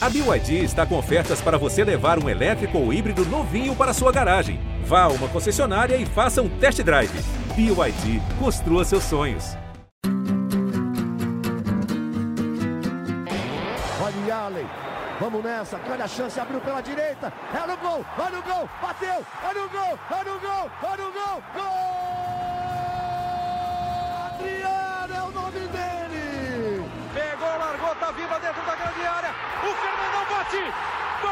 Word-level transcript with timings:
A 0.00 0.08
BYD 0.08 0.62
está 0.62 0.86
com 0.86 0.96
ofertas 0.96 1.40
para 1.40 1.58
você 1.58 1.82
levar 1.82 2.22
um 2.22 2.28
elétrico 2.28 2.78
ou 2.78 2.92
híbrido 2.92 3.24
novinho 3.26 3.74
para 3.74 3.92
sua 3.92 4.12
garagem. 4.12 4.60
Vá 4.84 5.02
a 5.02 5.08
uma 5.08 5.26
concessionária 5.26 5.96
e 5.96 6.06
faça 6.06 6.40
um 6.40 6.48
test 6.48 6.80
drive. 6.84 7.10
BYD, 7.56 8.22
construa 8.38 8.84
seus 8.84 9.02
sonhos. 9.02 9.56
Olha 14.00 14.36
Allen, 14.36 14.66
vamos 15.18 15.42
nessa, 15.42 15.80
olha 15.90 16.04
a 16.04 16.08
chance, 16.08 16.38
abriu 16.38 16.60
pela 16.60 16.80
direita, 16.80 17.32
é 17.52 17.66
no 17.66 17.76
gol, 17.78 18.04
olha 18.18 18.38
o 18.38 18.42
gol, 18.42 18.68
bateu, 18.80 19.26
olha 19.42 19.64
o 19.64 19.68
gol, 19.68 19.98
olha 20.12 20.32
o 20.32 20.38
gol, 20.38 20.70
olha 20.84 21.08
o 21.08 21.12
gol, 21.12 21.42
gol! 21.54 22.67
Bate, 30.48 30.64
gol! 31.20 31.30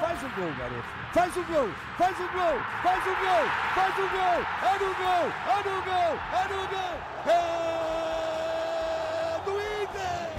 Faz 0.00 0.22
o 0.22 0.28
gol, 0.36 0.52
garoto. 0.56 0.88
Faz 1.12 1.36
o 1.36 1.42
gol, 1.44 1.68
faz 1.98 2.16
o 2.18 2.28
gol, 2.32 2.60
faz 2.82 3.04
o 3.04 3.16
gol, 3.16 3.46
faz 3.74 3.96
o 3.98 4.08
gol. 4.08 4.40
É 4.62 4.78
no 4.78 4.94
gol, 4.94 5.26
é 5.46 5.58
no 5.68 5.76
gol, 5.82 6.12
é 6.32 6.48
no 6.48 6.60
gol. 6.68 6.94
É 7.26 7.38
do 9.44 9.52
Inter. 9.82 10.30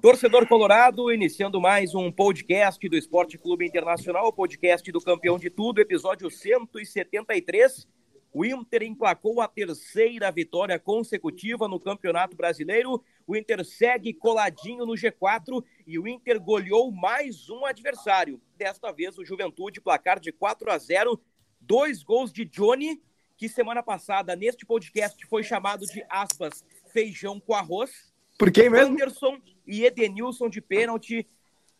Torcedor 0.00 0.46
Colorado, 0.46 1.12
iniciando 1.12 1.60
mais 1.60 1.94
um 1.94 2.12
podcast 2.12 2.88
do 2.88 2.96
Esporte 2.96 3.36
Clube 3.36 3.66
Internacional, 3.66 4.32
podcast 4.32 4.90
do 4.92 5.00
campeão 5.00 5.38
de 5.38 5.50
tudo, 5.50 5.80
episódio 5.80 6.30
173. 6.30 7.99
O 8.32 8.44
Inter 8.44 8.84
emplacou 8.84 9.40
a 9.40 9.48
terceira 9.48 10.30
vitória 10.30 10.78
consecutiva 10.78 11.66
no 11.66 11.80
Campeonato 11.80 12.36
Brasileiro. 12.36 13.02
O 13.26 13.36
Inter 13.36 13.64
segue 13.64 14.14
coladinho 14.14 14.86
no 14.86 14.92
G4 14.92 15.64
e 15.84 15.98
o 15.98 16.06
Inter 16.06 16.40
goleou 16.40 16.92
mais 16.92 17.50
um 17.50 17.64
adversário. 17.64 18.40
Desta 18.56 18.92
vez 18.92 19.18
o 19.18 19.24
Juventude, 19.24 19.80
placar 19.80 20.20
de 20.20 20.30
4 20.30 20.70
a 20.70 20.78
0, 20.78 21.20
dois 21.60 22.04
gols 22.04 22.32
de 22.32 22.44
Johnny, 22.44 23.02
que 23.36 23.48
semana 23.48 23.82
passada 23.82 24.36
neste 24.36 24.64
podcast 24.64 25.26
foi 25.26 25.42
chamado 25.42 25.84
de 25.86 26.04
aspas 26.08 26.64
feijão 26.92 27.40
com 27.40 27.52
arroz. 27.52 28.12
Por 28.38 28.52
quem 28.52 28.70
mesmo? 28.70 28.92
Anderson 28.92 29.40
e 29.66 29.84
Edenilson 29.84 30.48
de 30.48 30.60
pênalti. 30.60 31.26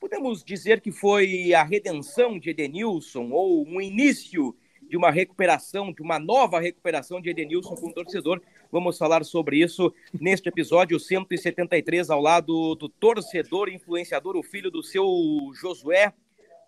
Podemos 0.01 0.43
dizer 0.43 0.81
que 0.81 0.91
foi 0.91 1.55
a 1.55 1.63
redenção 1.63 2.41
de 2.41 2.51
Edenilson 2.51 3.31
ou 3.31 3.65
um 3.65 3.81
início 3.81 4.57
de 4.91 4.97
uma 4.97 5.11
recuperação, 5.11 5.93
de 5.93 6.03
uma 6.03 6.19
nova 6.19 6.61
recuperação 6.61 7.21
de 7.21 7.31
Edenilson 7.31 7.77
com 7.77 7.89
o 7.89 7.93
torcedor. 7.93 8.43
Vamos 8.71 8.99
falar 8.99 9.25
sobre 9.25 9.63
isso 9.63 9.95
neste 10.21 10.49
episódio 10.49 10.99
173, 10.99 12.11
ao 12.11 12.21
lado 12.21 12.75
do 12.75 12.89
torcedor 12.89 13.69
influenciador, 13.69 14.37
o 14.37 14.43
filho 14.43 14.71
do 14.71 14.83
seu 14.83 15.07
Josué, 15.55 16.13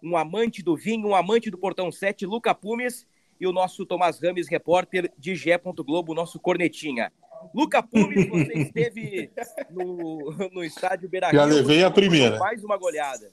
um 0.03 0.17
amante 0.17 0.63
do 0.63 0.77
vinho, 0.77 1.09
um 1.09 1.17
amante 1.17 1.51
do 1.51 1.59
Portão 1.59 1.91
7, 1.91 2.25
Luca 2.25 2.55
Pumes, 2.55 3.07
e 3.41 3.47
o 3.47 3.53
nosso 3.53 3.85
Tomás 3.85 4.21
Rames, 4.23 4.49
repórter 4.49 5.13
de 5.19 5.35
Gé. 5.35 5.59
Globo, 5.59 6.15
nosso 6.15 6.39
cornetinha. 6.39 7.13
Luca 7.53 7.83
Pumes, 7.83 8.29
você 8.29 8.53
esteve 8.55 9.31
no, 9.69 10.33
no 10.53 10.65
estádio 10.65 11.09
Beira 11.09 11.33
Já 11.33 11.45
levei 11.45 11.83
a 11.83 11.91
primeira. 11.91 12.39
Mais 12.39 12.63
uma 12.63 12.77
goleada. 12.77 13.33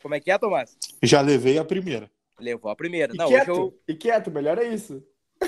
Como 0.00 0.14
é 0.14 0.20
que 0.20 0.30
é, 0.30 0.38
Tomás? 0.38 0.76
Já 1.02 1.20
levei 1.20 1.58
a 1.58 1.64
primeira. 1.64 2.08
Levou 2.40 2.70
a 2.70 2.76
primeira. 2.76 3.12
E 3.14 3.16
Não, 3.16 3.28
quieto, 3.28 3.50
hoje 3.50 3.60
eu, 3.60 3.78
e 3.88 3.94
quieto, 3.94 4.30
melhor 4.30 4.58
é 4.58 4.64
isso. 4.64 5.02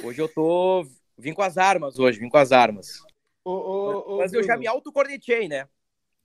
hoje 0.05 0.21
eu 0.21 0.29
tô. 0.29 0.87
Vim 1.19 1.33
com 1.35 1.43
as 1.43 1.59
armas 1.59 1.98
hoje, 1.98 2.19
vim 2.19 2.29
com 2.29 2.39
as 2.39 2.53
armas. 2.53 3.01
Ô, 3.45 3.51
ô, 3.53 4.15
ô, 4.15 4.19
Mas 4.19 4.33
eu 4.33 4.43
já 4.43 4.57
me 4.57 4.67
autocornetei, 4.67 5.48
né? 5.48 5.69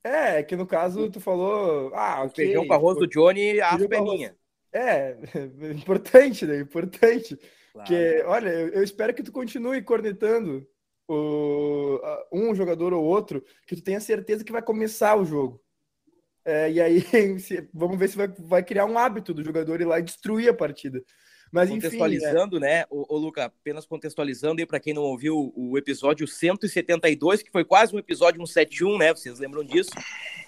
É, 0.02 0.42
que 0.42 0.56
no 0.56 0.66
caso 0.66 1.10
tu 1.10 1.20
falou. 1.20 1.92
Ah, 1.94 2.22
O 2.22 2.26
ok. 2.26 2.44
feijão 2.44 2.66
com 2.66 2.72
arroz 2.72 2.98
do 2.98 3.06
Johnny, 3.06 3.60
as 3.60 3.70
Feijão 3.70 3.88
com 3.88 3.94
arroz. 3.96 4.10
peninhas. 4.10 4.36
É, 4.72 5.16
importante, 5.74 6.46
né? 6.46 6.58
Importante. 6.60 7.36
Claro. 7.36 7.50
Porque, 7.72 8.22
olha, 8.26 8.48
eu, 8.48 8.82
espero 8.82 9.12
que 9.14 9.22
tu 9.22 9.32
continue 9.32 9.82
cornetando 9.82 10.66
o, 11.08 12.00
a- 12.02 12.26
um 12.32 12.54
jogador 12.54 12.92
ou 12.92 13.04
outro, 13.04 13.42
que 13.66 13.76
tu 13.76 13.82
tenha 13.82 14.00
certeza 14.00 14.44
que 14.44 14.52
vai 14.52 14.62
começar 14.62 15.16
o 15.16 15.24
jogo. 15.24 15.60
É, 16.48 16.72
e 16.72 16.80
aí, 16.80 17.04
vamos 17.74 17.98
ver 17.98 18.08
se 18.08 18.16
vai, 18.16 18.26
vai 18.38 18.62
criar 18.62 18.86
um 18.86 18.96
hábito 18.96 19.34
do 19.34 19.44
jogador 19.44 19.82
ir 19.82 19.84
lá 19.84 19.98
e 19.98 20.02
destruir 20.02 20.48
a 20.48 20.54
partida. 20.54 21.04
Mas 21.52 21.68
enfim, 21.68 21.76
né? 21.76 21.82
contextualizando, 21.82 22.58
né, 22.58 22.84
ô, 22.88 23.04
ô, 23.14 23.18
Luca, 23.18 23.44
apenas 23.44 23.84
contextualizando 23.84 24.58
aí 24.58 24.66
para 24.66 24.80
quem 24.80 24.94
não 24.94 25.02
ouviu 25.02 25.52
o 25.54 25.76
episódio 25.76 26.26
172, 26.26 27.42
que 27.42 27.50
foi 27.50 27.66
quase 27.66 27.94
um 27.94 27.98
episódio 27.98 28.38
171, 28.46 28.96
né? 28.96 29.14
Vocês 29.14 29.38
lembram 29.38 29.62
disso? 29.62 29.90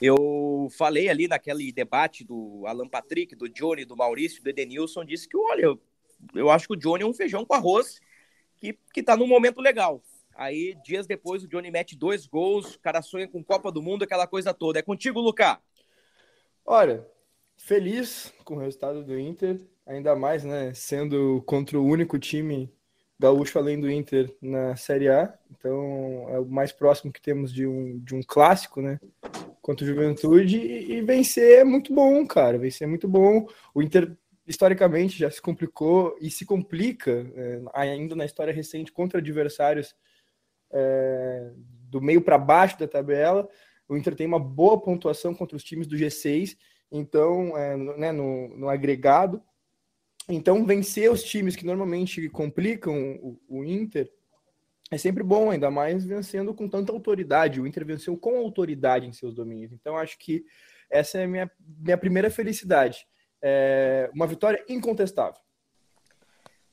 Eu 0.00 0.68
falei 0.78 1.10
ali 1.10 1.28
naquele 1.28 1.70
debate 1.70 2.24
do 2.24 2.64
Alan 2.66 2.88
Patrick, 2.88 3.36
do 3.36 3.46
Johnny, 3.46 3.84
do 3.84 3.96
Maurício, 3.96 4.42
do 4.42 4.48
Edenilson, 4.48 5.04
disse 5.04 5.28
que, 5.28 5.36
olha, 5.36 5.64
eu, 5.64 5.82
eu 6.34 6.50
acho 6.50 6.66
que 6.66 6.74
o 6.74 6.78
Johnny 6.78 7.02
é 7.02 7.06
um 7.06 7.12
feijão 7.12 7.44
com 7.44 7.52
arroz 7.52 8.00
que, 8.58 8.78
que 8.94 9.02
tá 9.02 9.18
num 9.18 9.26
momento 9.26 9.60
legal. 9.60 10.02
Aí, 10.34 10.74
dias 10.82 11.06
depois, 11.06 11.44
o 11.44 11.48
Johnny 11.48 11.70
mete 11.70 11.94
dois 11.94 12.26
gols, 12.26 12.76
o 12.76 12.80
cara 12.80 13.02
sonha 13.02 13.28
com 13.28 13.44
Copa 13.44 13.70
do 13.70 13.82
Mundo, 13.82 14.04
aquela 14.04 14.26
coisa 14.26 14.54
toda. 14.54 14.78
É 14.78 14.82
contigo, 14.82 15.20
Luca. 15.20 15.60
Olha, 16.64 17.06
feliz 17.56 18.32
com 18.44 18.56
o 18.56 18.58
resultado 18.58 19.04
do 19.04 19.18
Inter, 19.18 19.60
ainda 19.86 20.14
mais, 20.14 20.44
né, 20.44 20.72
sendo 20.74 21.42
contra 21.46 21.78
o 21.78 21.84
único 21.84 22.18
time 22.18 22.72
gaúcho 23.18 23.58
além 23.58 23.78
do 23.78 23.90
Inter 23.90 24.34
na 24.40 24.74
Série 24.76 25.08
A. 25.08 25.38
Então, 25.50 26.26
é 26.30 26.38
o 26.38 26.46
mais 26.46 26.72
próximo 26.72 27.12
que 27.12 27.20
temos 27.20 27.52
de 27.52 27.66
um, 27.66 27.98
de 27.98 28.14
um 28.14 28.22
clássico, 28.22 28.80
né, 28.80 28.98
contra 29.60 29.84
o 29.84 29.88
Juventude. 29.88 30.56
E, 30.56 30.92
e 30.92 31.02
vencer 31.02 31.58
é 31.58 31.64
muito 31.64 31.94
bom, 31.94 32.26
cara, 32.26 32.56
vencer 32.56 32.86
é 32.86 32.88
muito 32.88 33.06
bom. 33.06 33.46
O 33.74 33.82
Inter, 33.82 34.16
historicamente, 34.46 35.18
já 35.18 35.30
se 35.30 35.40
complicou 35.40 36.16
e 36.18 36.30
se 36.30 36.46
complica 36.46 37.30
é, 37.34 37.60
ainda 37.74 38.16
na 38.16 38.24
história 38.24 38.54
recente 38.54 38.90
contra 38.90 39.18
adversários 39.18 39.94
é, 40.72 41.50
do 41.90 42.00
meio 42.00 42.22
para 42.22 42.38
baixo 42.38 42.78
da 42.78 42.88
tabela. 42.88 43.46
O 43.90 43.96
Inter 43.96 44.14
tem 44.14 44.26
uma 44.26 44.38
boa 44.38 44.80
pontuação 44.80 45.34
contra 45.34 45.56
os 45.56 45.64
times 45.64 45.88
do 45.88 45.96
G6, 45.96 46.56
então, 46.92 47.58
é, 47.58 47.76
no, 47.76 47.96
né, 47.98 48.12
no, 48.12 48.56
no 48.56 48.68
agregado. 48.68 49.42
Então, 50.28 50.64
vencer 50.64 51.10
os 51.10 51.24
times 51.24 51.56
que 51.56 51.66
normalmente 51.66 52.28
complicam 52.28 53.18
o, 53.20 53.40
o 53.48 53.64
Inter 53.64 54.08
é 54.92 54.96
sempre 54.96 55.24
bom, 55.24 55.50
ainda 55.50 55.72
mais 55.72 56.04
vencendo 56.04 56.54
com 56.54 56.68
tanta 56.68 56.92
autoridade. 56.92 57.60
O 57.60 57.66
Inter 57.66 57.84
venceu 57.84 58.16
com 58.16 58.38
autoridade 58.38 59.06
em 59.06 59.12
seus 59.12 59.34
domínios. 59.34 59.72
Então, 59.72 59.96
acho 59.96 60.16
que 60.18 60.44
essa 60.88 61.18
é 61.18 61.24
a 61.24 61.28
minha, 61.28 61.50
minha 61.58 61.98
primeira 61.98 62.30
felicidade. 62.30 63.06
É 63.42 64.08
uma 64.14 64.26
vitória 64.26 64.64
incontestável. 64.68 65.40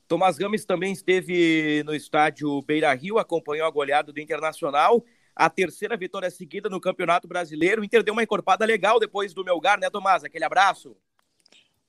Tomás 0.06 0.38
Gomes 0.38 0.64
também 0.64 0.92
esteve 0.92 1.82
no 1.84 1.94
estádio 1.94 2.62
Beira 2.62 2.94
Rio, 2.94 3.18
acompanhou 3.18 3.66
a 3.66 3.70
goleada 3.70 4.12
do 4.12 4.20
Internacional. 4.20 5.04
A 5.38 5.48
terceira 5.48 5.96
vitória 5.96 6.28
seguida 6.32 6.68
no 6.68 6.80
Campeonato 6.80 7.28
Brasileiro. 7.28 7.80
O 7.80 7.84
Inter 7.84 8.02
deu 8.02 8.12
uma 8.12 8.24
encorpada 8.24 8.64
legal 8.64 8.98
depois 8.98 9.32
do 9.32 9.44
Melgar, 9.44 9.78
né, 9.78 9.88
Tomás? 9.88 10.24
Aquele 10.24 10.44
abraço. 10.44 10.96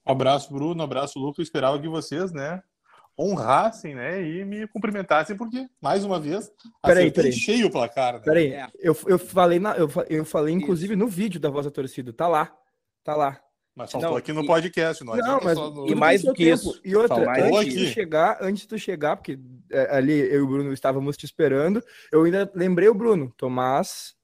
Abraço, 0.05 0.53
Bruno. 0.53 0.83
Abraço, 0.83 1.17
Lucas. 1.17 1.39
Eu 1.39 1.43
esperava 1.43 1.79
que 1.79 1.87
vocês, 1.87 2.31
né, 2.31 2.61
honrassem, 3.17 3.95
né, 3.95 4.21
e 4.21 4.45
me 4.45 4.67
cumprimentassem, 4.67 5.35
porque, 5.35 5.67
mais 5.81 6.05
uma 6.05 6.19
vez, 6.19 6.51
Peraí, 6.83 7.11
peraí. 7.11 7.33
cheio 7.33 7.67
o 7.67 7.71
placar. 7.71 8.13
Né? 8.13 8.19
Peraí, 8.19 8.53
É. 8.53 8.67
eu, 8.75 8.95
eu 9.07 9.17
falei, 9.17 9.57
na, 9.59 9.75
eu, 9.75 9.89
eu 10.09 10.23
falei 10.23 10.53
inclusive 10.53 10.95
no 10.95 11.07
vídeo 11.07 11.39
da 11.39 11.49
voz 11.49 11.65
da 11.65 11.71
torcida. 11.71 12.13
Tá 12.13 12.27
lá. 12.27 12.55
Tá 13.03 13.15
lá. 13.15 13.41
Mas 13.75 13.91
faltou 13.91 14.09
Não, 14.11 14.17
aqui 14.17 14.33
no 14.33 14.43
e- 14.43 14.47
podcast. 14.47 15.03
Não, 15.03 15.15
Não, 15.15 15.39
mas 15.41 15.57
no- 15.57 15.87
e 15.87 15.95
mais 15.95 16.21
do 16.23 16.33
que 16.33 16.45
tempo. 16.45 16.55
isso, 16.55 16.81
E 16.83 16.95
outra, 16.95 17.15
antes 17.31 17.57
aqui. 17.59 17.69
de 17.69 17.85
tu 17.85 17.93
chegar, 17.93 18.37
antes 18.41 18.61
de 18.63 18.67
tu 18.67 18.77
chegar, 18.77 19.15
porque 19.15 19.39
é, 19.71 19.95
ali 19.95 20.19
eu 20.19 20.39
e 20.39 20.41
o 20.41 20.47
Bruno 20.47 20.73
estávamos 20.73 21.15
te 21.15 21.25
esperando, 21.25 21.81
eu 22.11 22.23
ainda 22.23 22.51
lembrei 22.53 22.89
o 22.89 22.93
Bruno, 22.93 23.33
Tomás. 23.37 24.15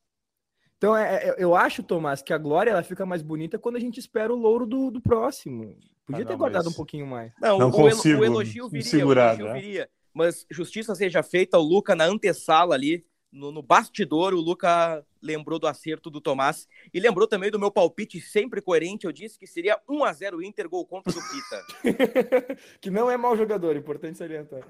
Então, 0.77 0.95
é, 0.95 1.29
é, 1.29 1.35
eu 1.37 1.55
acho, 1.55 1.81
Tomás, 1.83 2.21
que 2.21 2.33
a 2.33 2.37
glória 2.37 2.71
ela 2.71 2.83
fica 2.83 3.05
mais 3.05 3.21
bonita 3.21 3.57
quando 3.57 3.77
a 3.77 3.79
gente 3.79 3.97
espera 3.99 4.33
o 4.33 4.35
louro 4.35 4.65
do, 4.65 4.91
do 4.91 5.01
próximo. 5.01 5.77
Podia 6.05 6.23
Ah, 6.23 6.25
ter 6.27 6.33
não, 6.33 6.37
guardado 6.37 6.65
mas- 6.65 6.73
um 6.73 6.75
pouquinho 6.75 7.07
mais. 7.07 7.31
Não, 7.41 7.57
Não 7.57 7.69
o, 7.69 7.71
consigo 7.71 8.19
o 8.21 8.25
elogio 8.25 8.67
viria, 8.69 8.85
segurar, 8.89 9.35
o 9.37 9.39
elogio 9.41 9.45
né? 9.47 9.53
viria. 9.53 9.89
Mas 10.13 10.45
justiça 10.51 10.93
seja 10.95 11.23
feita, 11.23 11.57
o 11.57 11.61
Luca 11.61 11.95
na 11.95 12.05
antessala 12.05 12.75
ali, 12.75 13.05
no, 13.35 13.51
no 13.51 13.61
bastidor, 13.61 14.33
o 14.33 14.39
Luca 14.39 15.05
lembrou 15.21 15.59
do 15.59 15.67
acerto 15.67 16.09
do 16.09 16.21
Tomás 16.21 16.67
e 16.93 16.99
lembrou 16.99 17.27
também 17.27 17.51
do 17.51 17.59
meu 17.59 17.69
palpite 17.69 18.21
sempre 18.21 18.61
coerente. 18.61 19.05
Eu 19.05 19.11
disse 19.11 19.37
que 19.37 19.45
seria 19.45 19.79
1 19.89 20.03
a 20.05 20.13
0 20.13 20.41
Inter, 20.41 20.69
gol 20.69 20.85
contra 20.85 21.11
do 21.11 21.19
Pita. 21.19 21.65
que 22.79 22.89
não 22.89 23.11
é 23.11 23.17
mau 23.17 23.35
jogador, 23.35 23.75
importante 23.75 24.17
salientar. 24.17 24.65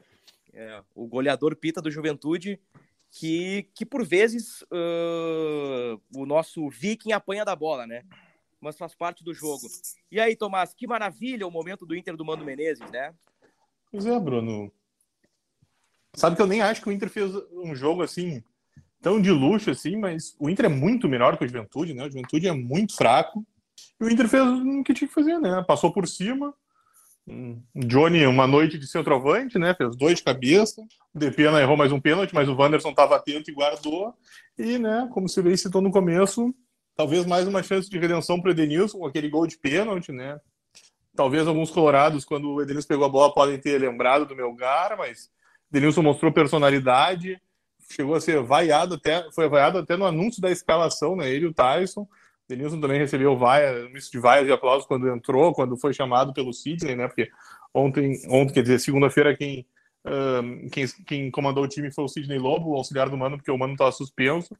É, 0.51 0.81
o 0.95 1.05
goleador 1.05 1.55
Pita 1.55 1.79
do 1.79 1.91
Juventude, 1.91 2.59
que, 3.11 3.69
que 3.75 3.85
por 3.85 4.03
vezes 4.03 4.65
ãh, 4.71 5.99
o 6.15 6.25
nosso 6.25 6.67
Viking 6.69 7.11
apanha 7.11 7.45
da 7.45 7.55
bola, 7.55 7.85
né? 7.85 8.03
Mas 8.59 8.77
faz 8.77 8.95
parte 8.95 9.23
do 9.23 9.33
jogo. 9.33 9.67
E 10.11 10.19
aí, 10.19 10.35
Tomás, 10.35 10.73
que 10.73 10.87
maravilha 10.87 11.45
o 11.45 11.51
momento 11.51 11.85
do 11.85 11.95
Inter 11.95 12.17
do 12.17 12.25
Mano 12.25 12.43
Menezes, 12.43 12.89
né? 12.89 13.13
Pois 13.91 14.07
é, 14.07 14.19
Bruno. 14.19 14.71
Sabe 16.15 16.35
que 16.35 16.41
eu 16.41 16.47
nem 16.47 16.61
acho 16.61 16.81
que 16.81 16.89
o 16.89 16.91
Inter 16.91 17.09
fez 17.09 17.31
um 17.51 17.75
jogo 17.75 18.01
assim 18.01 18.41
tão 19.05 19.21
de 19.21 19.29
luxo 19.29 19.69
assim, 19.69 19.95
mas 19.95 20.35
o 20.39 20.49
Inter 20.49 20.65
é 20.65 20.69
muito 20.69 21.07
menor 21.07 21.37
que 21.37 21.45
o 21.45 21.47
Juventude, 21.47 21.93
né? 21.93 22.05
O 22.05 22.09
Juventude 22.09 22.47
é 22.47 22.51
muito 22.51 22.95
fraco. 22.95 23.45
E 24.01 24.03
o 24.03 24.09
Inter 24.09 24.27
fez 24.27 24.43
o 24.43 24.83
que 24.83 24.95
tinha 24.95 25.07
que 25.07 25.13
fazer, 25.13 25.37
né? 25.37 25.63
Passou 25.67 25.93
por 25.93 26.07
cima. 26.07 26.51
Johnny, 27.75 28.25
uma 28.25 28.47
noite 28.47 28.79
de 28.79 28.87
centroavante, 28.87 29.59
né? 29.59 29.75
Fez 29.75 29.95
dois 29.95 30.17
de 30.17 30.23
cabeça. 30.23 30.81
O 31.13 31.19
Depena 31.19 31.61
errou 31.61 31.77
mais 31.77 31.91
um 31.91 32.01
pênalti, 32.01 32.33
mas 32.33 32.49
o 32.49 32.55
Wanderson 32.55 32.89
estava 32.89 33.15
atento 33.15 33.51
e 33.51 33.53
guardou. 33.53 34.11
E, 34.57 34.79
né, 34.79 35.07
como 35.13 35.29
você 35.29 35.39
bem 35.39 35.55
citou 35.55 35.83
no 35.83 35.91
começo, 35.91 36.51
talvez 36.95 37.27
mais 37.27 37.47
uma 37.47 37.61
chance 37.61 37.87
de 37.87 37.99
redenção 37.99 38.41
para 38.41 38.49
o 38.49 38.51
Edenilson 38.53 38.97
com 38.97 39.05
aquele 39.05 39.29
gol 39.29 39.45
de 39.45 39.59
pênalti, 39.59 40.11
né? 40.11 40.39
Talvez 41.15 41.47
alguns 41.47 41.69
colorados, 41.69 42.25
quando 42.25 42.49
o 42.49 42.59
Edenilson 42.59 42.87
pegou 42.87 43.05
a 43.05 43.09
bola, 43.09 43.31
podem 43.31 43.59
ter 43.59 43.79
lembrado 43.79 44.25
do 44.25 44.35
Melgar, 44.35 44.97
mas 44.97 45.29
o 45.71 45.77
Edenilson 45.77 46.01
mostrou 46.01 46.31
personalidade, 46.31 47.39
chegou 47.89 48.15
a 48.15 48.21
ser 48.21 48.41
vaiado 48.41 48.95
até, 48.95 49.29
foi 49.31 49.47
vaiado 49.47 49.77
até 49.77 49.95
no 49.95 50.05
anúncio 50.05 50.41
da 50.41 50.51
escalação, 50.51 51.15
né? 51.15 51.29
Ele 51.29 51.45
e 51.45 51.49
o 51.49 51.53
Tyson. 51.53 52.07
Denilson 52.47 52.79
também 52.79 52.99
recebeu 52.99 53.35
vaia, 53.37 53.89
misto 53.89 54.11
de 54.11 54.19
vaias 54.19 54.47
e 54.47 54.51
aplausos 54.51 54.85
quando 54.85 55.09
entrou, 55.09 55.53
quando 55.53 55.77
foi 55.77 55.93
chamado 55.93 56.33
pelo 56.33 56.53
Sidney, 56.53 56.95
né? 56.95 57.07
Porque 57.07 57.29
ontem, 57.73 58.21
ontem 58.29 58.53
quer 58.53 58.61
dizer, 58.61 58.79
segunda-feira, 58.79 59.35
quem, 59.35 59.65
quem, 60.71 60.85
quem 61.07 61.31
comandou 61.31 61.63
o 61.63 61.67
time 61.67 61.91
foi 61.91 62.03
o 62.03 62.07
Sidney 62.07 62.37
Lobo, 62.37 62.71
o 62.71 62.75
auxiliar 62.75 63.09
do 63.09 63.17
Mano, 63.17 63.37
porque 63.37 63.49
o 63.49 63.57
Mano 63.57 63.73
estava 63.73 63.91
suspenso, 63.91 64.55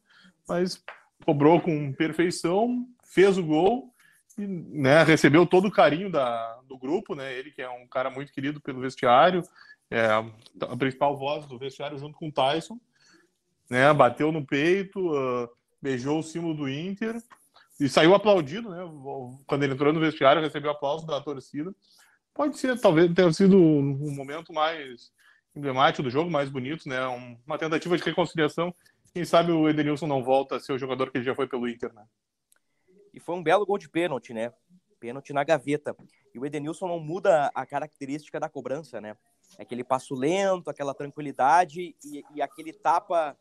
mas 0.48 0.82
cobrou 1.24 1.60
com 1.60 1.92
perfeição, 1.92 2.86
fez 3.04 3.38
o 3.38 3.44
gol 3.44 3.94
e 4.36 4.46
né, 4.46 5.02
recebeu 5.04 5.46
todo 5.46 5.68
o 5.68 5.72
carinho 5.72 6.10
da, 6.10 6.60
do 6.68 6.76
grupo, 6.76 7.14
né? 7.14 7.32
Ele 7.38 7.50
que 7.52 7.62
é 7.62 7.70
um 7.70 7.86
cara 7.86 8.10
muito 8.10 8.32
querido 8.32 8.60
pelo 8.60 8.80
vestiário, 8.80 9.42
é 9.90 10.06
a 10.06 10.76
principal 10.76 11.16
voz 11.16 11.46
do 11.46 11.56
vestiário 11.56 11.98
junto 11.98 12.18
com 12.18 12.28
o 12.28 12.32
Tyson, 12.32 12.78
né? 13.68 13.92
Bateu 13.92 14.32
no 14.32 14.44
peito, 14.44 14.98
uh, 15.12 15.48
beijou 15.80 16.18
o 16.18 16.22
símbolo 16.22 16.54
do 16.54 16.68
Inter 16.68 17.16
e 17.78 17.88
saiu 17.88 18.14
aplaudido, 18.14 18.70
né? 18.70 18.82
Quando 19.46 19.62
ele 19.62 19.74
entrou 19.74 19.92
no 19.92 20.00
vestiário, 20.00 20.42
recebeu 20.42 20.70
aplauso 20.70 21.06
da 21.06 21.20
torcida. 21.20 21.74
Pode 22.32 22.58
ser, 22.58 22.78
talvez 22.80 23.12
tenha 23.14 23.32
sido 23.32 23.56
um 23.56 24.14
momento 24.14 24.52
mais 24.52 25.10
emblemático 25.54 26.02
do 26.02 26.10
jogo, 26.10 26.30
mais 26.30 26.50
bonito, 26.50 26.88
né? 26.88 26.98
Uma 27.46 27.58
tentativa 27.58 27.96
de 27.96 28.02
reconciliação. 28.02 28.74
Quem 29.12 29.24
sabe 29.24 29.52
o 29.52 29.68
Edenilson 29.68 30.06
não 30.06 30.22
volta 30.22 30.56
a 30.56 30.60
ser 30.60 30.72
o 30.72 30.78
jogador 30.78 31.10
que 31.10 31.18
ele 31.18 31.24
já 31.24 31.34
foi 31.34 31.46
pelo 31.46 31.68
Inter, 31.68 31.92
né? 31.94 32.04
E 33.14 33.20
foi 33.20 33.34
um 33.34 33.42
belo 33.42 33.64
gol 33.64 33.78
de 33.78 33.88
pênalti, 33.88 34.34
né? 34.34 34.52
Pênalti 35.00 35.32
na 35.32 35.42
gaveta. 35.42 35.96
E 36.34 36.38
o 36.38 36.44
Edenilson 36.44 36.86
não 36.86 37.00
muda 37.00 37.50
a 37.54 37.64
característica 37.64 38.38
da 38.38 38.48
cobrança, 38.48 39.00
né? 39.00 39.16
É 39.58 39.62
aquele 39.62 39.82
passo 39.82 40.14
lento, 40.14 40.68
aquela 40.68 40.92
tranquilidade 40.92 41.94
e, 42.04 42.24
e 42.34 42.42
aquele 42.42 42.74
tapa 42.74 43.34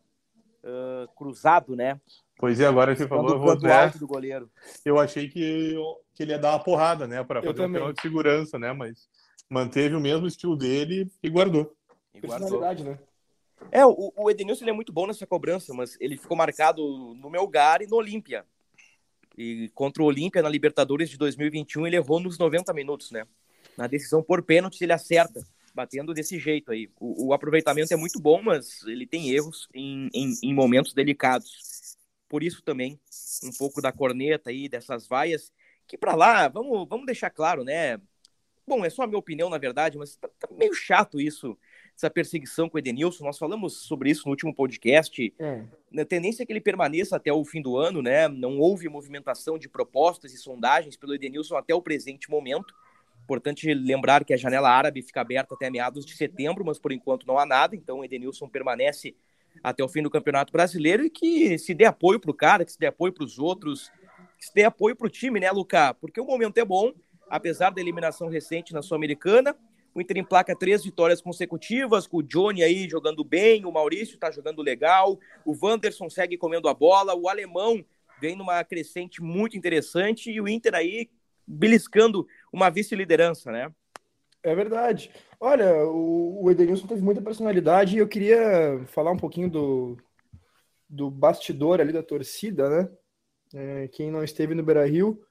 uh, 0.65 1.07
cruzado, 1.15 1.75
né? 1.75 1.99
Pois 2.37 2.59
é, 2.59 2.65
agora 2.65 2.95
você 2.95 3.07
falou, 3.07 3.31
eu 3.31 3.39
vou 3.39 3.55
do 3.55 4.07
goleiro. 4.07 4.49
Eu 4.83 4.99
achei 4.99 5.29
que, 5.29 5.75
que 6.13 6.23
ele 6.23 6.31
ia 6.31 6.39
dar 6.39 6.51
uma 6.51 6.63
porrada, 6.63 7.07
né? 7.07 7.23
Para 7.23 7.41
fazer 7.41 7.65
um 7.65 7.71
penal 7.71 7.93
de 7.93 8.01
segurança, 8.01 8.59
né? 8.59 8.73
Mas 8.73 9.07
manteve 9.49 9.95
o 9.95 10.01
mesmo 10.01 10.27
estilo 10.27 10.57
dele 10.57 11.09
e 11.23 11.29
guardou. 11.29 11.73
E 12.13 12.19
guardou. 12.19 12.59
né? 12.59 12.99
É, 13.71 13.85
o, 13.85 14.11
o 14.15 14.29
Edenilson 14.29 14.63
ele 14.63 14.71
é 14.71 14.73
muito 14.73 14.91
bom 14.91 15.07
nessa 15.07 15.25
cobrança, 15.25 15.73
mas 15.73 15.97
ele 15.99 16.17
ficou 16.17 16.35
marcado 16.35 16.83
no 17.15 17.29
Melgar 17.29 17.81
e 17.81 17.87
no 17.87 17.95
Olímpia. 17.95 18.45
E 19.37 19.69
contra 19.73 20.03
o 20.03 20.05
Olímpia 20.05 20.41
na 20.41 20.49
Libertadores 20.49 21.09
de 21.09 21.17
2021, 21.17 21.87
ele 21.87 21.95
errou 21.95 22.19
nos 22.19 22.37
90 22.37 22.73
minutos, 22.73 23.11
né? 23.11 23.25
Na 23.77 23.87
decisão 23.87 24.23
por 24.23 24.41
pênalti, 24.43 24.81
ele 24.81 24.93
acerta, 24.93 25.41
batendo 25.75 26.13
desse 26.13 26.39
jeito 26.39 26.71
aí. 26.71 26.89
O, 26.99 27.27
o 27.27 27.33
aproveitamento 27.33 27.93
é 27.93 27.97
muito 27.97 28.19
bom, 28.19 28.41
mas 28.41 28.81
ele 28.87 29.05
tem 29.05 29.29
erros 29.29 29.67
em, 29.73 30.09
em, 30.13 30.33
em, 30.41 30.53
momentos 30.53 30.93
delicados. 30.93 31.97
Por 32.29 32.41
isso 32.41 32.63
também, 32.63 32.99
um 33.43 33.51
pouco 33.51 33.81
da 33.81 33.91
corneta 33.91 34.49
aí, 34.49 34.69
dessas 34.69 35.05
vaias, 35.05 35.51
que 35.85 35.97
para 35.97 36.15
lá, 36.15 36.47
vamos, 36.47 36.87
vamos 36.87 37.05
deixar 37.05 37.29
claro, 37.29 37.63
né? 37.63 37.99
Bom, 38.65 38.83
é 38.83 38.89
só 38.89 39.03
a 39.03 39.07
minha 39.07 39.19
opinião, 39.19 39.49
na 39.49 39.59
verdade, 39.59 39.97
mas 39.97 40.15
tá, 40.15 40.27
tá 40.39 40.47
meio 40.51 40.73
chato 40.73 41.19
isso 41.19 41.55
essa 41.95 42.09
perseguição 42.09 42.67
com 42.67 42.75
o 42.75 42.79
Edenilson. 42.79 43.23
Nós 43.23 43.37
falamos 43.37 43.77
sobre 43.77 44.09
isso 44.09 44.23
no 44.25 44.31
último 44.31 44.53
podcast. 44.53 45.33
É. 45.39 45.63
A 45.97 46.05
tendência 46.05 46.43
é 46.43 46.45
que 46.45 46.51
ele 46.51 46.61
permaneça 46.61 47.15
até 47.15 47.31
o 47.31 47.43
fim 47.45 47.61
do 47.61 47.77
ano, 47.77 48.01
né? 48.01 48.27
Não 48.27 48.59
houve 48.59 48.89
movimentação 48.89 49.57
de 49.57 49.69
propostas 49.69 50.33
e 50.33 50.37
sondagens 50.37 50.97
pelo 50.97 51.15
Edenilson 51.15 51.55
até 51.55 51.73
o 51.73 51.81
presente 51.81 52.29
momento. 52.29 52.73
Importante 53.25 53.73
lembrar 53.73 54.23
que 54.23 54.35
a 54.35 54.37
janela 54.37 54.69
árabe 54.69 55.01
fica 55.01 55.19
aberta 55.19 55.55
até 55.55 55.67
meados 55.67 56.05
de 56.05 56.15
setembro, 56.15 56.63
mas 56.63 56.77
por 56.77 56.91
enquanto 56.91 57.25
não 57.25 57.39
há 57.39 57.45
nada, 57.45 57.75
então 57.75 57.99
o 57.99 58.05
Edenilson 58.05 58.47
permanece 58.47 59.15
até 59.63 59.83
o 59.83 59.87
fim 59.87 60.03
do 60.03 60.11
Campeonato 60.11 60.53
Brasileiro 60.53 61.03
e 61.03 61.09
que 61.09 61.57
se 61.57 61.73
dê 61.73 61.85
apoio 61.85 62.19
para 62.19 62.29
o 62.29 62.35
cara, 62.35 62.63
que 62.63 62.71
se 62.71 62.77
dê 62.77 62.85
apoio 62.85 63.11
para 63.11 63.23
os 63.23 63.39
outros, 63.39 63.89
que 64.37 64.45
se 64.45 64.53
dê 64.53 64.63
apoio 64.63 64.95
para 64.95 65.07
o 65.07 65.09
time, 65.09 65.39
né, 65.39 65.49
Luca? 65.49 65.95
Porque 65.95 66.21
o 66.21 66.25
momento 66.25 66.59
é 66.59 66.63
bom, 66.63 66.93
apesar 67.27 67.71
da 67.71 67.81
eliminação 67.81 68.29
recente 68.29 68.73
na 68.73 68.83
Sul-Americana, 68.83 69.55
o 69.95 69.99
Inter 69.99 70.17
emplaca 70.17 70.55
três 70.55 70.83
vitórias 70.83 71.19
consecutivas, 71.19 72.05
com 72.05 72.17
o 72.17 72.23
Johnny 72.23 72.61
aí 72.61 72.87
jogando 72.87 73.23
bem, 73.23 73.65
o 73.65 73.71
Maurício 73.71 74.19
tá 74.19 74.29
jogando 74.29 74.61
legal, 74.61 75.17
o 75.43 75.57
Wanderson 75.59 76.11
segue 76.11 76.37
comendo 76.37 76.69
a 76.69 76.75
bola, 76.75 77.15
o 77.15 77.27
alemão 77.27 77.83
vem 78.21 78.35
numa 78.35 78.63
crescente 78.63 79.19
muito 79.19 79.57
interessante 79.57 80.29
e 80.29 80.39
o 80.39 80.47
Inter 80.47 80.75
aí 80.75 81.09
beliscando 81.47 82.27
uma 82.55 82.69
vice-liderança, 82.69 83.51
né? 83.51 83.71
É 84.41 84.55
verdade. 84.55 85.11
Olha, 85.39 85.85
o, 85.85 86.49
Edenilson 86.49 86.87
teve 86.87 87.01
muita 87.01 87.21
personalidade 87.21 87.95
e 87.95 87.99
eu 87.99 88.07
queria 88.07 88.83
falar 88.87 89.11
um 89.11 89.17
pouquinho 89.17 89.49
do, 89.49 89.97
do 90.87 91.09
bastidor 91.11 91.81
ali 91.81 91.91
da 91.91 92.01
torcida, 92.01 92.69
né? 92.69 92.89
É, 93.53 93.87
quem 93.89 94.09
não 94.09 94.23
esteve 94.23 94.55
no 94.55 94.63
Beira 94.63 94.85
Rio 94.85 95.21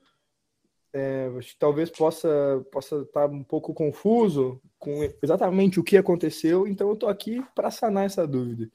é, 0.93 1.29
talvez 1.59 1.91
possa 1.91 2.65
possa 2.71 2.99
estar 2.99 3.27
tá 3.29 3.35
um 3.35 3.43
pouco 3.43 3.75
confuso 3.75 4.63
com 4.79 5.03
exatamente 5.21 5.81
o 5.81 5.85
que 5.85 5.97
aconteceu, 5.97 6.69
então 6.69 6.87
eu 6.89 6.95
estou 6.95 7.09
aqui 7.09 7.45
para 7.55 7.71
sanar 7.71 8.07
essa 8.07 8.27
dúvida. 8.27 8.71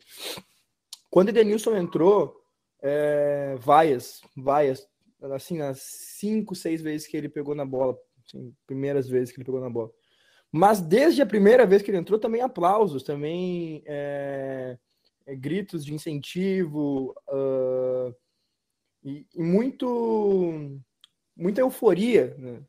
Quando 1.10 1.30
o 1.30 1.31
Denilson 1.31 1.78
entrou, 1.78 2.36
é, 2.81 3.56
vaias, 3.60 4.22
vaias, 4.36 4.86
assim, 5.34 5.62
as 5.62 5.80
cinco, 5.81 6.56
seis 6.56 6.81
vezes 6.81 7.07
que 7.07 7.16
ele 7.16 7.30
pegou 7.30 7.56
na 7.56 7.66
bola, 7.66 7.98
assim, 8.34 8.54
primeiras 8.66 9.08
vezes 9.08 9.31
que 9.31 9.40
ele 9.40 9.46
pegou 9.46 9.60
na 9.60 9.70
bola. 9.70 9.92
Mas 10.52 10.81
desde 10.81 11.22
a 11.22 11.26
primeira 11.26 11.66
vez 11.66 11.81
que 11.81 11.92
ele 11.92 11.98
entrou, 11.98 12.20
também 12.20 12.42
aplausos, 12.42 13.04
também 13.04 13.84
é, 13.86 14.78
é, 15.26 15.36
gritos 15.36 15.86
de 15.86 15.94
incentivo, 15.94 17.16
uh, 17.30 18.16
e, 19.04 19.26
e 19.34 19.42
muito 19.42 20.80
muita 21.36 21.62
euforia 21.62 22.36
né, 22.38 22.62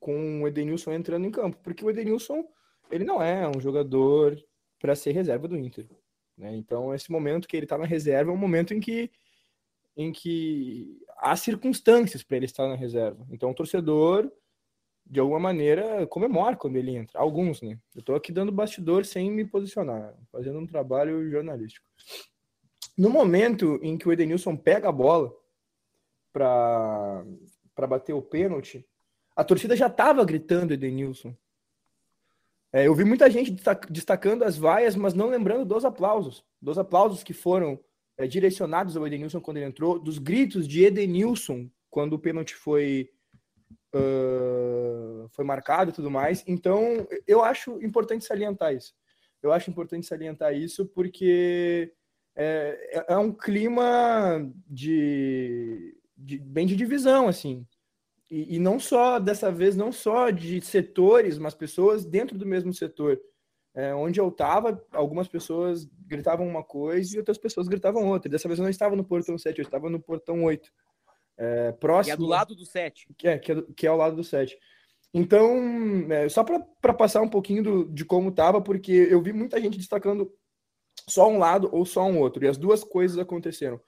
com 0.00 0.42
o 0.42 0.48
Edenilson 0.48 0.92
entrando 0.92 1.26
em 1.26 1.30
campo, 1.30 1.58
porque 1.62 1.84
o 1.84 1.90
Edenilson 1.90 2.44
ele 2.90 3.04
não 3.04 3.22
é 3.22 3.48
um 3.48 3.60
jogador 3.60 4.36
para 4.80 4.96
ser 4.96 5.12
reserva 5.12 5.46
do 5.46 5.56
Inter. 5.56 5.86
Né? 6.36 6.56
Então, 6.56 6.94
esse 6.94 7.10
momento 7.10 7.46
que 7.48 7.56
ele 7.56 7.66
está 7.66 7.76
na 7.76 7.84
reserva 7.84 8.30
é 8.30 8.34
um 8.34 8.38
momento 8.38 8.72
em 8.72 8.80
que, 8.80 9.10
em 9.96 10.12
que 10.12 11.00
há 11.18 11.36
circunstâncias 11.36 12.22
para 12.22 12.36
ele 12.36 12.46
estar 12.46 12.68
na 12.68 12.76
reserva. 12.76 13.26
Então, 13.30 13.50
o 13.50 13.54
torcedor, 13.54 14.30
de 15.08 15.20
alguma 15.20 15.40
maneira, 15.40 16.06
comemora 16.06 16.56
quando 16.56 16.76
ele 16.76 16.94
entra. 16.94 17.18
Alguns, 17.18 17.62
né? 17.62 17.78
Eu 17.94 18.00
estou 18.00 18.14
aqui 18.14 18.30
dando 18.30 18.52
bastidor 18.52 19.04
sem 19.04 19.30
me 19.30 19.44
posicionar, 19.44 20.14
fazendo 20.30 20.58
um 20.58 20.66
trabalho 20.66 21.30
jornalístico. 21.30 21.88
No 22.96 23.08
momento 23.08 23.78
em 23.82 23.96
que 23.96 24.08
o 24.08 24.12
Edenilson 24.12 24.56
pega 24.56 24.88
a 24.88 24.92
bola 24.92 25.32
para 26.32 27.24
bater 27.88 28.12
o 28.12 28.20
pênalti, 28.20 28.86
a 29.34 29.44
torcida 29.44 29.76
já 29.76 29.86
estava 29.86 30.24
gritando 30.24 30.74
Edenilson. 30.74 31.34
É, 32.72 32.86
eu 32.86 32.94
vi 32.94 33.04
muita 33.04 33.30
gente 33.30 33.56
destacando 33.88 34.42
as 34.42 34.58
vaias, 34.58 34.94
mas 34.94 35.14
não 35.14 35.30
lembrando 35.30 35.64
dos 35.64 35.84
aplausos. 35.84 36.44
Dos 36.60 36.76
aplausos 36.76 37.22
que 37.22 37.32
foram 37.32 37.80
é, 38.18 38.26
direcionados 38.26 38.96
ao 38.96 39.06
Edenilson 39.06 39.40
quando 39.40 39.56
ele 39.56 39.66
entrou, 39.66 39.98
dos 39.98 40.18
gritos 40.18 40.68
de 40.68 40.84
Edenilson 40.84 41.70
quando 41.88 42.12
o 42.14 42.18
pênalti 42.18 42.54
foi, 42.54 43.10
uh, 43.94 45.28
foi 45.30 45.44
marcado 45.44 45.90
e 45.90 45.94
tudo 45.94 46.10
mais. 46.10 46.44
Então, 46.46 47.06
eu 47.26 47.42
acho 47.42 47.82
importante 47.82 48.24
salientar 48.24 48.74
isso. 48.74 48.94
Eu 49.42 49.52
acho 49.52 49.70
importante 49.70 50.06
salientar 50.06 50.54
isso 50.54 50.86
porque 50.86 51.92
é, 52.34 53.04
é, 53.08 53.14
é 53.14 53.16
um 53.16 53.32
clima 53.32 54.48
de, 54.66 55.96
de, 56.16 56.38
bem 56.38 56.66
de 56.66 56.76
divisão, 56.76 57.28
assim. 57.28 57.66
E, 58.30 58.56
e, 58.56 58.58
não 58.58 58.78
só, 58.78 59.18
dessa 59.18 59.50
vez, 59.50 59.74
não 59.74 59.90
só 59.90 60.30
de 60.30 60.60
setores, 60.60 61.38
mas 61.38 61.54
pessoas 61.54 62.04
dentro 62.04 62.36
do 62.36 62.46
mesmo 62.46 62.72
setor. 62.72 63.20
É, 63.74 63.94
onde 63.94 64.20
eu 64.20 64.28
estava, 64.28 64.84
algumas 64.92 65.28
pessoas 65.28 65.88
gritavam 66.06 66.46
uma 66.46 66.64
coisa 66.64 67.14
e 67.14 67.18
outras 67.18 67.38
pessoas 67.38 67.68
gritavam 67.68 68.08
outra. 68.08 68.30
Dessa 68.30 68.48
vez 68.48 68.58
eu 68.58 68.64
não 68.64 68.70
estava 68.70 68.96
no 68.96 69.04
portão 69.04 69.38
7, 69.38 69.58
eu 69.58 69.62
estava 69.62 69.88
no 69.88 70.00
portão 70.00 70.42
8. 70.44 70.70
É, 71.38 71.70
próximo, 71.72 72.16
que 72.16 72.22
é 72.22 72.26
do 72.26 72.26
lado 72.26 72.54
do 72.54 72.66
7. 72.66 73.06
Que 73.16 73.28
é, 73.28 73.38
que 73.38 73.52
é, 73.52 73.62
que 73.76 73.86
é 73.86 73.88
ao 73.88 73.96
lado 73.96 74.16
do 74.16 74.24
7. 74.24 74.58
Então, 75.14 76.10
é, 76.10 76.28
só 76.28 76.44
para 76.44 76.92
passar 76.92 77.22
um 77.22 77.28
pouquinho 77.28 77.62
do, 77.62 77.84
de 77.88 78.04
como 78.04 78.28
estava, 78.28 78.60
porque 78.60 78.92
eu 78.92 79.22
vi 79.22 79.32
muita 79.32 79.60
gente 79.60 79.78
destacando 79.78 80.30
só 81.08 81.28
um 81.28 81.38
lado 81.38 81.68
ou 81.72 81.86
só 81.86 82.04
um 82.04 82.18
outro. 82.18 82.44
E 82.44 82.48
as 82.48 82.58
duas 82.58 82.84
coisas 82.84 83.18
aconteceram. 83.18 83.80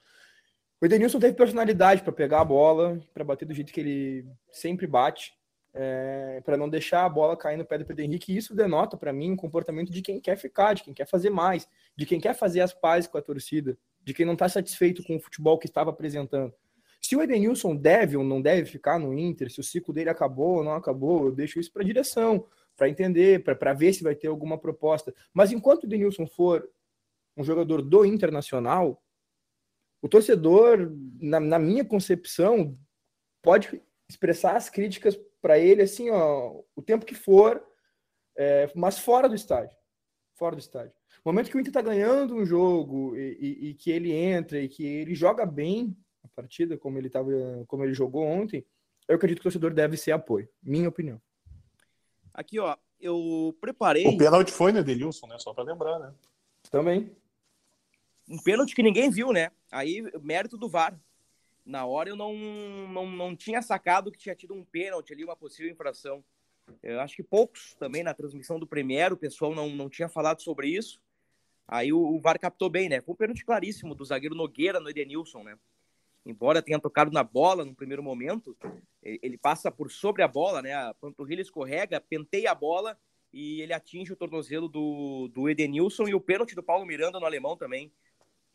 O 0.81 0.87
Edenilson 0.87 1.19
teve 1.19 1.37
personalidade 1.37 2.03
para 2.03 2.13
pegar 2.13 2.41
a 2.41 2.45
bola, 2.45 2.99
para 3.13 3.25
bater 3.25 3.45
do 3.45 3.53
jeito 3.53 3.73
que 3.73 3.81
ele 3.81 4.27
sempre 4.51 4.87
bate, 4.87 5.35
é, 5.75 6.41
para 6.43 6.57
não 6.57 6.71
deixar 6.71 7.05
a 7.05 7.09
bola 7.09 7.37
cair 7.37 7.59
no 7.59 7.67
pé 7.67 7.77
do 7.77 7.85
Pedro 7.85 8.03
Henrique. 8.03 8.33
E 8.33 8.37
isso 8.39 8.55
denota 8.55 8.97
para 8.97 9.13
mim 9.13 9.33
um 9.33 9.37
comportamento 9.37 9.93
de 9.93 10.01
quem 10.01 10.19
quer 10.21 10.37
ficar, 10.37 10.73
de 10.73 10.83
quem 10.83 10.95
quer 10.95 11.07
fazer 11.07 11.29
mais, 11.29 11.69
de 11.95 12.07
quem 12.07 12.19
quer 12.19 12.35
fazer 12.35 12.63
as 12.63 12.73
pazes 12.73 13.11
com 13.11 13.19
a 13.19 13.23
torcida, 13.23 13.77
de 14.03 14.15
quem 14.15 14.25
não 14.25 14.33
está 14.33 14.49
satisfeito 14.49 15.05
com 15.05 15.17
o 15.17 15.21
futebol 15.21 15.59
que 15.59 15.67
estava 15.67 15.91
apresentando. 15.91 16.55
Se 17.11 17.17
o 17.17 17.23
Edenilson 17.23 17.75
deve 17.75 18.17
ou 18.17 18.23
não 18.23 18.41
deve 18.41 18.71
ficar 18.71 18.97
no 18.97 19.13
Inter, 19.13 19.51
se 19.51 19.59
o 19.59 19.65
ciclo 19.65 19.93
dele 19.93 20.11
acabou 20.11 20.59
ou 20.59 20.63
não 20.63 20.77
acabou, 20.77 21.25
eu 21.25 21.33
deixo 21.33 21.59
isso 21.59 21.73
para 21.73 21.83
a 21.83 21.85
direção, 21.85 22.47
para 22.77 22.89
entender, 22.89 23.43
para 23.43 23.75
ver 23.75 23.93
se 23.93 24.05
vai 24.05 24.15
ter 24.15 24.29
alguma 24.29 24.57
proposta. 24.57 25.13
Mas 25.35 25.51
enquanto 25.51 25.83
o 25.83 25.87
Edenilson 25.87 26.25
for 26.29 26.71
um 27.37 27.43
jogador 27.43 27.83
do 27.83 28.05
Internacional, 28.05 29.03
o 30.01 30.09
torcedor, 30.09 30.89
na, 31.21 31.41
na 31.41 31.59
minha 31.59 31.85
concepção, 31.85 32.79
pode 33.43 33.83
expressar 34.09 34.55
as 34.55 34.71
críticas 34.71 35.19
para 35.43 35.59
ele 35.59 35.83
assim, 35.83 36.11
ó, 36.11 36.63
o 36.77 36.81
tempo 36.81 37.05
que 37.05 37.17
for, 37.17 37.61
é, 38.37 38.71
mas 38.73 39.01
fora 39.01 39.29
do 39.29 39.35
estádio. 39.35 39.77
Fora 40.37 40.55
do 40.55 40.61
estádio. 40.61 40.93
No 41.25 41.33
momento 41.33 41.51
que 41.51 41.57
o 41.57 41.61
Inter 41.61 41.71
está 41.71 41.83
ganhando 41.83 42.37
um 42.37 42.47
jogo 42.47 43.17
e, 43.17 43.37
e, 43.41 43.71
e, 43.71 43.75
que 43.75 43.91
ele 43.91 44.13
entra 44.13 44.61
e 44.61 44.69
que 44.69 44.87
ele 44.87 45.13
joga 45.13 45.45
bem 45.45 45.99
a 46.23 46.29
partida, 46.29 46.77
como 46.77 46.99
ele, 46.99 47.11
tava, 47.11 47.31
como 47.67 47.85
ele 47.85 47.95
jogou 47.95 48.25
ontem, 48.25 48.65
eu 49.09 49.17
acredito 49.17 49.39
que 49.39 49.43
o 49.43 49.51
torcedor 49.51 49.73
deve 49.73 49.97
ser 49.97 50.13
apoio. 50.13 50.49
Minha 50.63 50.89
opinião. 50.89 51.21
Aqui, 52.33 52.59
ó, 52.59 52.77
eu 53.01 53.57
preparei. 53.61 54.07
O 54.07 54.17
pênalti 54.17 54.53
foi, 54.53 54.73
né, 54.73 54.83
Denilson, 54.83 55.27
né? 55.27 55.39
Só 55.39 55.53
para 55.53 55.65
lembrar, 55.65 55.99
né? 55.99 56.15
Também 56.71 57.15
um 58.31 58.39
pênalti 58.39 58.77
que 58.77 58.83
ninguém 58.83 59.11
viu, 59.11 59.33
né? 59.33 59.51
Aí, 59.73 60.03
mérito 60.23 60.57
do 60.57 60.69
VAR. 60.69 60.99
Na 61.67 61.85
hora 61.85 62.09
eu 62.09 62.17
não, 62.17 62.35
não, 62.89 63.11
não 63.11 63.37
tinha 63.37 63.61
sacado 63.61 64.11
que 64.11 64.19
tinha 64.19 64.35
tido 64.35 64.55
um 64.55 64.65
pênalti 64.65 65.13
ali, 65.13 65.25
uma 65.25 65.37
possível 65.37 65.71
infração. 65.71 66.25
Eu 66.83 67.01
acho 67.01 67.17
que 67.17 67.23
poucos 67.23 67.75
também 67.75 68.05
na 68.05 68.15
transmissão 68.15 68.59
do 68.59 68.67
Premier, 68.67 69.13
o 69.13 69.17
pessoal 69.17 69.55
não, 69.55 69.69
não 69.69 69.91
tinha 69.91 70.09
falado 70.09 70.41
sobre 70.41 70.69
isso. 70.69 71.01
Aí 71.67 71.93
o, 71.93 71.99
o 71.99 72.21
VAR 72.21 72.39
captou 72.39 72.71
bem, 72.71 72.89
né? 72.89 73.01
Foi 73.01 73.13
um 73.15 73.17
pênalti 73.17 73.45
claríssimo 73.45 73.95
do 73.95 74.05
zagueiro 74.05 74.35
Nogueira 74.35 74.79
no 74.79 74.89
Edenilson, 74.89 75.43
né? 75.43 75.59
Embora 76.25 76.63
tenha 76.63 76.79
tocado 76.79 77.11
na 77.11 77.23
bola 77.23 77.65
no 77.65 77.75
primeiro 77.75 78.03
momento, 78.03 78.57
ele 79.03 79.39
passa 79.39 79.71
por 79.71 79.91
sobre 79.91 80.23
a 80.23 80.29
bola, 80.29 80.61
né? 80.61 80.75
A 80.75 80.95
panturrilha 80.95 81.41
escorrega, 81.41 82.01
penteia 82.01 82.51
a 82.51 82.55
bola 82.55 82.99
e 83.33 83.61
ele 83.63 83.73
atinge 83.73 84.13
o 84.13 84.17
tornozelo 84.17 84.69
do, 84.69 85.29
do 85.29 85.49
Edenilson 85.49 86.09
e 86.09 86.15
o 86.15 86.21
pênalti 86.21 86.55
do 86.55 86.63
Paulo 86.63 86.85
Miranda 86.85 87.19
no 87.19 87.27
alemão 87.27 87.57
também 87.57 87.91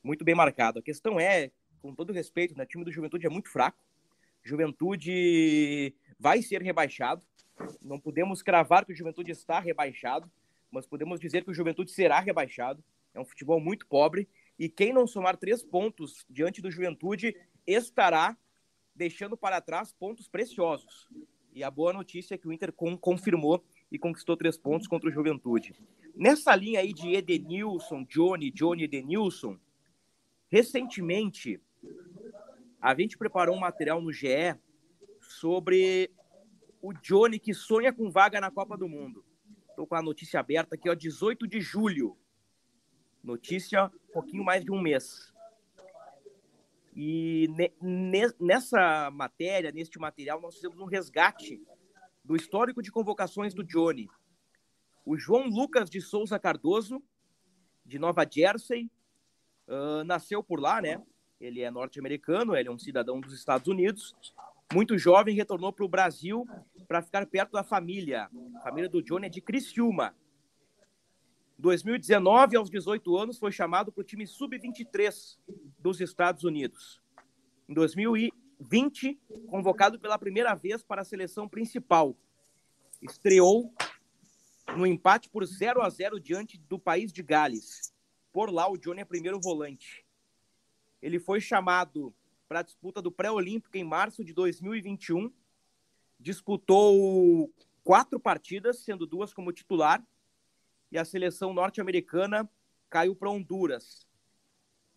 muito 0.06 0.24
bem 0.24 0.36
marcado. 0.36 0.80
A 0.80 0.84
questão 0.84 1.20
é, 1.20 1.52
com 1.82 1.94
todo 1.96 2.14
respeito, 2.14 2.56
né, 2.56 2.64
o 2.64 2.68
time 2.68 2.86
do 2.86 2.92
Juventude 2.92 3.26
é 3.26 3.30
muito 3.30 3.50
fraco. 3.50 3.84
Juventude 4.44 5.96
vai 6.20 6.42
ser 6.44 6.62
rebaixado. 6.62 7.26
Não 7.82 8.00
podemos 8.00 8.44
cravar 8.44 8.86
que 8.86 8.94
o 8.94 8.96
Juventude 8.96 9.32
está 9.32 9.60
rebaixado, 9.60 10.30
mas 10.70 10.86
podemos 10.86 11.20
dizer 11.20 11.44
que 11.44 11.50
o 11.50 11.54
Juventude 11.54 11.92
será 11.92 12.20
rebaixado. 12.20 12.84
É 13.16 13.20
um 13.20 13.26
futebol 13.26 13.60
muito 13.60 13.88
pobre. 13.88 14.30
E 14.58 14.70
quem 14.70 14.94
não 14.94 15.06
somar 15.06 15.38
três 15.38 15.64
pontos 15.64 16.26
diante 16.30 16.62
do 16.62 16.72
Juventude 16.72 17.36
estará 17.68 18.38
deixando 18.96 19.36
para 19.36 19.60
trás 19.62 19.92
pontos 19.92 20.28
preciosos. 20.28 21.08
E 21.54 21.64
a 21.64 21.72
boa 21.72 21.92
notícia 21.92 22.36
é 22.36 22.38
que 22.38 22.48
o 22.48 22.54
Inter 22.54 22.74
confirmou 22.74 23.64
e 23.92 24.00
conquistou 24.00 24.38
três 24.38 24.58
pontos 24.58 24.88
contra 24.88 25.10
o 25.10 25.12
Juventude. 25.12 25.74
Nessa 26.16 26.56
linha 26.56 26.80
aí 26.80 26.94
de 26.94 27.14
Edenilson, 27.14 28.06
Johnny, 28.06 28.50
Johnny 28.52 28.84
Edenilson, 28.84 29.60
Recentemente, 30.56 31.60
a 32.80 32.96
gente 32.96 33.18
preparou 33.18 33.56
um 33.56 33.60
material 33.60 34.02
no 34.02 34.14
GE 34.14 34.56
sobre 35.20 36.10
o 36.82 36.94
Johnny 36.94 37.40
que 37.40 37.54
sonha 37.54 37.92
com 37.92 38.12
vaga 38.12 38.40
na 38.40 38.52
Copa 38.52 38.78
do 38.78 38.88
Mundo. 38.88 39.26
Estou 39.70 39.88
com 39.88 39.96
a 39.96 40.02
notícia 40.02 40.40
aberta 40.40 40.76
aqui, 40.76 40.90
ó, 40.90 40.94
18 40.94 41.48
de 41.48 41.60
julho. 41.60 42.16
Notícia 43.26 43.86
um 43.86 44.14
pouquinho 44.14 44.44
mais 44.44 44.64
de 44.64 44.72
um 44.72 44.80
mês. 44.80 45.34
E 46.96 47.50
ne 47.82 48.32
nessa 48.40 49.10
matéria, 49.10 49.72
neste 49.72 49.98
material, 49.98 50.40
nós 50.40 50.54
fizemos 50.54 50.80
um 50.80 50.86
resgate 50.86 51.60
do 52.24 52.36
histórico 52.36 52.84
de 52.84 52.92
convocações 52.92 53.56
do 53.56 53.64
Johnny. 53.64 54.08
O 55.04 55.18
João 55.18 55.48
Lucas 55.48 55.90
de 55.90 56.00
Souza 56.02 56.38
Cardoso, 56.38 57.02
de 57.84 57.98
Nova 57.98 58.28
Jersey, 58.32 58.92
uh, 59.68 60.04
nasceu 60.04 60.44
por 60.44 60.60
lá, 60.60 60.80
né? 60.80 61.02
Ele 61.42 61.62
é 61.62 61.72
norte-americano, 61.72 62.56
ele 62.56 62.70
é 62.70 62.72
um 62.72 62.78
cidadão 62.78 63.20
dos 63.20 63.34
Estados 63.34 63.68
Unidos. 63.68 64.16
Muito 64.72 65.00
jovem, 65.00 65.36
retornou 65.36 65.74
para 65.74 65.86
o 65.86 65.90
Brasil 65.90 66.46
para 66.88 67.02
ficar 67.02 67.26
perto 67.26 67.54
da 67.54 67.64
família. 67.64 68.30
A 68.58 68.62
família 68.62 68.90
do 68.90 69.02
Johnny 69.02 69.26
é 69.26 69.30
de 69.30 69.42
Criciúma. 69.42 70.16
2019, 71.58 72.58
aos 72.58 72.70
18 72.70 73.18
anos, 73.18 73.38
foi 73.38 73.52
chamado 73.52 73.92
para 73.92 74.02
o 74.02 74.04
time 74.04 74.28
sub-23 74.28 75.38
dos 75.80 76.02
Estados 76.02 76.44
Unidos. 76.44 77.02
Em 77.68 77.74
2020, 77.74 79.20
convocado 79.48 80.00
pela 80.00 80.20
primeira 80.20 80.54
vez 80.54 80.84
para 80.84 81.02
a 81.02 81.06
seleção 81.06 81.48
principal. 81.48 82.16
Estreou 83.02 83.74
no 84.76 84.86
empate 84.86 85.30
por 85.30 85.46
0 85.46 85.82
a 85.82 85.90
0 85.90 86.20
diante 86.20 86.58
do 86.58 86.78
país 86.78 87.14
de 87.14 87.24
Gales. 87.24 87.94
Por 88.34 88.52
lá, 88.52 88.70
o 88.70 88.78
Johnny 88.78 89.02
é 89.02 89.06
primeiro 89.06 89.40
volante. 89.40 90.06
Ele 91.02 91.20
foi 91.20 91.40
chamado 91.40 92.14
para 92.48 92.60
a 92.60 92.64
disputa 92.64 93.02
do 93.02 93.12
pré-olímpico 93.12 93.78
em 93.78 93.84
março 93.84 94.24
de 94.24 94.34
2021. 94.34 95.32
Disputou 96.20 97.52
quatro 97.84 98.20
partidas, 98.20 98.80
sendo 98.80 99.06
duas 99.06 99.34
como 99.34 99.54
titular. 99.54 100.04
E 100.92 100.98
a 100.98 101.06
seleção 101.06 101.54
norte-americana 101.54 102.50
caiu 102.90 103.16
para 103.16 103.30
Honduras. 103.30 104.08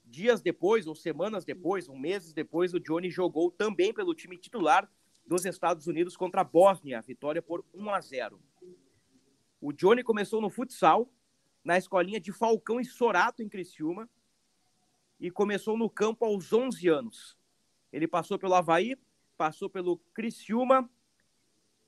Dias 0.05 0.41
depois, 0.41 0.87
ou 0.87 0.95
semanas 0.95 1.45
depois, 1.45 1.89
ou 1.89 1.99
meses 1.99 2.33
depois, 2.33 2.73
o 2.73 2.81
Johnny 2.81 3.11
jogou 3.11 3.51
também 3.51 3.93
pelo 3.93 4.15
time 4.15 4.39
titular 4.39 4.91
dos 5.27 5.45
Estados 5.45 5.87
Unidos 5.87 6.17
contra 6.17 6.41
a 6.41 6.45
Bósnia, 6.45 7.03
vitória 7.03 7.43
por 7.43 7.65
1 7.75 7.91
a 7.91 8.01
0. 8.01 8.41
O 9.61 9.73
Johnny 9.73 10.03
começou 10.03 10.41
no 10.41 10.49
futsal, 10.49 11.13
na 11.63 11.77
escolinha 11.77 12.19
de 12.19 12.33
Falcão 12.33 12.81
e 12.81 12.85
Sorato, 12.85 13.43
em 13.43 13.49
Criciúma, 13.49 14.09
e 15.21 15.31
começou 15.31 15.77
no 15.77 15.91
campo 15.91 16.25
aos 16.25 16.53
11 16.53 16.89
anos. 16.89 17.37
Ele 17.93 18.07
passou 18.07 18.39
pelo 18.39 18.55
Havaí, 18.55 18.97
passou 19.37 19.69
pelo 19.69 19.99
Criciúma, 20.15 20.89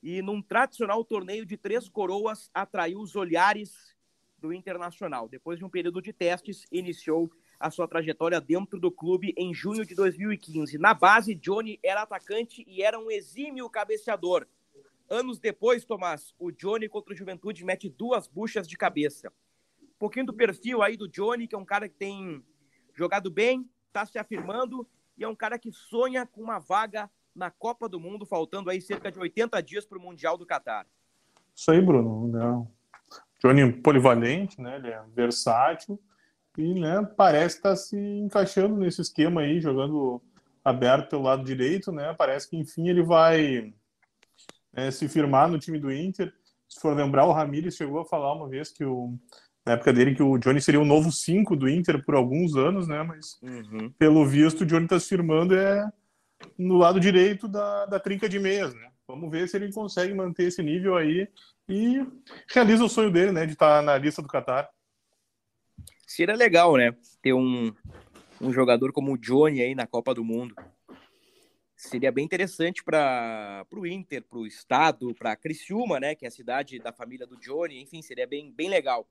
e 0.01 0.21
num 0.21 0.41
tradicional 0.41 1.03
torneio 1.03 1.45
de 1.45 1.57
três 1.57 1.87
coroas 1.87 2.49
atraiu 2.53 2.99
os 2.99 3.15
olhares 3.15 3.95
do 4.37 4.51
Internacional. 4.51 5.29
Depois 5.29 5.59
de 5.59 5.65
um 5.65 5.69
período 5.69 6.01
de 6.01 6.11
testes, 6.11 6.65
iniciou 6.71 7.31
a 7.59 7.69
sua 7.69 7.87
trajetória 7.87 8.41
dentro 8.41 8.79
do 8.79 8.91
clube 8.91 9.33
em 9.37 9.53
junho 9.53 9.85
de 9.85 9.93
2015. 9.93 10.77
Na 10.79 10.93
base, 10.93 11.35
Johnny 11.35 11.79
era 11.83 12.01
atacante 12.01 12.63
e 12.67 12.81
era 12.81 12.97
um 12.97 13.11
exímio 13.11 13.69
cabeceador. 13.69 14.47
Anos 15.07 15.39
depois, 15.39 15.85
Tomás, 15.85 16.33
o 16.39 16.51
Johnny 16.51 16.89
contra 16.89 17.13
o 17.13 17.17
Juventude 17.17 17.63
mete 17.63 17.87
duas 17.89 18.27
buchas 18.27 18.67
de 18.67 18.75
cabeça 18.77 19.31
pouquinho 20.01 20.25
do 20.25 20.33
perfil 20.33 20.81
aí 20.81 20.97
do 20.97 21.07
Johnny, 21.07 21.47
que 21.47 21.53
é 21.53 21.57
um 21.59 21.63
cara 21.63 21.87
que 21.87 21.93
tem 21.93 22.43
jogado 22.91 23.29
bem, 23.29 23.69
está 23.85 24.03
se 24.03 24.17
afirmando 24.17 24.89
e 25.15 25.23
é 25.23 25.27
um 25.27 25.35
cara 25.35 25.59
que 25.59 25.71
sonha 25.71 26.25
com 26.25 26.41
uma 26.41 26.57
vaga 26.57 27.07
na 27.35 27.49
Copa 27.49 27.87
do 27.87 27.99
Mundo, 27.99 28.25
faltando 28.25 28.69
aí 28.69 28.81
cerca 28.81 29.11
de 29.11 29.19
80 29.19 29.61
dias 29.61 29.85
para 29.85 29.97
o 29.97 30.01
Mundial 30.01 30.37
do 30.37 30.45
Catar. 30.45 30.85
Isso 31.55 31.71
aí, 31.71 31.81
Bruno. 31.81 32.27
Não. 32.27 32.67
Johnny 33.41 33.71
polivalente, 33.71 34.61
né? 34.61 34.77
Ele 34.77 34.89
é 34.89 35.01
versátil 35.13 35.99
e 36.57 36.79
né, 36.79 37.07
parece 37.17 37.57
estar 37.57 37.71
tá 37.71 37.75
se 37.75 37.97
encaixando 37.97 38.75
nesse 38.75 39.01
esquema 39.01 39.41
aí, 39.41 39.59
jogando 39.59 40.21
aberto 40.63 41.09
pelo 41.09 41.23
lado 41.23 41.43
direito, 41.43 41.91
né? 41.91 42.13
Parece 42.17 42.49
que 42.49 42.57
enfim 42.57 42.89
ele 42.89 43.01
vai 43.01 43.73
né, 44.71 44.91
se 44.91 45.07
firmar 45.07 45.49
no 45.49 45.57
time 45.57 45.79
do 45.79 45.91
Inter. 45.91 46.31
Se 46.67 46.79
for 46.79 46.95
lembrar, 46.95 47.25
o 47.25 47.31
Ramires 47.31 47.75
chegou 47.75 48.01
a 48.01 48.05
falar 48.05 48.33
uma 48.33 48.47
vez 48.47 48.71
que 48.71 48.85
o 48.85 49.17
na 49.65 49.73
época 49.73 49.93
dele 49.93 50.15
que 50.15 50.23
o 50.23 50.39
Johnny 50.39 50.59
seria 50.59 50.81
o 50.81 50.85
novo 50.85 51.11
5 51.11 51.55
do 51.55 51.69
Inter 51.69 52.03
por 52.03 52.15
alguns 52.15 52.55
anos, 52.55 52.87
né? 52.87 53.03
Mas 53.03 53.39
uhum. 53.41 53.91
pelo 53.91 54.25
visto 54.25 54.61
o 54.61 54.65
Johnny 54.65 54.85
está 54.85 54.99
se 54.99 55.07
firmando 55.07 55.55
é 55.55 55.91
no 56.57 56.77
lado 56.77 56.99
direito 56.99 57.47
da, 57.47 57.85
da 57.85 57.99
trinca 57.99 58.27
de 58.27 58.39
meias, 58.39 58.73
né? 58.73 58.91
Vamos 59.07 59.29
ver 59.29 59.47
se 59.47 59.57
ele 59.57 59.71
consegue 59.73 60.13
manter 60.13 60.43
esse 60.43 60.63
nível 60.63 60.95
aí 60.95 61.27
e 61.67 62.05
realiza 62.49 62.83
o 62.83 62.89
sonho 62.89 63.11
dele, 63.11 63.31
né? 63.31 63.45
De 63.45 63.53
estar 63.53 63.81
na 63.81 63.97
lista 63.97 64.21
do 64.21 64.27
Qatar. 64.27 64.69
Seria 66.07 66.35
legal, 66.35 66.75
né? 66.77 66.95
Ter 67.21 67.33
um, 67.33 67.73
um 68.39 68.51
jogador 68.51 68.91
como 68.91 69.13
o 69.13 69.17
Johnny 69.17 69.61
aí 69.61 69.75
na 69.75 69.87
Copa 69.87 70.13
do 70.13 70.23
Mundo. 70.23 70.55
Seria 71.75 72.11
bem 72.11 72.23
interessante 72.23 72.83
para 72.83 73.65
o 73.71 73.87
Inter, 73.87 74.23
para 74.23 74.37
o 74.37 74.45
Estado, 74.45 75.15
para 75.15 75.35
Criciúma, 75.35 75.99
né? 75.99 76.15
Que 76.15 76.25
é 76.25 76.27
a 76.27 76.31
cidade 76.31 76.79
da 76.79 76.93
família 76.93 77.25
do 77.25 77.37
Johnny. 77.37 77.81
Enfim, 77.81 78.01
seria 78.01 78.27
bem, 78.27 78.51
bem 78.51 78.69
legal 78.69 79.07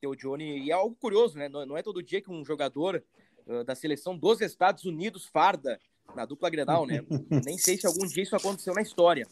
ter 0.00 0.06
o 0.06 0.14
Johnny. 0.14 0.64
E 0.64 0.70
é 0.70 0.74
algo 0.74 0.96
curioso, 0.96 1.36
né? 1.36 1.48
Não, 1.48 1.66
não 1.66 1.76
é 1.76 1.82
todo 1.82 2.02
dia 2.02 2.20
que 2.20 2.30
um 2.30 2.44
jogador 2.44 3.02
uh, 3.46 3.62
da 3.64 3.74
seleção 3.74 4.16
dos 4.16 4.40
Estados 4.40 4.84
Unidos 4.84 5.26
farda 5.26 5.78
na 6.14 6.24
dupla 6.24 6.50
Grenal, 6.50 6.86
né? 6.86 7.04
Nem 7.44 7.58
sei 7.58 7.76
se 7.76 7.86
algum 7.86 8.06
dia 8.06 8.22
isso 8.22 8.36
aconteceu 8.36 8.74
na 8.74 8.82
história. 8.82 9.26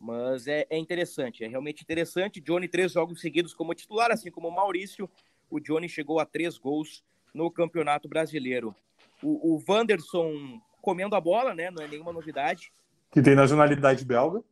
Mas 0.00 0.46
é, 0.46 0.66
é, 0.68 0.78
interessante, 0.78 1.44
é 1.44 1.48
realmente 1.48 1.82
interessante. 1.82 2.40
Johnny, 2.40 2.68
três 2.68 2.92
jogos 2.92 3.20
seguidos 3.20 3.54
como 3.54 3.74
titular, 3.74 4.10
assim 4.10 4.30
como 4.30 4.48
o 4.48 4.54
Maurício. 4.54 5.08
O 5.50 5.58
Johnny 5.58 5.88
chegou 5.88 6.20
a 6.20 6.26
três 6.26 6.58
gols 6.58 7.02
no 7.32 7.50
Campeonato 7.50 8.08
Brasileiro. 8.08 8.74
O, 9.22 9.54
o 9.54 9.62
Wanderson 9.66 10.60
comendo 10.82 11.16
a 11.16 11.20
bola, 11.20 11.54
né? 11.54 11.70
Não 11.70 11.82
é 11.82 11.88
nenhuma 11.88 12.12
novidade. 12.12 12.72
Que 13.10 13.22
tem 13.22 13.34
nacionalidade 13.34 14.04
belga. 14.04 14.42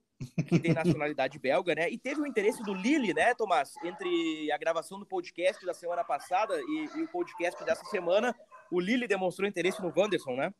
Que 0.48 0.58
tem 0.58 0.72
nacionalidade 0.72 1.38
belga, 1.38 1.74
né? 1.74 1.90
E 1.90 1.98
teve 1.98 2.20
o 2.20 2.26
interesse 2.26 2.62
do 2.62 2.72
Lille, 2.72 3.12
né, 3.12 3.34
Tomás? 3.34 3.74
Entre 3.84 4.50
a 4.50 4.56
gravação 4.56 4.98
do 4.98 5.04
podcast 5.04 5.64
da 5.66 5.74
semana 5.74 6.04
passada 6.04 6.58
e, 6.60 6.88
e 6.96 7.02
o 7.02 7.08
podcast 7.08 7.62
dessa 7.64 7.84
semana, 7.84 8.34
o 8.70 8.80
Lille 8.80 9.06
demonstrou 9.06 9.48
interesse 9.48 9.82
no 9.82 9.92
Wanderson, 9.94 10.34
né? 10.34 10.54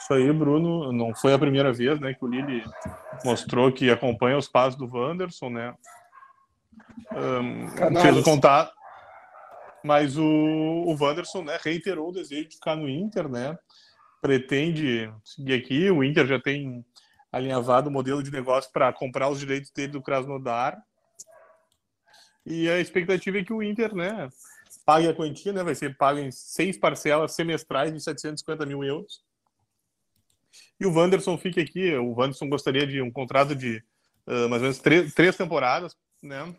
Isso 0.00 0.14
aí, 0.14 0.32
Bruno. 0.32 0.92
Não 0.92 1.14
foi 1.14 1.32
a 1.32 1.38
primeira 1.38 1.72
vez 1.72 2.00
né, 2.00 2.14
que 2.14 2.24
o 2.24 2.28
Lille 2.28 2.64
mostrou 3.24 3.72
que 3.72 3.90
acompanha 3.90 4.38
os 4.38 4.48
passos 4.48 4.78
do 4.78 4.86
Wanderson, 4.86 5.50
né? 5.50 5.74
Um, 7.12 8.00
fez 8.00 8.16
o 8.16 8.22
contato. 8.22 8.72
Mas 9.84 10.16
o, 10.16 10.24
o 10.24 10.96
Wanderson 10.98 11.42
né, 11.42 11.58
reiterou 11.62 12.10
o 12.10 12.12
desejo 12.12 12.48
de 12.48 12.54
ficar 12.54 12.76
no 12.76 12.88
Inter, 12.88 13.28
né? 13.28 13.58
Pretende 14.20 15.12
seguir 15.24 15.54
aqui. 15.54 15.90
O 15.90 16.04
Inter 16.04 16.26
já 16.26 16.40
tem 16.40 16.84
alinhavado 17.32 17.88
o 17.88 17.92
modelo 17.92 18.22
de 18.22 18.30
negócio 18.30 18.70
para 18.72 18.92
comprar 18.92 19.28
os 19.28 19.40
direitos 19.40 19.70
dele 19.70 19.92
do 19.92 20.02
Krasnodar. 20.02 20.80
E 22.44 22.68
a 22.68 22.78
expectativa 22.78 23.38
é 23.38 23.44
que 23.44 23.52
o 23.52 23.62
Inter, 23.62 23.94
né, 23.94 24.28
pague 24.84 25.08
a 25.08 25.14
quantia, 25.14 25.52
né, 25.52 25.62
vai 25.62 25.74
ser 25.74 25.96
pago 25.96 26.18
em 26.18 26.30
seis 26.30 26.76
parcelas 26.76 27.32
semestrais 27.32 27.92
de 27.92 28.00
750 28.00 28.66
mil 28.66 28.84
euros. 28.84 29.22
E 30.82 30.86
o 30.86 30.92
Wanderson 30.92 31.38
fica 31.38 31.60
aqui. 31.60 31.94
O 31.94 32.12
Wanderson 32.12 32.48
gostaria 32.48 32.84
de 32.84 33.00
um 33.00 33.08
contrato 33.08 33.54
de 33.54 33.76
uh, 34.26 34.48
mais 34.48 34.54
ou 34.54 34.62
menos 34.62 34.78
três, 34.80 35.14
três 35.14 35.36
temporadas, 35.36 35.96
né? 36.20 36.52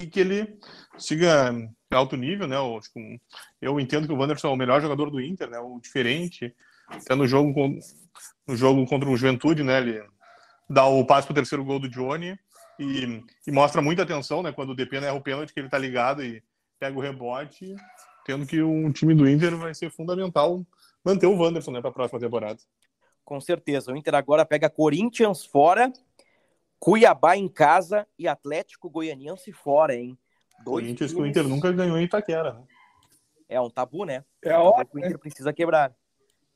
E 0.00 0.06
que 0.06 0.20
ele 0.20 0.58
siga 0.96 1.52
alto 1.90 2.16
nível, 2.16 2.48
né? 2.48 2.56
Eu, 2.56 2.80
tipo, 2.80 2.98
eu 3.60 3.78
entendo 3.78 4.06
que 4.06 4.12
o 4.14 4.16
Wanderson 4.16 4.48
é 4.48 4.50
o 4.52 4.56
melhor 4.56 4.80
jogador 4.80 5.10
do 5.10 5.20
Inter, 5.20 5.50
né? 5.50 5.58
O 5.58 5.78
diferente. 5.78 6.56
Até 6.88 7.14
no 7.14 7.26
jogo, 7.26 7.52
com, 7.52 7.78
no 8.48 8.56
jogo 8.56 8.86
contra 8.86 9.06
o 9.06 9.16
Juventude, 9.18 9.62
né? 9.62 9.82
Ele 9.82 10.02
dá 10.70 10.86
o 10.86 11.04
passe 11.04 11.26
pro 11.26 11.34
terceiro 11.34 11.62
gol 11.62 11.78
do 11.78 11.90
Johnny 11.90 12.38
e, 12.80 13.22
e 13.46 13.52
mostra 13.52 13.82
muita 13.82 14.02
atenção, 14.02 14.42
né? 14.42 14.50
Quando 14.50 14.70
o 14.70 14.74
DP 14.74 14.96
erra 14.96 15.12
o 15.12 15.20
pênalti, 15.20 15.52
que 15.52 15.60
ele 15.60 15.68
tá 15.68 15.76
ligado 15.76 16.24
e 16.24 16.42
pega 16.80 16.96
o 16.96 17.02
rebote, 17.02 17.76
tendo 18.24 18.46
que 18.46 18.62
um 18.62 18.90
time 18.90 19.14
do 19.14 19.28
Inter 19.28 19.54
vai 19.58 19.74
ser 19.74 19.90
fundamental 19.90 20.64
manter 21.04 21.26
o 21.26 21.36
Wanderson, 21.36 21.70
né, 21.70 21.82
para 21.82 21.90
a 21.90 21.92
próxima 21.92 22.18
temporada. 22.18 22.58
Com 23.24 23.40
certeza. 23.40 23.92
O 23.92 23.96
Inter 23.96 24.14
agora 24.14 24.44
pega 24.44 24.68
Corinthians 24.68 25.44
fora, 25.44 25.92
Cuiabá 26.78 27.36
em 27.36 27.48
casa 27.48 28.06
e 28.18 28.28
Atlético 28.28 28.90
Goianiense 28.90 29.52
fora, 29.52 29.94
hein? 29.94 30.18
Dois 30.64 30.82
Corinthians 30.84 31.10
times... 31.10 31.12
que 31.12 31.20
o 31.20 31.26
Inter 31.26 31.48
nunca 31.48 31.72
ganhou 31.72 31.98
em 31.98 32.04
Itaquera, 32.04 32.52
né? 32.52 32.64
É 33.48 33.60
um 33.60 33.70
tabu, 33.70 34.04
né? 34.04 34.24
É 34.42 34.52
a 34.52 34.60
hora. 34.60 34.86
O 34.92 34.98
Inter 34.98 35.12
né? 35.12 35.18
precisa 35.18 35.52
quebrar. 35.52 35.94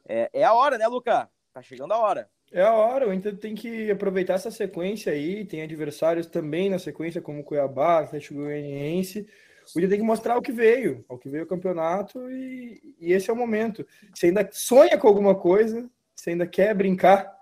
É, 0.06 0.30
é 0.32 0.44
a 0.44 0.52
hora, 0.52 0.78
né, 0.78 0.86
Luca? 0.86 1.30
Tá 1.52 1.62
chegando 1.62 1.92
a 1.92 1.98
hora. 1.98 2.28
É 2.50 2.62
a 2.62 2.72
hora, 2.72 3.06
o 3.06 3.12
Inter 3.12 3.36
tem 3.36 3.54
que 3.54 3.90
aproveitar 3.90 4.34
essa 4.34 4.50
sequência 4.50 5.12
aí, 5.12 5.44
tem 5.44 5.60
adversários 5.62 6.26
também 6.26 6.70
na 6.70 6.78
sequência, 6.78 7.20
como 7.20 7.44
Cuiabá, 7.44 8.00
Atlético 8.00 8.36
Goianiense. 8.36 9.26
O 9.74 9.78
Inter 9.78 9.90
tem 9.90 9.98
que 9.98 10.04
mostrar 10.04 10.36
o 10.38 10.42
que 10.42 10.50
veio, 10.50 11.04
o 11.08 11.18
que 11.18 11.28
veio 11.28 11.44
o 11.44 11.46
campeonato 11.46 12.30
e, 12.30 12.94
e 12.98 13.12
esse 13.12 13.28
é 13.28 13.32
o 13.32 13.36
momento. 13.36 13.86
Se 14.14 14.26
ainda 14.26 14.48
sonha 14.50 14.96
com 14.96 15.06
alguma 15.06 15.34
coisa, 15.34 15.90
se 16.18 16.30
ainda 16.30 16.48
quer 16.48 16.74
brincar 16.74 17.32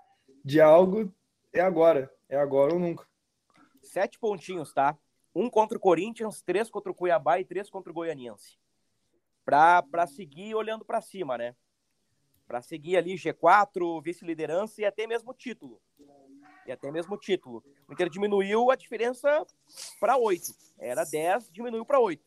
de 0.45 0.61
algo, 0.61 1.11
é 1.51 1.59
agora. 1.59 2.13
É 2.29 2.37
agora 2.37 2.75
ou 2.75 2.79
nunca. 2.79 3.07
Sete 3.81 4.19
pontinhos, 4.19 4.71
tá? 4.71 4.95
Um 5.33 5.49
contra 5.49 5.75
o 5.75 5.81
Corinthians, 5.81 6.43
três 6.43 6.69
contra 6.69 6.91
o 6.91 6.95
Cuiabá 6.95 7.39
e 7.39 7.45
três 7.45 7.71
contra 7.71 7.91
o 7.91 7.93
Goianiense. 7.95 8.59
Para 9.43 10.05
seguir 10.05 10.53
olhando 10.53 10.85
para 10.85 11.01
cima, 11.01 11.39
né? 11.39 11.55
Para 12.45 12.61
seguir 12.61 12.97
ali 12.97 13.15
G4, 13.15 14.03
vice-liderança 14.03 14.81
e 14.81 14.85
até 14.85 15.07
mesmo 15.07 15.33
título. 15.33 15.81
E 16.67 16.71
até 16.71 16.91
mesmo 16.91 17.17
título. 17.17 17.63
O 17.87 17.93
Inter 17.93 18.09
diminuiu 18.09 18.69
a 18.69 18.75
diferença 18.75 19.43
para 19.99 20.17
oito. 20.17 20.53
Era 20.77 21.03
10, 21.03 21.49
diminuiu 21.51 21.83
para 21.83 21.99
oito. 21.99 22.23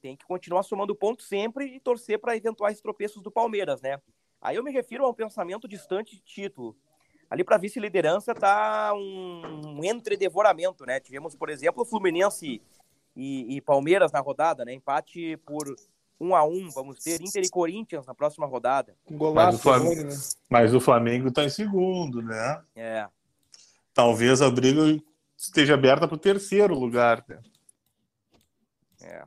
Tem 0.00 0.16
que 0.16 0.24
continuar 0.24 0.62
somando 0.62 0.96
pontos 0.96 1.28
sempre 1.28 1.66
e 1.66 1.78
torcer 1.78 2.18
para 2.18 2.36
eventuais 2.36 2.80
tropeços 2.80 3.22
do 3.22 3.30
Palmeiras, 3.30 3.82
né? 3.82 4.00
Aí 4.44 4.56
eu 4.56 4.62
me 4.62 4.70
refiro 4.70 5.06
a 5.06 5.08
um 5.08 5.14
pensamento 5.14 5.66
distante 5.66 6.16
de 6.16 6.22
título. 6.22 6.76
Ali 7.30 7.42
para 7.42 7.56
vice-liderança 7.56 8.34
tá 8.34 8.92
um, 8.94 9.78
um 9.78 9.84
entredevoramento, 9.84 10.84
né? 10.84 11.00
Tivemos, 11.00 11.34
por 11.34 11.48
exemplo, 11.48 11.82
o 11.82 11.86
Fluminense 11.86 12.60
e, 13.16 13.56
e, 13.56 13.60
Palmeiras 13.62 14.12
na 14.12 14.20
rodada, 14.20 14.62
né? 14.62 14.74
Empate 14.74 15.38
por 15.38 15.74
um 16.20 16.36
a 16.36 16.44
um. 16.44 16.68
Vamos 16.70 16.98
ter 16.98 17.22
Inter 17.22 17.42
e 17.42 17.48
Corinthians 17.48 18.04
na 18.04 18.14
próxima 18.14 18.44
rodada. 18.44 18.94
Golaço, 19.10 19.46
mas, 19.46 19.54
o 19.54 19.62
Flamengo, 19.62 20.04
né? 20.04 20.16
mas 20.50 20.74
o 20.74 20.80
Flamengo 20.80 21.32
tá 21.32 21.42
em 21.42 21.48
segundo, 21.48 22.20
né? 22.20 22.62
É. 22.76 23.08
Talvez 23.94 24.42
a 24.42 24.50
briga 24.50 25.02
esteja 25.38 25.72
aberta 25.72 26.06
para 26.06 26.16
o 26.16 26.18
terceiro 26.18 26.74
lugar. 26.74 27.24
Né? 27.26 27.40
É. 29.00 29.24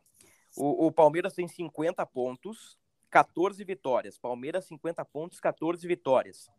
O, 0.55 0.85
o 0.85 0.91
Palmeiras 0.91 1.33
tem 1.33 1.47
50 1.47 2.05
pontos, 2.05 2.77
14 3.17 3.63
vitórias. 3.63 4.19
Palmeiras, 4.19 4.65
50 4.65 5.03
pontos, 5.03 5.39
14 5.39 5.87
vitórias. 5.87 6.51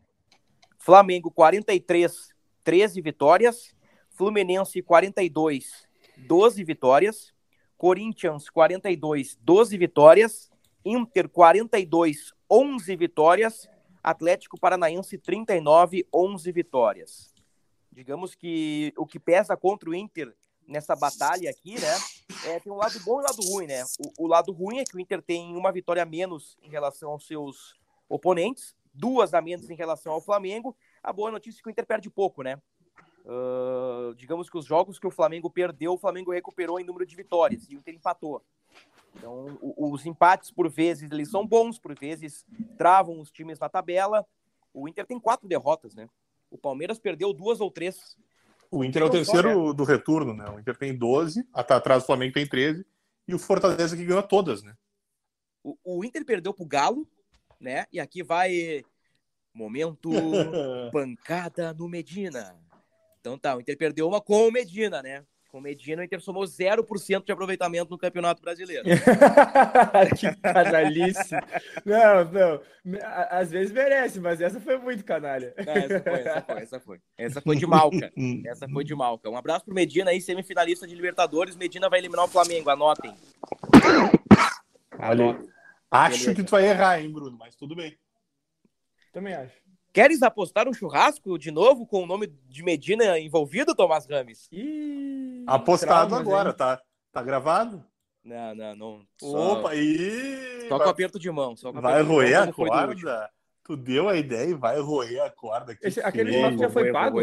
Flamengo, 0.77 1.31
43, 1.31 2.35
13 2.65 3.01
vitórias. 3.01 3.77
Fluminense, 4.11 4.83
42, 4.83 5.87
12 6.17 6.65
vitórias. 6.65 7.33
Corinthians, 7.77 8.51
42, 8.51 9.39
12 9.41 9.79
vitórias. 9.79 10.51
Inter, 10.85 11.29
42, 11.29 12.35
11 12.51 12.97
vitórias. 12.97 13.71
Atlético 14.03 14.59
Paranaense, 14.59 15.17
39, 15.17 16.09
11 16.13 16.51
vitórias. 16.51 17.33
Digamos 17.89 18.35
que 18.35 18.93
o 18.97 19.07
que 19.07 19.21
pesa 19.21 19.57
contra 19.57 19.91
o 19.91 19.95
Inter 19.95 20.35
nessa 20.69 20.95
batalha 20.95 21.51
aqui, 21.51 21.81
né? 21.81 21.97
É, 22.45 22.61
tem 22.61 22.71
um 22.71 22.77
lado 22.77 23.01
bom 23.01 23.17
e 23.17 23.23
um 23.23 23.27
lado 23.27 23.43
ruim, 23.43 23.67
né? 23.67 23.83
O, 23.99 24.25
o, 24.25 24.27
lado 24.27 24.53
ruim 24.53 24.79
é 24.79 24.85
que 24.85 24.95
o 24.95 25.01
Inter 25.01 25.23
tem 25.23 25.57
uma 25.57 25.73
vitória 25.73 26.03
a 26.03 26.07
menos 26.07 26.59
em 26.63 26.69
relação 26.69 27.11
aos 27.11 27.27
seus 27.27 27.75
oponentes, 28.09 28.77
duas 28.93 29.33
a 29.33 29.41
menos 29.41 29.71
em 29.71 29.75
relação 29.75 30.13
ao 30.13 30.21
Flamengo. 30.21 30.77
A 31.03 31.13
boa 31.13 31.31
notícia 31.31 31.61
é 31.61 31.63
que 31.63 31.69
o 31.69 31.71
Inter 31.71 31.87
perde 31.87 32.11
pouco, 32.11 32.43
né? 32.43 32.61
Uh, 33.25 34.15
digamos 34.15 34.49
que 34.49 34.57
os 34.57 34.65
jogos 34.65 34.99
que 34.99 35.07
o 35.07 35.11
Flamengo 35.11 35.51
perdeu, 35.51 35.95
o 35.95 35.99
Flamengo 35.99 36.33
recuperou 36.33 36.79
em 36.79 36.85
número 36.85 37.05
de 37.05 37.17
vitórias 37.17 37.69
e 37.69 37.75
o 37.75 37.79
Inter 37.79 37.95
empatou. 37.95 38.43
Então, 39.15 39.59
os 39.77 40.07
empates, 40.07 40.51
por 40.51 40.69
vezes, 40.69 41.11
eles 41.11 41.31
são 41.31 41.47
bons, 41.47 41.79
por 41.79 41.99
vezes 41.99 42.47
travam 42.77 43.19
os 43.19 43.31
times 43.31 43.59
na 43.59 43.69
tabela. 43.69 44.25
O 44.73 44.87
Inter 44.87 45.07
tem 45.07 45.19
quatro 45.19 45.49
derrotas, 45.49 45.95
né? 45.95 46.09
O 46.51 46.57
Palmeiras 46.57 46.99
perdeu 46.99 47.33
duas 47.33 47.61
ou 47.61 47.71
três 47.71 48.17
o 48.71 48.85
Inter 48.85 49.03
é 49.03 49.05
o 49.05 49.11
terceiro 49.11 49.73
do 49.73 49.85
retorno, 49.85 50.35
né? 50.35 50.49
O 50.49 50.59
Inter 50.59 50.77
tem 50.77 50.97
12, 50.97 51.47
atrás 51.53 52.03
do 52.03 52.07
Flamengo 52.07 52.35
tem 52.35 52.47
13, 52.47 52.85
e 53.27 53.35
o 53.35 53.39
Fortaleza 53.39 53.97
que 53.97 54.05
ganhou 54.05 54.23
todas, 54.23 54.63
né? 54.63 54.75
O, 55.63 55.77
o 55.85 56.05
Inter 56.05 56.25
perdeu 56.25 56.53
pro 56.53 56.67
Galo, 56.67 57.09
né? 57.61 57.87
E 57.93 57.99
aqui 57.99 58.23
vai 58.23 58.85
momento 59.53 60.11
pancada 60.93 61.73
no 61.73 61.89
Medina. 61.89 62.55
Então 63.21 63.39
tá, 63.39 63.57
o 63.57 63.61
Inter 63.61 63.77
perdeu 63.77 64.07
uma 64.07 64.21
com 64.21 64.47
o 64.47 64.53
Medina, 64.53 65.03
né? 65.03 65.25
Com 65.49 65.63
Medina, 65.63 66.03
o 66.03 66.05
Inter 66.05 66.21
somou 66.21 66.45
0% 66.45 67.25
de 67.25 67.33
aproveitamento 67.33 67.91
no 67.91 67.97
Campeonato 67.97 68.43
Brasileiro. 68.43 68.85
que 70.19 70.37
canalice. 70.43 71.35
Não, 71.87 72.25
não. 72.31 72.61
Às 73.31 73.51
vezes 73.51 73.73
merece, 73.73 74.21
mas 74.21 74.43
essa 74.43 74.61
foi 74.61 74.77
muito 74.77 75.03
canalha. 75.03 75.55
Não, 75.57 75.73
essa, 75.73 76.01
foi, 76.03 76.13
essa 76.13 76.43
foi, 76.43 76.63
essa 76.63 76.81
foi. 76.81 77.01
Essa 77.17 77.41
foi 77.41 77.57
de 77.57 77.67
malca. 77.67 78.13
Essa 78.47 78.69
foi 78.69 78.85
de 78.85 78.95
malca. 78.95 79.31
Um 79.31 79.39
abraço 79.39 79.65
pro 79.65 79.75
Medina 79.75 80.11
aí, 80.11 80.21
semifinalista 80.21 80.87
de 80.87 80.95
Libertadores. 80.95 81.57
Medina 81.57 81.89
vai 81.89 81.99
eliminar 81.99 82.27
o 82.27 82.29
Flamengo, 82.29 82.69
anotem. 82.69 83.15
Olha, 84.99 85.39
acho 85.91 86.19
Beleza. 86.19 86.35
que 86.35 86.45
tu 86.45 86.51
vai 86.51 86.67
errar, 86.67 87.01
hein, 87.01 87.11
Bruno, 87.11 87.39
mas 87.39 87.57
tudo 87.57 87.75
bem. 87.75 87.97
Também 89.15 89.33
acho. 89.33 89.55
Queres 89.93 90.23
apostar 90.23 90.69
um 90.69 90.73
churrasco 90.73 91.39
de 91.39 91.51
novo 91.51 91.87
com 91.87 92.03
o 92.03 92.07
nome 92.07 92.27
de 92.49 92.63
Medina 92.63 93.19
envolvido, 93.19 93.75
Tomás 93.75 94.07
Rames? 94.07 94.49
Ih, 94.53 95.08
Apostado 95.49 96.15
agora, 96.15 96.53
tá, 96.53 96.81
tá 97.13 97.23
gravado? 97.23 97.85
Não, 98.25 98.55
não, 98.55 98.77
não. 98.77 99.07
Só... 99.19 99.59
Opa, 99.59 99.75
e 99.75 100.69
Só 100.69 100.79
com 100.79 100.89
aperto 100.89 101.19
de 101.19 101.31
mão. 101.31 101.57
Só 101.57 101.73
vai 101.73 102.03
roer 102.03 102.43
a 102.43 102.53
corda? 102.53 103.31
Tu 103.65 103.77
deu 103.77 104.09
a 104.09 104.17
ideia 104.17 104.51
e 104.51 104.55
vai 104.55 104.79
roer 104.79 105.23
a 105.23 105.31
corda. 105.31 105.77
Esse, 105.83 106.01
aquele 106.01 106.33
churrasco 106.33 106.59
já 106.59 106.71
foi 106.71 106.93
pago? 106.93 107.21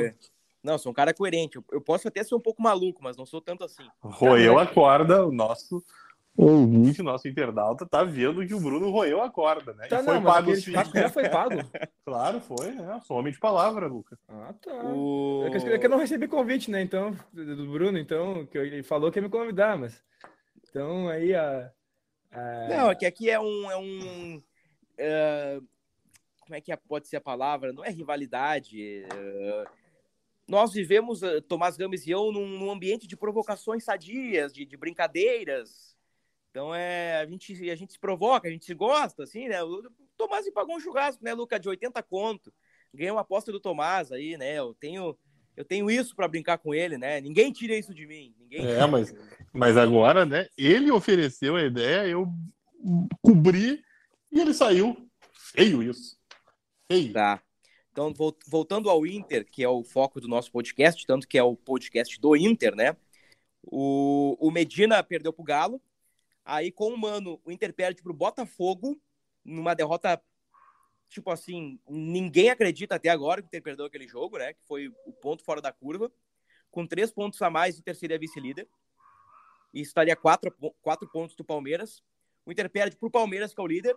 Não, 0.63 0.79
sou 0.79 0.91
um 0.91 0.95
cara 0.95 1.13
coerente. 1.13 1.59
Eu 1.71 1.79
posso 1.79 2.07
até 2.07 2.23
ser 2.23 2.33
um 2.33 2.39
pouco 2.39 2.61
maluco, 2.61 3.03
mas 3.03 3.15
não 3.15 3.25
sou 3.25 3.39
tanto 3.39 3.63
assim. 3.63 3.83
Roeu 4.01 4.57
a 4.57 4.65
corda, 4.65 5.25
o 5.25 5.31
nosso 5.31 5.83
ouvinte, 6.37 7.01
nosso 7.03 7.27
internauta, 7.27 7.85
tá 7.85 8.03
vendo 8.03 8.45
que 8.45 8.53
o 8.53 8.59
Bruno 8.59 8.89
roeu 8.89 9.21
a 9.21 9.29
corda, 9.29 9.73
né? 9.73 9.87
Tá, 9.87 10.01
e 10.01 10.03
foi 10.03 10.13
não, 10.15 10.23
pago 10.23 10.55
sim. 10.55 10.61
churrasco 10.61 10.97
já 10.97 11.09
foi 11.09 11.29
pago. 11.29 11.55
Claro, 12.05 12.39
foi, 12.39 12.69
né? 12.71 13.01
Sou 13.05 13.17
homem 13.17 13.33
de 13.33 13.39
palavra, 13.39 13.87
Luca. 13.87 14.15
Ah, 14.29 14.53
tá. 14.61 14.71
O... 14.93 15.43
É 15.47 15.49
que 15.49 15.57
eu- 15.57 15.73
é 15.73 15.79
que 15.79 15.85
eu 15.87 15.89
não 15.89 15.97
recebi 15.97 16.27
convite, 16.27 16.69
né? 16.69 16.79
Então, 16.81 17.17
do 17.33 17.71
Bruno, 17.71 17.97
então, 17.97 18.45
que 18.45 18.59
ele 18.59 18.83
falou 18.83 19.11
que 19.11 19.17
ia 19.17 19.23
me 19.23 19.29
convidar, 19.29 19.75
mas. 19.75 20.03
Então, 20.69 21.09
aí 21.09 21.33
a. 21.33 21.71
a- 22.31 22.67
Não, 22.69 22.91
é 22.91 22.95
que 22.95 23.07
aqui 23.07 23.27
é 23.27 23.39
um. 23.39 23.71
É 23.71 23.77
um 23.77 24.43
é, 24.99 25.59
Como 26.41 26.53
é 26.55 26.61
que 26.61 26.71
é- 26.71 26.75
pode 26.77 27.07
ser 27.07 27.15
a 27.17 27.21
palavra? 27.21 27.73
Não 27.73 27.83
é 27.83 27.89
rivalidade. 27.89 29.03
é, 29.11 29.65
Nós 30.47 30.71
vivemos, 30.71 31.23
eh, 31.23 31.41
Tomás 31.41 31.75
Gomes 31.75 32.05
e 32.05 32.11
eu, 32.11 32.31
num, 32.31 32.47
num 32.47 32.69
ambiente 32.69 33.07
de 33.07 33.17
provocações 33.17 33.83
sadias, 33.83 34.53
de, 34.53 34.63
de 34.63 34.77
brincadeiras. 34.77 35.94
Então 36.55 36.73
é, 36.73 37.17
a 37.17 37.25
gente, 37.25 37.69
a 37.69 37.75
gente 37.75 37.91
se 37.91 37.99
provoca, 37.99 38.47
a 38.47 38.51
gente 38.51 38.63
se 38.63 38.73
gosta, 38.73 39.23
assim, 39.23 39.49
né? 39.49 39.61
O 39.61 39.83
Tomás 40.15 40.45
me 40.45 40.53
pagou 40.53 40.77
um 40.77 40.79
churrasco, 40.79 41.21
né, 41.21 41.33
Luca, 41.33 41.59
de 41.59 41.67
80 41.67 42.01
conto. 42.01 42.53
Ganhei 42.93 43.11
uma 43.11 43.19
aposta 43.19 43.51
do 43.51 43.59
Tomás 43.59 44.09
aí, 44.09 44.37
né? 44.37 44.57
Eu 44.57 44.73
tenho, 44.73 45.17
eu 45.57 45.65
tenho 45.65 45.91
isso 45.91 46.15
para 46.15 46.29
brincar 46.29 46.57
com 46.57 46.73
ele, 46.73 46.97
né? 46.97 47.19
Ninguém 47.19 47.51
tira 47.51 47.75
isso 47.75 47.93
de 47.93 48.07
mim. 48.07 48.33
Ninguém 48.39 48.65
É, 48.67 48.87
mas, 48.87 49.13
mas 49.51 49.75
agora, 49.75 50.25
né? 50.25 50.47
Ele 50.57 50.89
ofereceu 50.91 51.57
a 51.57 51.61
ideia, 51.61 52.07
eu 52.07 52.25
cobri 53.21 53.83
e 54.31 54.39
ele 54.39 54.53
saiu. 54.53 54.95
Feio 55.33 55.83
isso. 55.83 56.17
Feio. 56.89 57.11
Tá. 57.11 57.43
Então, 57.91 58.13
vol- 58.13 58.37
voltando 58.47 58.89
ao 58.89 59.05
Inter, 59.05 59.45
que 59.45 59.61
é 59.61 59.67
o 59.67 59.83
foco 59.83 60.21
do 60.21 60.27
nosso 60.29 60.53
podcast, 60.53 61.05
tanto 61.05 61.27
que 61.27 61.37
é 61.37 61.43
o 61.43 61.53
podcast 61.53 62.17
do 62.17 62.33
Inter, 62.33 62.73
né? 62.73 62.95
O, 63.61 64.37
o 64.39 64.49
Medina 64.49 65.03
perdeu 65.03 65.33
pro 65.33 65.43
Galo. 65.43 65.81
Aí, 66.45 66.71
com 66.71 66.93
o 66.93 66.97
Mano, 66.97 67.41
o 67.43 67.51
Inter 67.51 67.73
perde 67.73 68.03
pro 68.03 68.13
Botafogo, 68.13 69.01
numa 69.43 69.73
derrota, 69.73 70.21
tipo 71.09 71.31
assim, 71.31 71.79
ninguém 71.89 72.49
acredita 72.49 72.95
até 72.95 73.09
agora 73.09 73.41
que 73.41 73.47
o 73.47 73.49
Inter 73.49 73.63
perdeu 73.63 73.85
aquele 73.85 74.07
jogo, 74.07 74.37
né? 74.37 74.53
Que 74.53 74.63
foi 74.67 74.89
o 75.07 75.11
ponto 75.11 75.43
fora 75.43 75.59
da 75.59 75.71
curva. 75.71 76.11
Com 76.69 76.85
três 76.85 77.11
pontos 77.11 77.41
a 77.41 77.49
mais, 77.49 77.75
o 77.75 77.79
Inter 77.79 77.95
seria 77.95 78.19
vice-líder. 78.19 78.67
E 79.73 79.81
estaria 79.81 80.15
quatro, 80.15 80.51
quatro 80.81 81.09
pontos 81.09 81.35
do 81.35 81.43
Palmeiras. 81.43 82.03
O 82.45 82.51
Inter 82.51 82.69
perde 82.69 82.95
pro 82.95 83.09
Palmeiras, 83.09 83.53
que 83.53 83.59
é 83.59 83.63
o 83.63 83.67
líder. 83.67 83.95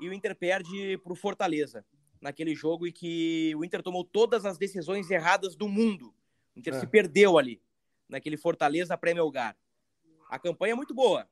E 0.00 0.08
o 0.08 0.12
Inter 0.12 0.34
perde 0.34 0.98
pro 0.98 1.14
Fortaleza 1.14 1.84
naquele 2.20 2.54
jogo 2.54 2.86
em 2.86 2.92
que 2.92 3.54
o 3.56 3.64
Inter 3.64 3.82
tomou 3.82 4.04
todas 4.04 4.44
as 4.44 4.58
decisões 4.58 5.10
erradas 5.10 5.54
do 5.54 5.68
mundo. 5.68 6.12
O 6.54 6.58
Inter 6.58 6.74
É. 6.74 6.80
se 6.80 6.86
perdeu 6.86 7.38
ali, 7.38 7.62
naquele 8.08 8.36
Fortaleza 8.36 8.98
pré-Melgar. 8.98 9.56
A 10.28 10.38
campanha 10.38 10.72
é 10.72 10.76
muito 10.76 10.92
boa. 10.92 11.28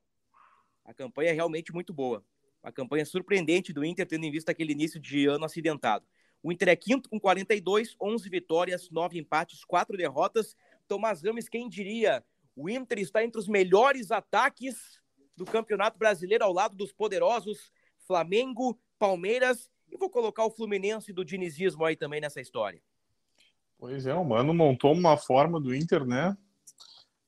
A 0.86 0.94
campanha 0.94 1.30
é 1.30 1.32
realmente 1.32 1.72
muito 1.72 1.92
boa. 1.92 2.24
Uma 2.62 2.72
campanha 2.72 3.04
surpreendente 3.04 3.72
do 3.72 3.84
Inter, 3.84 4.06
tendo 4.06 4.24
em 4.24 4.30
vista 4.30 4.52
aquele 4.52 4.72
início 4.72 4.98
de 4.98 5.26
ano 5.26 5.44
acidentado. 5.44 6.06
O 6.42 6.52
Inter 6.52 6.68
é 6.68 6.76
quinto 6.76 7.08
com 7.08 7.18
42, 7.18 7.96
11 8.00 8.28
vitórias, 8.30 8.88
9 8.90 9.18
empates, 9.18 9.64
4 9.64 9.96
derrotas. 9.96 10.56
Tomás 10.86 11.20
Gomes, 11.20 11.48
quem 11.48 11.68
diria? 11.68 12.24
O 12.54 12.70
Inter 12.70 13.00
está 13.00 13.24
entre 13.24 13.40
os 13.40 13.48
melhores 13.48 14.10
ataques 14.10 15.00
do 15.36 15.44
Campeonato 15.44 15.98
Brasileiro, 15.98 16.44
ao 16.44 16.52
lado 16.52 16.76
dos 16.76 16.92
poderosos 16.92 17.70
Flamengo, 18.06 18.80
Palmeiras 18.98 19.68
e 19.90 19.96
vou 19.96 20.08
colocar 20.08 20.44
o 20.44 20.50
Fluminense 20.50 21.12
do 21.12 21.24
dinizismo 21.24 21.84
aí 21.84 21.96
também 21.96 22.20
nessa 22.20 22.40
história. 22.40 22.80
Pois 23.78 24.06
é, 24.06 24.14
o 24.14 24.24
Mano 24.24 24.54
montou 24.54 24.92
uma 24.92 25.16
forma 25.16 25.60
do 25.60 25.74
Inter, 25.74 26.04
né? 26.04 26.36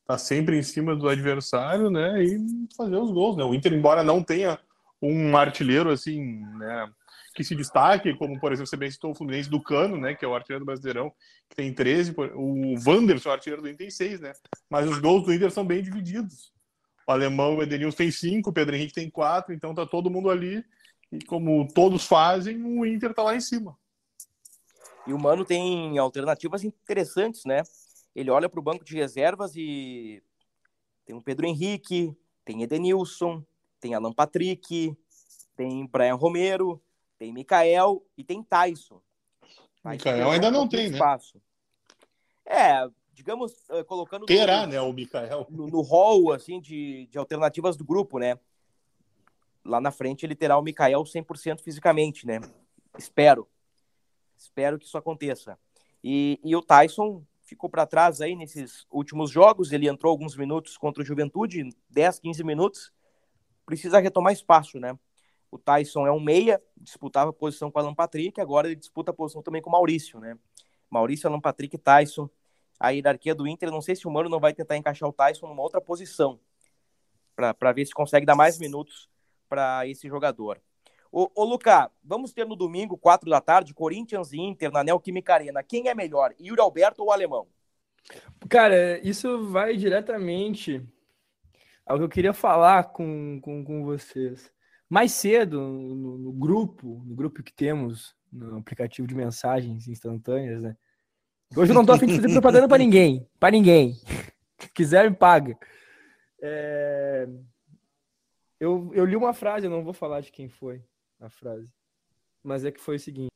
Tá 0.09 0.17
sempre 0.17 0.57
em 0.57 0.63
cima 0.63 0.95
do 0.95 1.07
adversário, 1.07 1.91
né? 1.91 2.23
E 2.23 2.39
fazer 2.75 2.95
os 2.95 3.11
gols, 3.11 3.37
né? 3.37 3.43
O 3.43 3.53
Inter, 3.53 3.71
embora 3.71 4.03
não 4.03 4.23
tenha 4.23 4.57
um 4.99 5.37
artilheiro 5.37 5.91
assim, 5.91 6.39
né? 6.57 6.91
Que 7.35 7.43
se 7.43 7.53
destaque, 7.55 8.15
como 8.15 8.39
por 8.39 8.51
exemplo, 8.51 8.67
você 8.67 8.75
bem 8.75 8.89
citou 8.89 9.11
o 9.11 9.15
Fluminense 9.15 9.47
do 9.47 9.61
Cano, 9.61 9.97
né? 9.97 10.15
Que 10.15 10.25
é 10.25 10.27
o 10.27 10.33
artilheiro 10.33 10.65
do 10.65 10.65
Brasileirão, 10.65 11.11
que 11.47 11.55
tem 11.55 11.71
13, 11.71 12.11
por- 12.13 12.31
o 12.35 12.73
Wanderson, 12.87 13.29
o 13.29 13.31
artilheiro 13.33 13.61
do 13.61 13.67
Inter, 13.67 13.77
tem 13.77 13.91
6, 13.91 14.19
né? 14.19 14.33
Mas 14.67 14.89
os 14.89 14.97
gols 14.97 15.25
do 15.25 15.31
Inter 15.31 15.51
são 15.51 15.63
bem 15.63 15.83
divididos. 15.83 16.51
O 17.07 17.11
alemão, 17.11 17.57
o 17.57 17.61
Edenilson 17.61 17.97
tem 17.97 18.09
5, 18.09 18.49
o 18.49 18.53
Pedro 18.53 18.75
Henrique 18.75 18.95
tem 18.95 19.11
4, 19.11 19.53
então 19.53 19.75
tá 19.75 19.85
todo 19.85 20.09
mundo 20.09 20.31
ali. 20.31 20.65
E 21.11 21.23
como 21.25 21.67
todos 21.71 22.03
fazem, 22.07 22.63
o 22.63 22.83
Inter 22.83 23.13
tá 23.13 23.21
lá 23.21 23.35
em 23.35 23.41
cima. 23.41 23.77
E 25.05 25.13
o 25.13 25.19
Mano 25.19 25.45
tem 25.45 25.99
alternativas 25.99 26.63
interessantes, 26.63 27.45
né? 27.45 27.61
Ele 28.15 28.29
olha 28.29 28.49
para 28.49 28.59
o 28.59 28.63
banco 28.63 28.83
de 28.83 28.95
reservas 28.95 29.55
e 29.55 30.21
tem 31.05 31.15
o 31.15 31.21
Pedro 31.21 31.45
Henrique, 31.45 32.15
tem 32.43 32.61
Edenilson, 32.63 33.43
tem 33.79 33.93
Alan 33.93 34.13
Patrick, 34.13 34.95
tem 35.55 35.85
Brian 35.87 36.15
Romero, 36.15 36.81
tem 37.17 37.31
Mikael 37.33 38.03
e 38.17 38.23
tem 38.23 38.43
Tyson. 38.43 39.01
Mikael 39.83 40.31
ainda 40.31 40.51
não 40.51 40.67
tem, 40.67 40.89
né? 40.89 40.95
Espaço. 40.95 41.41
É, 42.45 42.87
digamos, 43.13 43.53
eh, 43.69 43.83
colocando 43.83 44.21
no- 44.21 44.25
Terá, 44.27 44.65
né? 44.65 44.81
O 44.81 44.91
Mikael. 44.91 45.45
no, 45.49 45.67
no 45.67 45.81
hall 45.81 46.31
assim, 46.31 46.59
de, 46.59 47.07
de 47.07 47.17
alternativas 47.17 47.77
do 47.77 47.85
grupo, 47.85 48.17
né? 48.19 48.39
Lá 49.63 49.79
na 49.79 49.91
frente 49.91 50.25
ele 50.25 50.35
terá 50.35 50.57
o 50.57 50.61
Mikael 50.61 51.03
100% 51.03 51.61
fisicamente, 51.61 52.25
né? 52.25 52.39
Espero. 52.97 53.47
Espero 54.37 54.79
que 54.79 54.85
isso 54.85 54.97
aconteça. 54.97 55.59
E, 56.03 56.39
e 56.43 56.55
o 56.55 56.61
Tyson 56.61 57.23
ficou 57.49 57.69
para 57.69 57.85
trás 57.85 58.21
aí 58.21 58.35
nesses 58.35 58.85
últimos 58.91 59.31
jogos. 59.31 59.71
Ele 59.71 59.89
entrou 59.89 60.11
alguns 60.11 60.35
minutos 60.37 60.77
contra 60.77 61.03
o 61.03 61.05
Juventude, 61.05 61.69
10, 61.89 62.19
15 62.19 62.43
minutos. 62.43 62.93
Precisa 63.65 63.99
retomar 63.99 64.31
espaço, 64.31 64.79
né? 64.79 64.97
O 65.51 65.57
Tyson 65.57 66.05
é 66.05 66.11
um 66.11 66.19
meia, 66.19 66.61
disputava 66.77 67.33
posição 67.33 67.71
com 67.71 67.79
o 67.79 67.81
Alan 67.81 67.95
Patrick, 67.95 68.39
agora 68.39 68.67
ele 68.67 68.75
disputa 68.75 69.09
a 69.09 69.13
posição 69.13 69.41
também 69.41 69.61
com 69.61 69.69
o 69.69 69.73
Maurício, 69.73 70.19
né? 70.19 70.37
Maurício, 70.89 71.27
Alan 71.27 71.41
Patrick 71.41 71.77
Tyson. 71.77 72.29
A 72.79 72.91
hierarquia 72.91 73.35
do 73.35 73.47
Inter, 73.47 73.69
não 73.71 73.81
sei 73.81 73.95
se 73.95 74.07
o 74.07 74.11
Mano 74.11 74.29
não 74.29 74.39
vai 74.39 74.53
tentar 74.53 74.77
encaixar 74.77 75.09
o 75.09 75.11
Tyson 75.11 75.47
numa 75.47 75.61
outra 75.61 75.81
posição, 75.81 76.39
para 77.35 77.73
ver 77.73 77.85
se 77.85 77.93
consegue 77.93 78.25
dar 78.25 78.35
mais 78.35 78.57
minutos 78.57 79.09
para 79.49 79.85
esse 79.87 80.07
jogador. 80.07 80.61
Ô, 81.11 81.29
ô 81.33 81.43
Luca, 81.43 81.91
vamos 82.03 82.31
ter 82.31 82.45
no 82.45 82.55
domingo, 82.55 82.97
4 82.97 83.29
da 83.29 83.41
tarde, 83.41 83.73
Corinthians 83.73 84.31
e 84.31 84.39
Inter 84.39 84.71
na 84.71 84.83
Neoquímica 84.83 85.33
Arena. 85.33 85.63
Quem 85.63 85.87
é 85.87 85.95
melhor, 85.95 86.33
Yuri 86.39 86.61
Alberto 86.61 87.03
ou 87.03 87.11
Alemão? 87.11 87.47
Cara, 88.47 88.99
isso 88.99 89.47
vai 89.49 89.75
diretamente 89.75 90.83
ao 91.85 91.97
que 91.97 92.03
eu 92.03 92.09
queria 92.09 92.33
falar 92.33 92.85
com, 92.85 93.39
com, 93.41 93.63
com 93.63 93.83
vocês. 93.83 94.51
Mais 94.87 95.11
cedo, 95.11 95.59
no, 95.59 96.17
no 96.17 96.31
grupo, 96.31 97.03
no 97.05 97.15
grupo 97.15 97.41
que 97.41 97.53
temos 97.53 98.15
no 98.31 98.57
aplicativo 98.57 99.07
de 99.07 99.15
mensagens 99.15 99.87
instantâneas, 99.87 100.61
né? 100.61 100.77
Hoje 101.55 101.71
eu 101.71 101.75
não 101.75 101.85
tô 101.85 101.93
afim 101.93 102.05
de 102.05 102.15
fazer 102.15 102.31
propaganda 102.31 102.67
para 102.67 102.77
ninguém, 102.77 103.27
para 103.39 103.51
ninguém. 103.51 103.95
Se 104.59 104.69
quiser, 104.73 105.09
me 105.09 105.15
paga. 105.15 105.57
É, 106.41 107.27
Eu, 108.59 108.91
eu 108.93 109.05
li 109.05 109.15
uma 109.15 109.33
frase, 109.33 109.65
eu 109.65 109.71
não 109.71 109.83
vou 109.83 109.93
falar 109.93 110.21
de 110.21 110.31
quem 110.31 110.47
foi 110.47 110.83
a 111.19 111.29
frase, 111.29 111.73
mas 112.43 112.63
é 112.65 112.71
que 112.71 112.79
foi 112.79 112.95
o 112.95 112.99
seguinte: 112.99 113.31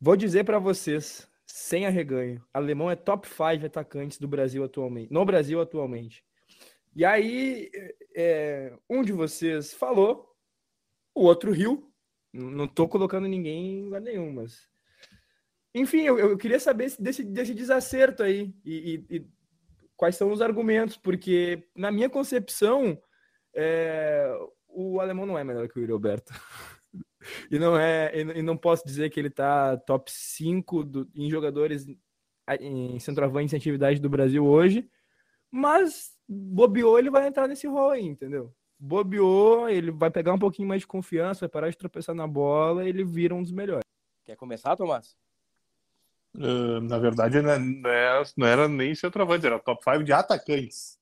Vou 0.00 0.16
dizer 0.16 0.44
para 0.44 0.58
vocês, 0.58 1.28
sem 1.46 1.86
arreganho, 1.86 2.44
alemão 2.52 2.90
é 2.90 2.96
top 2.96 3.28
5 3.28 3.66
atacantes 3.66 4.18
do 4.18 4.28
Brasil 4.28 4.62
atualmente, 4.64 5.12
no 5.12 5.24
Brasil 5.24 5.60
atualmente. 5.60 6.24
E 6.94 7.04
aí, 7.04 7.70
é, 8.14 8.76
um 8.88 9.02
de 9.02 9.12
vocês 9.12 9.72
falou, 9.72 10.34
o 11.14 11.22
outro 11.24 11.50
riu. 11.52 11.90
Não 12.34 12.66
tô 12.66 12.88
colocando 12.88 13.26
ninguém 13.28 13.84
lugar 13.84 14.00
nenhum, 14.00 14.32
mas. 14.32 14.68
Enfim, 15.74 16.02
eu, 16.02 16.18
eu 16.18 16.36
queria 16.36 16.60
saber 16.60 16.90
se- 16.90 17.02
desse, 17.02 17.22
desse 17.24 17.54
desacerto 17.54 18.22
aí 18.22 18.54
e, 18.64 19.04
e- 19.10 19.16
e 19.16 19.26
quais 19.96 20.16
são 20.16 20.30
os 20.32 20.42
argumentos, 20.42 20.96
porque 20.98 21.66
na 21.74 21.90
minha 21.90 22.10
concepção, 22.10 23.00
é, 23.54 24.30
o 24.68 25.00
alemão 25.00 25.24
não 25.26 25.38
é 25.38 25.44
melhor 25.44 25.68
que 25.68 25.78
o 25.78 25.80
Yuri 25.80 25.92
Alberto. 25.92 26.32
E 27.50 27.58
não 27.58 27.76
é, 27.76 28.12
e 28.18 28.42
não 28.42 28.56
posso 28.56 28.84
dizer 28.84 29.10
que 29.10 29.20
ele 29.20 29.30
tá 29.30 29.76
top 29.76 30.10
5 30.10 30.84
do- 30.84 31.08
em 31.14 31.30
jogadores 31.30 31.86
em 32.60 32.98
centroavante 32.98 33.54
em 33.54 33.58
atividade 33.58 34.00
do 34.00 34.10
Brasil 34.10 34.44
hoje, 34.44 34.88
mas 35.50 36.12
bobeou, 36.28 36.98
ele 36.98 37.10
vai 37.10 37.26
entrar 37.26 37.46
nesse 37.46 37.66
rol 37.66 37.90
aí, 37.90 38.04
entendeu? 38.04 38.52
Bobeou, 38.78 39.68
ele 39.68 39.90
vai 39.90 40.10
pegar 40.10 40.32
um 40.32 40.38
pouquinho 40.38 40.66
mais 40.66 40.80
de 40.80 40.86
confiança, 40.86 41.40
vai 41.40 41.48
parar 41.48 41.70
de 41.70 41.76
tropeçar 41.76 42.14
na 42.14 42.26
bola, 42.26 42.88
ele 42.88 43.04
vira 43.04 43.34
um 43.34 43.42
dos 43.42 43.52
melhores. 43.52 43.84
Quer 44.24 44.36
começar, 44.36 44.76
Tomás? 44.76 45.16
Uh, 46.34 46.80
na 46.80 46.98
verdade, 46.98 47.40
né, 47.42 47.58
não 47.58 47.90
era, 47.90 48.22
não 48.36 48.46
era 48.46 48.68
nem 48.68 48.94
centroavante, 48.94 49.46
era 49.46 49.58
top 49.58 49.84
5 49.84 50.02
de 50.02 50.12
atacantes. 50.12 50.98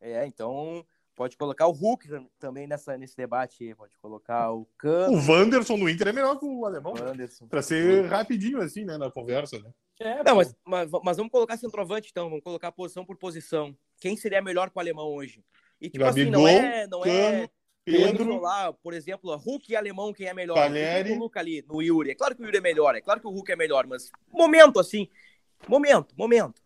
É, 0.00 0.24
então 0.24 0.86
pode 1.20 1.36
colocar 1.36 1.66
o 1.66 1.70
Hulk 1.72 2.08
tam- 2.08 2.30
também 2.38 2.66
nessa, 2.66 2.96
nesse 2.96 3.14
debate. 3.14 3.74
Pode 3.74 3.94
colocar 3.98 4.50
o 4.52 4.62
O 4.62 4.68
Cano, 4.78 5.18
Wanderson 5.30 5.76
no 5.76 5.86
Inter 5.86 6.08
é 6.08 6.12
melhor 6.14 6.38
que 6.38 6.46
o 6.46 6.64
alemão, 6.64 6.94
o 6.94 7.14
né? 7.14 7.28
Pra 7.50 7.60
ser 7.60 8.06
rapidinho 8.06 8.58
assim, 8.58 8.86
né, 8.86 8.96
na 8.96 9.10
conversa, 9.10 9.58
né? 9.58 9.70
É, 10.00 10.24
Não, 10.24 10.36
mas, 10.36 10.56
mas, 10.64 10.88
mas 11.04 11.16
vamos 11.18 11.30
colocar 11.30 11.58
centroavante 11.58 12.08
então, 12.10 12.30
vamos 12.30 12.42
colocar 12.42 12.72
posição 12.72 13.04
por 13.04 13.18
posição. 13.18 13.76
Quem 14.00 14.16
seria 14.16 14.40
melhor 14.40 14.70
que 14.70 14.78
o 14.78 14.80
alemão 14.80 15.08
hoje? 15.08 15.44
E 15.78 15.90
tipo 15.90 16.02
assim, 16.06 16.20
Gabigol, 16.30 16.40
não 16.40 16.48
é, 16.48 16.86
não 16.86 17.04
é 17.04 17.32
Cano, 17.32 17.50
Pedro, 17.84 18.40
lá, 18.40 18.72
por 18.72 18.94
exemplo, 18.94 19.36
Hulk 19.36 19.70
e 19.70 19.76
alemão 19.76 20.14
quem 20.14 20.26
é 20.26 20.32
melhor. 20.32 20.54
Caleri. 20.54 21.12
O 21.12 21.18
Hulk 21.18 21.38
ali 21.38 21.62
no 21.68 21.82
Yuri. 21.82 22.12
É 22.12 22.14
claro 22.14 22.34
que 22.34 22.40
o 22.40 22.46
Yuri 22.46 22.56
é 22.56 22.62
melhor, 22.62 22.94
é 22.94 23.02
claro 23.02 23.20
que 23.20 23.26
o 23.26 23.30
Hulk 23.30 23.52
é 23.52 23.56
melhor, 23.56 23.86
mas 23.86 24.10
momento 24.32 24.80
assim, 24.80 25.06
momento, 25.68 26.14
momento. 26.16 26.62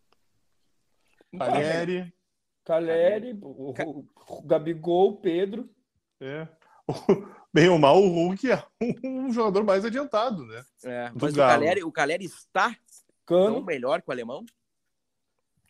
Caleri. 1.36 2.14
Caleri, 2.64 3.38
o, 3.42 3.72
o- 3.72 4.08
o 4.28 4.42
Gabigol, 4.42 5.10
o 5.10 5.16
Pedro. 5.16 5.68
É. 6.20 6.48
Bem 7.52 7.68
ou 7.68 7.78
mal, 7.78 8.02
o 8.02 8.08
Hulk 8.08 8.50
é 8.50 8.64
um 9.04 9.32
jogador 9.32 9.62
mais 9.64 9.84
adiantado, 9.84 10.44
né? 10.46 10.64
É, 10.84 11.08
Do 11.10 11.18
mas 11.22 11.32
o. 11.34 11.36
Caleri, 11.36 11.84
o 11.84 11.92
Caleri 11.92 12.24
está 12.24 12.70
tão 13.24 13.54
Cano. 13.54 13.64
melhor 13.64 14.02
que 14.02 14.08
o 14.08 14.12
alemão? 14.12 14.44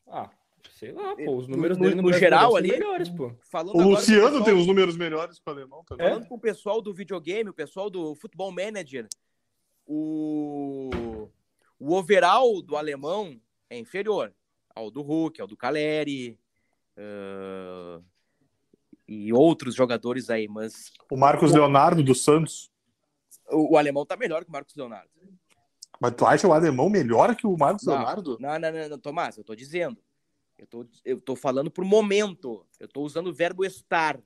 Ah, 0.07 0.31
sei 0.71 0.93
lá, 0.93 1.15
pô. 1.15 1.37
Os 1.37 1.47
números 1.47 1.77
no- 1.77 1.85
dele 1.85 1.97
no, 1.97 2.03
no 2.03 2.13
geral 2.13 2.57
ali, 2.57 2.69
melhores, 2.71 3.09
pô. 3.11 3.35
Falando 3.51 3.77
O 3.77 3.91
Luciano 3.91 4.23
pessoal- 4.29 4.45
tem 4.45 4.55
os 4.55 4.67
números 4.67 4.97
melhores 4.97 5.39
que 5.39 5.49
o 5.49 5.53
alemão 5.53 5.85
também. 5.85 6.07
Falando 6.09 6.27
com 6.27 6.35
o 6.37 6.41
pessoal 6.41 6.81
do 6.81 6.95
videogame, 6.95 7.51
o 7.51 7.55
pessoal 7.55 7.91
do 7.91 8.15
Futebol 8.15 8.51
Manager, 8.51 9.07
o, 9.87 11.29
o 11.79 11.95
overall 11.95 12.63
do 12.63 12.77
alemão 12.77 13.39
é 13.69 13.79
inferior 13.79 14.35
ao 14.75 14.91
do 14.91 15.03
Hulk, 15.03 15.41
ao 15.41 15.47
do 15.47 15.57
Caleri 15.57 16.39
ah, 16.97 18.01
e 19.07 19.33
outros 19.33 19.75
jogadores 19.75 20.31
aí, 20.31 20.49
mas 20.49 20.93
O 21.11 21.17
Marcos 21.17 21.53
Leonardo 21.53 22.03
do 22.03 22.15
Santos. 22.15 22.71
o, 23.51 23.75
o 23.75 23.79
alemão 23.79 24.07
tá 24.07 24.17
melhor 24.17 24.43
que 24.45 24.49
o 24.51 24.53
Marcos 24.53 24.75
Leonardo. 24.75 25.11
Mas 26.01 26.15
tu 26.17 26.27
acha 26.27 26.47
o 26.49 26.53
alemão 26.53 26.89
melhor 26.91 27.35
que 27.37 27.47
o 27.47 27.57
Marcos 27.57 27.85
Não. 27.87 27.95
Leonardo? 27.95 28.37
Não, 28.41 28.59
não, 28.59 28.73
não, 28.73 28.89
não, 28.89 28.99
Tomás, 28.99 29.37
eu 29.39 29.45
tô 29.45 29.55
dizendo. 29.55 29.97
Eu 30.59 30.67
tô, 30.67 30.87
eu 31.05 31.21
tô 31.21 31.37
falando 31.37 31.71
pro 31.71 31.85
momento. 31.85 32.65
Eu 32.81 32.89
tô 32.89 33.03
usando 33.03 33.29
o 33.29 33.33
verbo 33.35 33.65
estar. 33.65 34.19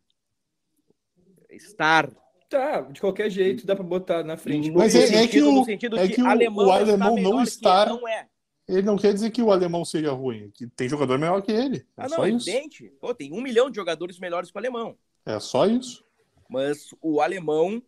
Estar. 1.50 2.10
Tá, 2.48 2.80
de 2.80 3.00
qualquer 3.00 3.28
jeito 3.30 3.66
dá 3.66 3.74
pra 3.76 3.84
botar 3.84 4.22
na 4.24 4.36
frente. 4.36 4.70
Mas 4.70 4.94
No 4.94 5.00
é- 5.00 5.04
é 5.04 5.06
sentido- 5.06 5.30
que 5.30 5.42
o- 5.42 5.52
no 5.52 5.64
sentido 5.64 5.98
é 5.98 6.06
de 6.06 6.14
que 6.14 6.22
o- 6.22 6.26
alemão 6.26 6.66
o 6.66 6.72
alemão 6.72 7.16
está 7.18 7.22
não 7.30 7.36
que 7.42 7.48
está- 7.48 7.86
Não 7.86 8.08
é. 8.08 8.26
Ele 8.68 8.82
não 8.82 8.96
quer 8.98 9.14
dizer 9.14 9.30
que 9.30 9.40
o 9.42 9.50
alemão 9.50 9.84
seja 9.84 10.12
ruim, 10.12 10.50
que 10.50 10.66
tem 10.66 10.88
jogador 10.88 11.18
melhor 11.18 11.40
que 11.40 11.50
ele. 11.50 11.78
É 11.96 12.02
Ah, 12.04 12.08
só 12.08 12.16
não, 12.18 12.24
é 12.24 12.30
isso. 12.30 12.48
evidente. 12.50 12.92
Pô, 13.00 13.14
tem 13.14 13.32
um 13.32 13.40
milhão 13.40 13.70
de 13.70 13.76
jogadores 13.76 14.18
melhores 14.18 14.50
que 14.50 14.56
o 14.56 14.60
alemão. 14.60 14.96
É 15.24 15.40
só 15.40 15.66
isso. 15.66 16.04
Mas 16.50 16.94
o 17.00 17.20
alemão 17.20 17.82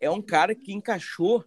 é 0.00 0.10
um 0.10 0.20
cara 0.20 0.54
que 0.54 0.72
encaixou 0.72 1.44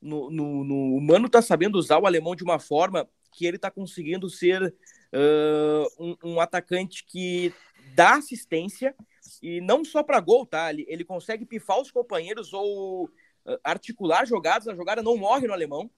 no, 0.00 0.30
no, 0.30 0.64
no- 0.64 0.96
O 0.96 1.00
Mano 1.00 1.28
tá 1.28 1.42
sabendo 1.42 1.76
usar 1.78 1.98
o 1.98 2.06
alemão 2.06 2.34
de 2.34 2.42
uma 2.42 2.58
forma 2.58 3.06
que 3.32 3.44
ele 3.44 3.58
tá 3.58 3.70
conseguindo 3.70 4.28
ser 4.30 4.74
ah, 5.12 5.84
um, 5.98 6.16
um 6.24 6.40
atacante 6.40 7.04
que 7.06 7.52
dá 7.94 8.14
assistência 8.16 8.94
e 9.42 9.60
não 9.60 9.84
só 9.84 10.02
para 10.02 10.20
gol, 10.20 10.46
tá? 10.46 10.70
Ele, 10.72 10.86
ele 10.88 11.04
consegue 11.04 11.44
pifar 11.44 11.78
os 11.80 11.90
companheiros 11.90 12.52
ou 12.54 13.10
ah, 13.46 13.58
articular 13.64 14.24
jogadas, 14.26 14.66
a 14.66 14.74
jogada 14.74 15.02
não 15.02 15.16
morre 15.18 15.46
no 15.46 15.52
alemão. 15.52 15.90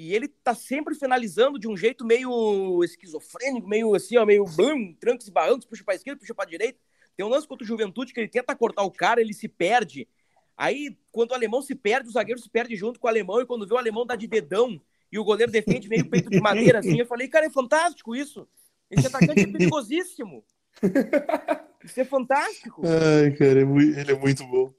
E 0.00 0.14
ele 0.14 0.28
tá 0.28 0.54
sempre 0.54 0.94
finalizando 0.94 1.58
de 1.58 1.66
um 1.66 1.76
jeito 1.76 2.06
meio 2.06 2.84
esquizofrênico, 2.84 3.66
meio 3.66 3.92
assim, 3.96 4.16
ó, 4.16 4.24
meio 4.24 4.44
blum, 4.44 4.94
trancos 4.94 5.26
e 5.26 5.30
barrancos, 5.32 5.66
puxa 5.66 5.82
pra 5.82 5.96
esquerda, 5.96 6.20
puxa 6.20 6.32
pra 6.32 6.44
direita. 6.44 6.78
Tem 7.16 7.26
um 7.26 7.28
lance 7.28 7.48
contra 7.48 7.64
o 7.64 7.66
Juventude 7.66 8.12
que 8.14 8.20
ele 8.20 8.28
tenta 8.28 8.54
cortar 8.54 8.84
o 8.84 8.92
cara, 8.92 9.20
ele 9.20 9.34
se 9.34 9.48
perde. 9.48 10.06
Aí, 10.56 10.96
quando 11.10 11.32
o 11.32 11.34
alemão 11.34 11.60
se 11.60 11.74
perde, 11.74 12.08
o 12.08 12.12
zagueiro 12.12 12.40
se 12.40 12.48
perde 12.48 12.76
junto 12.76 13.00
com 13.00 13.08
o 13.08 13.10
alemão, 13.10 13.40
e 13.40 13.46
quando 13.46 13.66
vê 13.66 13.74
o 13.74 13.76
alemão 13.76 14.06
dá 14.06 14.14
de 14.14 14.28
dedão 14.28 14.80
e 15.10 15.18
o 15.18 15.24
goleiro 15.24 15.50
defende 15.50 15.88
meio 15.88 16.08
peito 16.08 16.30
de 16.30 16.40
madeira, 16.40 16.78
assim, 16.78 17.00
eu 17.00 17.06
falei, 17.06 17.26
cara, 17.26 17.46
é 17.46 17.50
fantástico 17.50 18.14
isso. 18.14 18.46
Esse 18.88 19.08
atacante 19.08 19.40
é 19.40 19.46
perigosíssimo. 19.48 20.44
Isso 21.84 22.00
é 22.00 22.04
fantástico. 22.04 22.82
Ai, 22.86 23.32
cara, 23.32 23.60
ele 23.62 24.12
é 24.12 24.14
muito 24.14 24.46
bom. 24.46 24.72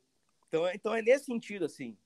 Então, 0.47 0.65
é- 0.65 0.75
então 0.75 0.95
é 0.95 1.01
nesse 1.01 1.25
sentido, 1.25 1.65
assim. 1.65 1.97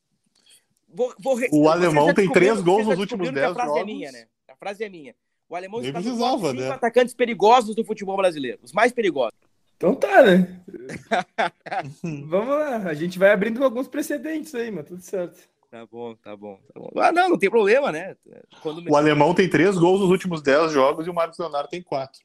Vou- 0.93 1.13
vou 1.19 1.38
O 1.51 1.67
alemão 1.69 2.13
tem 2.13 2.32
três 2.32 2.62
gols 2.62 2.86
nos 2.88 2.99
últimos 2.99 3.29
que 3.29 3.39
A 3.39 3.41
10 3.41 3.53
frase 3.53 3.71
é 3.71 3.73
jogos. 3.73 3.86
minha, 3.86 4.12
né? 4.12 4.27
A 4.49 4.56
frase 4.56 4.84
é 4.84 4.89
minha. 4.89 5.15
O 5.49 5.56
alemão 5.56 5.79
Nem 5.82 5.89
está 5.89 5.99
precisava, 6.01 6.49
cinco 6.51 6.62
né? 6.62 6.69
atacantes 6.69 7.13
perigosos 7.13 7.75
do 7.75 7.84
futebol 7.84 8.15
brasileiro. 8.17 8.60
Os 8.63 8.71
mais 8.71 8.91
perigosos. 8.91 9.38
Então 9.75 9.95
tá, 9.95 10.23
né? 10.23 10.63
Vamos 12.27 12.47
lá. 12.49 12.77
A 12.89 12.93
gente 12.93 13.19
vai 13.19 13.32
abrindo 13.32 13.63
alguns 13.63 13.88
precedentes 13.88 14.53
aí, 14.56 14.71
mas 14.71 14.86
tudo 14.88 15.01
certo. 15.01 15.47
Tá 15.69 15.86
bom, 15.88 16.15
tá 16.15 16.38
bom, 16.38 16.60
tá 16.71 16.79
bom. 16.79 16.89
Ah, 16.97 17.12
não, 17.12 17.29
não 17.29 17.38
tem 17.38 17.49
problema, 17.49 17.91
né? 17.91 18.15
Quando, 18.62 18.88
O 18.89 18.95
alemão 18.95 19.34
tem 19.34 19.49
três 19.49 19.75
gols 19.77 20.01
nos 20.01 20.10
últimos 20.12 20.41
10 20.41 20.71
jogos 20.71 21.08
e 21.08 21.10
o 21.10 21.13
Marcos 21.13 21.39
Leonardo 21.39 21.67
tem 21.69 21.82
quatro. 21.82 22.21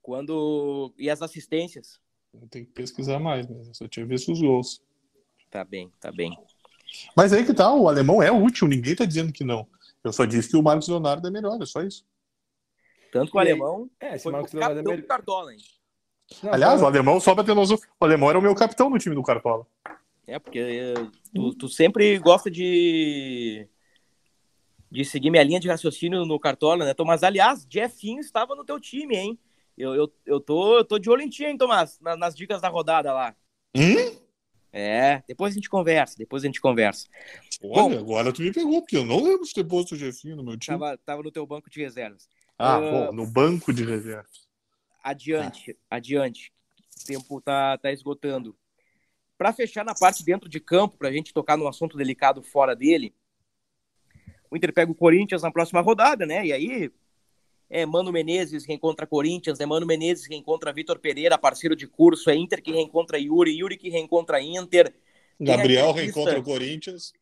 quando... 0.00 0.94
E 0.96 1.10
as 1.10 1.20
assistências? 1.20 1.98
Eu 2.32 2.46
tenho 2.48 2.64
que 2.66 2.72
pesquisar 2.72 3.18
mais, 3.18 3.46
mas 3.48 3.66
eu 3.66 3.74
só 3.74 3.88
tinha 3.88 4.06
visto 4.06 4.30
os 4.30 4.40
gols. 4.40 4.80
Tá 5.50 5.64
bem, 5.64 5.90
tá 6.00 6.12
bem. 6.12 6.36
Mas 7.16 7.32
aí 7.32 7.44
que 7.44 7.54
tá, 7.54 7.72
o 7.72 7.88
alemão 7.88 8.22
é 8.22 8.30
útil, 8.30 8.68
ninguém 8.68 8.94
tá 8.94 9.04
dizendo 9.04 9.32
que 9.32 9.44
não. 9.44 9.66
Eu 10.04 10.12
só 10.12 10.24
disse 10.24 10.48
que 10.50 10.56
o 10.56 10.62
Marcos 10.62 10.88
Leonardo 10.88 11.26
é 11.26 11.30
melhor, 11.30 11.60
é 11.60 11.66
só 11.66 11.82
isso. 11.82 12.04
Tanto 13.12 13.30
que 13.30 13.36
o 13.36 13.40
alemão 13.40 13.90
É, 14.00 14.14
esse 14.14 14.24
foi 14.24 14.32
Marcos 14.32 14.52
o 14.52 14.56
Leonardo 14.56 14.78
é 14.80 14.82
capitão 14.82 14.92
do 14.92 14.96
melhor. 15.02 15.08
Cartola, 15.08 15.52
hein? 15.54 15.58
Não, 16.42 16.52
Aliás, 16.52 16.78
o 16.80 16.82
tá- 16.82 16.86
alemão, 16.88 17.20
só 17.20 17.34
pra 17.34 17.44
ter 17.44 17.54
noção, 17.54 17.78
o 18.00 18.04
alemão 18.04 18.28
era 18.30 18.38
o 18.38 18.42
meu 18.42 18.54
capitão 18.54 18.90
no 18.90 18.98
time 18.98 19.14
do 19.14 19.22
Cartola. 19.22 19.66
É, 20.26 20.38
porque 20.38 20.58
eh, 20.58 20.94
tu, 21.34 21.54
tu 21.54 21.68
sempre 21.68 22.18
gosta 22.18 22.50
de 22.50 23.68
de 24.90 25.04
seguir 25.04 25.30
minha 25.30 25.42
linha 25.42 25.60
de 25.60 25.68
raciocínio 25.68 26.24
no 26.24 26.38
Cartola, 26.38 26.84
né, 26.84 26.94
Tomás? 26.94 27.22
Aliás, 27.22 27.66
Jeffinho 27.68 28.20
estava 28.20 28.54
no 28.54 28.64
teu 28.64 28.78
time, 28.80 29.16
hein? 29.16 29.38
Eu, 29.76 29.94
eu, 29.94 30.12
eu, 30.24 30.40
tô, 30.40 30.78
eu 30.78 30.84
tô 30.84 30.98
de 30.98 31.10
olho 31.10 31.22
em 31.22 31.28
ti, 31.28 31.44
hein, 31.44 31.56
Tomás? 31.58 31.98
Na- 32.00 32.16
nas 32.16 32.34
dicas 32.34 32.60
da 32.62 32.68
rodada 32.68 33.12
lá. 33.12 33.34
Hum? 33.74 34.16
É, 34.78 35.22
depois 35.26 35.54
a 35.54 35.54
gente 35.54 35.70
conversa, 35.70 36.18
depois 36.18 36.42
a 36.44 36.46
gente 36.46 36.60
conversa. 36.60 37.08
Olha, 37.64 37.98
agora 37.98 38.30
tu 38.30 38.42
me 38.42 38.52
pegou, 38.52 38.82
porque 38.82 38.98
eu 38.98 39.06
não 39.06 39.22
lembro 39.24 39.46
de 39.46 39.54
ter 39.54 39.64
posto 39.64 39.92
o 39.94 39.96
Jefinho 39.96 40.36
no 40.36 40.42
meu 40.44 40.58
time. 40.58 40.78
Tava, 40.78 40.98
tava 40.98 41.22
no 41.22 41.32
teu 41.32 41.46
banco 41.46 41.70
de 41.70 41.80
reservas. 41.80 42.28
Ah, 42.58 42.76
Ah. 42.76 42.80
bom, 42.80 43.12
no 43.14 43.26
banco 43.26 43.72
de 43.72 43.86
reservas. 43.86 44.46
Adiante, 45.02 45.78
adiante. 45.88 46.52
O 47.00 47.06
tempo 47.06 47.40
tá, 47.40 47.78
tá 47.78 47.90
esgotando. 47.90 48.54
Para 49.38 49.50
fechar 49.50 49.82
na 49.82 49.94
parte 49.94 50.22
dentro 50.22 50.46
de 50.46 50.60
campo, 50.60 50.98
para 50.98 51.08
a 51.08 51.12
gente 51.12 51.32
tocar 51.32 51.56
num 51.56 51.68
assunto 51.68 51.96
delicado 51.96 52.42
fora 52.42 52.76
dele, 52.76 53.14
o 54.50 54.56
Inter 54.58 54.74
pega 54.74 54.92
o 54.92 54.94
Corinthians 54.94 55.40
na 55.40 55.50
próxima 55.50 55.80
rodada, 55.80 56.26
né? 56.26 56.44
E 56.46 56.52
aí 56.52 56.90
é 57.68 57.84
Mano 57.84 58.12
Menezes 58.12 58.64
que 58.64 58.72
encontra 58.72 59.06
Corinthians, 59.06 59.60
é 59.60 59.66
Mano 59.66 59.86
Menezes 59.86 60.26
que 60.26 60.34
encontra 60.34 60.72
Vitor 60.72 60.98
Pereira, 60.98 61.36
parceiro 61.36 61.74
de 61.74 61.86
curso, 61.86 62.30
é 62.30 62.34
Inter 62.34 62.62
que 62.62 62.72
reencontra 62.72 63.18
Yuri, 63.18 63.58
Yuri 63.58 63.76
que 63.76 63.88
reencontra 63.88 64.40
Inter. 64.40 64.94
Gabriel 65.38 65.92
reencontra 65.92 66.38
o 66.38 66.42
Corinthians. 66.42 67.12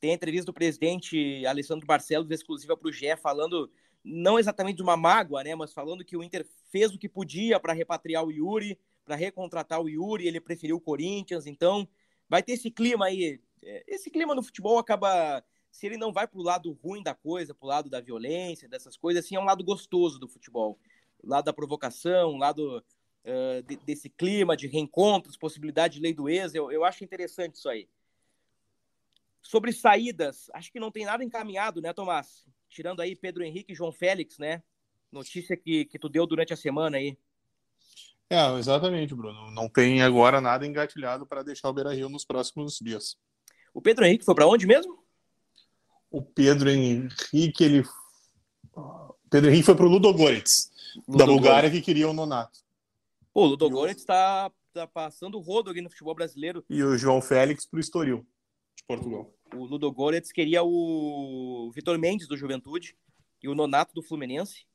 Tem 0.00 0.10
a 0.10 0.14
entrevista 0.14 0.46
do 0.46 0.52
presidente 0.52 1.44
Alessandro 1.46 1.86
Barcelos, 1.86 2.30
exclusiva 2.30 2.76
para 2.76 2.88
o 2.88 2.92
GE, 2.92 3.16
falando 3.16 3.70
não 4.04 4.38
exatamente 4.38 4.76
de 4.76 4.82
uma 4.82 4.96
mágoa, 4.96 5.44
né, 5.44 5.54
mas 5.54 5.72
falando 5.72 6.04
que 6.04 6.16
o 6.16 6.22
Inter 6.22 6.44
fez 6.70 6.92
o 6.92 6.98
que 6.98 7.08
podia 7.08 7.60
para 7.60 7.72
repatriar 7.72 8.24
o 8.24 8.32
Yuri, 8.32 8.78
para 9.04 9.14
recontratar 9.14 9.80
o 9.80 9.88
Yuri, 9.88 10.26
ele 10.26 10.40
preferiu 10.40 10.76
o 10.76 10.80
Corinthians, 10.80 11.46
então 11.46 11.88
vai 12.28 12.42
ter 12.42 12.52
esse 12.52 12.70
clima 12.70 13.06
aí. 13.06 13.40
É, 13.62 13.84
Esse 13.86 14.10
clima 14.10 14.34
no 14.34 14.42
futebol 14.42 14.78
acaba, 14.78 15.42
se 15.72 15.86
ele 15.86 15.96
não 15.96 16.12
vai 16.12 16.28
para 16.28 16.38
o 16.38 16.42
lado 16.42 16.70
ruim 16.84 17.02
da 17.02 17.14
coisa, 17.14 17.54
para 17.54 17.64
o 17.64 17.68
lado 17.68 17.90
da 17.90 17.98
violência, 17.98 18.68
dessas 18.68 18.94
coisas, 18.96 19.24
assim, 19.24 19.34
é 19.34 19.40
um 19.40 19.44
lado 19.44 19.64
gostoso 19.64 20.18
do 20.18 20.28
futebol. 20.28 20.78
O 21.20 21.28
lado 21.28 21.46
da 21.46 21.52
provocação, 21.52 22.34
o 22.34 22.36
lado 22.36 22.84
eh, 23.24 23.62
de- 23.62 23.76
desse 23.76 24.10
clima 24.10 24.54
de 24.54 24.66
reencontros, 24.66 25.36
possibilidade 25.36 25.94
de 25.94 26.00
lei 26.00 26.12
do 26.12 26.28
ex, 26.28 26.54
eu, 26.54 26.70
eu 26.70 26.84
acho 26.84 27.02
interessante 27.02 27.54
isso 27.54 27.68
aí. 27.70 27.88
Sobre 29.40 29.72
saídas, 29.72 30.50
acho 30.52 30.70
que 30.70 30.78
não 30.78 30.90
tem 30.90 31.06
nada 31.06 31.24
encaminhado, 31.24 31.80
né, 31.80 31.92
Tomás? 31.92 32.44
Tirando 32.68 33.00
aí 33.00 33.16
Pedro 33.16 33.42
Henrique 33.42 33.72
e 33.72 33.74
João 33.74 33.92
Félix, 33.92 34.38
né? 34.38 34.62
Notícia 35.10 35.56
que, 35.56 35.86
que 35.86 35.98
tu 35.98 36.08
deu 36.08 36.26
durante 36.26 36.52
a 36.52 36.56
semana 36.56 36.98
aí. 36.98 37.16
É, 38.28 38.58
exatamente, 38.58 39.14
Bruno. 39.14 39.50
Não 39.50 39.68
tem 39.68 40.02
agora 40.02 40.40
nada 40.40 40.66
engatilhado 40.66 41.26
para 41.26 41.42
deixar 41.42 41.68
o 41.68 41.72
Beira 41.72 41.94
Rio 41.94 42.08
nos 42.08 42.24
próximos 42.24 42.78
dias. 42.78 43.16
O 43.74 43.80
Pedro 43.80 44.04
Henrique 44.04 44.24
foi 44.24 44.34
para 44.34 44.46
onde 44.46 44.66
mesmo? 44.66 45.01
O 46.12 46.20
Pedro 46.20 46.68
Henrique, 46.68 47.64
ele. 47.64 47.84
Pedro 49.30 49.48
Henrique 49.48 49.64
foi 49.64 49.74
pro 49.74 49.88
Ludogorets, 49.88 50.70
da 51.08 51.24
Bulgária, 51.24 51.70
que 51.70 51.80
queria 51.80 52.08
o 52.08 52.12
Nonato. 52.12 52.60
Pô, 53.32 53.44
o 53.44 53.46
Ludogorets 53.46 54.02
está 54.02 54.52
tá 54.74 54.86
passando 54.86 55.38
o 55.38 55.40
rodo 55.40 55.70
aqui 55.70 55.80
no 55.80 55.88
futebol 55.88 56.14
brasileiro. 56.14 56.62
E 56.68 56.82
o 56.82 56.98
João 56.98 57.22
Félix 57.22 57.64
pro 57.64 57.80
Estoril, 57.80 58.26
de 58.76 58.84
Portugal. 58.84 59.32
O 59.54 59.64
Ludogorets 59.64 60.30
queria 60.30 60.62
o 60.62 61.70
Vitor 61.74 61.98
Mendes 61.98 62.28
do 62.28 62.36
Juventude 62.36 62.94
e 63.42 63.48
o 63.48 63.54
Nonato 63.54 63.94
do 63.94 64.02
Fluminense. 64.02 64.66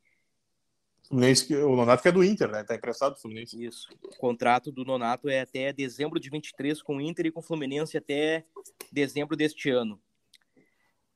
Fluminense, 1.08 1.56
o 1.56 1.76
Nonato 1.76 2.02
que 2.02 2.10
é 2.10 2.12
do 2.12 2.24
Inter, 2.24 2.50
né? 2.50 2.64
Tá 2.64 2.74
emprestado 2.74 3.14
do 3.14 3.22
Fluminense. 3.22 3.64
Isso. 3.64 3.88
O 4.04 4.18
contrato 4.18 4.72
do 4.72 4.84
Nonato 4.84 5.30
é 5.30 5.42
até 5.42 5.72
dezembro 5.72 6.20
de 6.20 6.32
23 6.32 6.82
com 6.82 6.98
o 6.98 7.02
Inter 7.02 7.28
e 7.28 7.32
com 7.32 7.42
o 7.42 7.44
Fluminense 7.44 7.96
até 7.96 8.44
dezembro 8.92 9.38
deste 9.38 9.70
ano. 9.70 10.02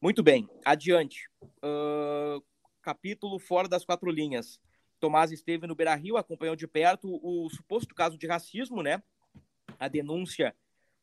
Muito 0.02 0.24
bem, 0.24 0.50
adiante. 0.66 1.30
Ahn, 1.62 2.42
capítulo 2.82 3.38
fora 3.38 3.68
das 3.68 3.86
quatro 3.86 4.10
linhas. 4.10 4.60
Tomás 5.00 5.32
esteve 5.32 5.68
no 5.68 5.76
Beira 5.76 5.94
Rio, 5.94 6.18
acompanhou 6.18 6.56
de 6.56 6.68
perto 6.68 7.20
o 7.22 7.48
suposto 7.52 7.94
caso 7.94 8.18
de 8.18 8.26
racismo, 8.26 8.82
né? 8.82 9.04
A 9.78 9.88
denúncia 9.88 10.56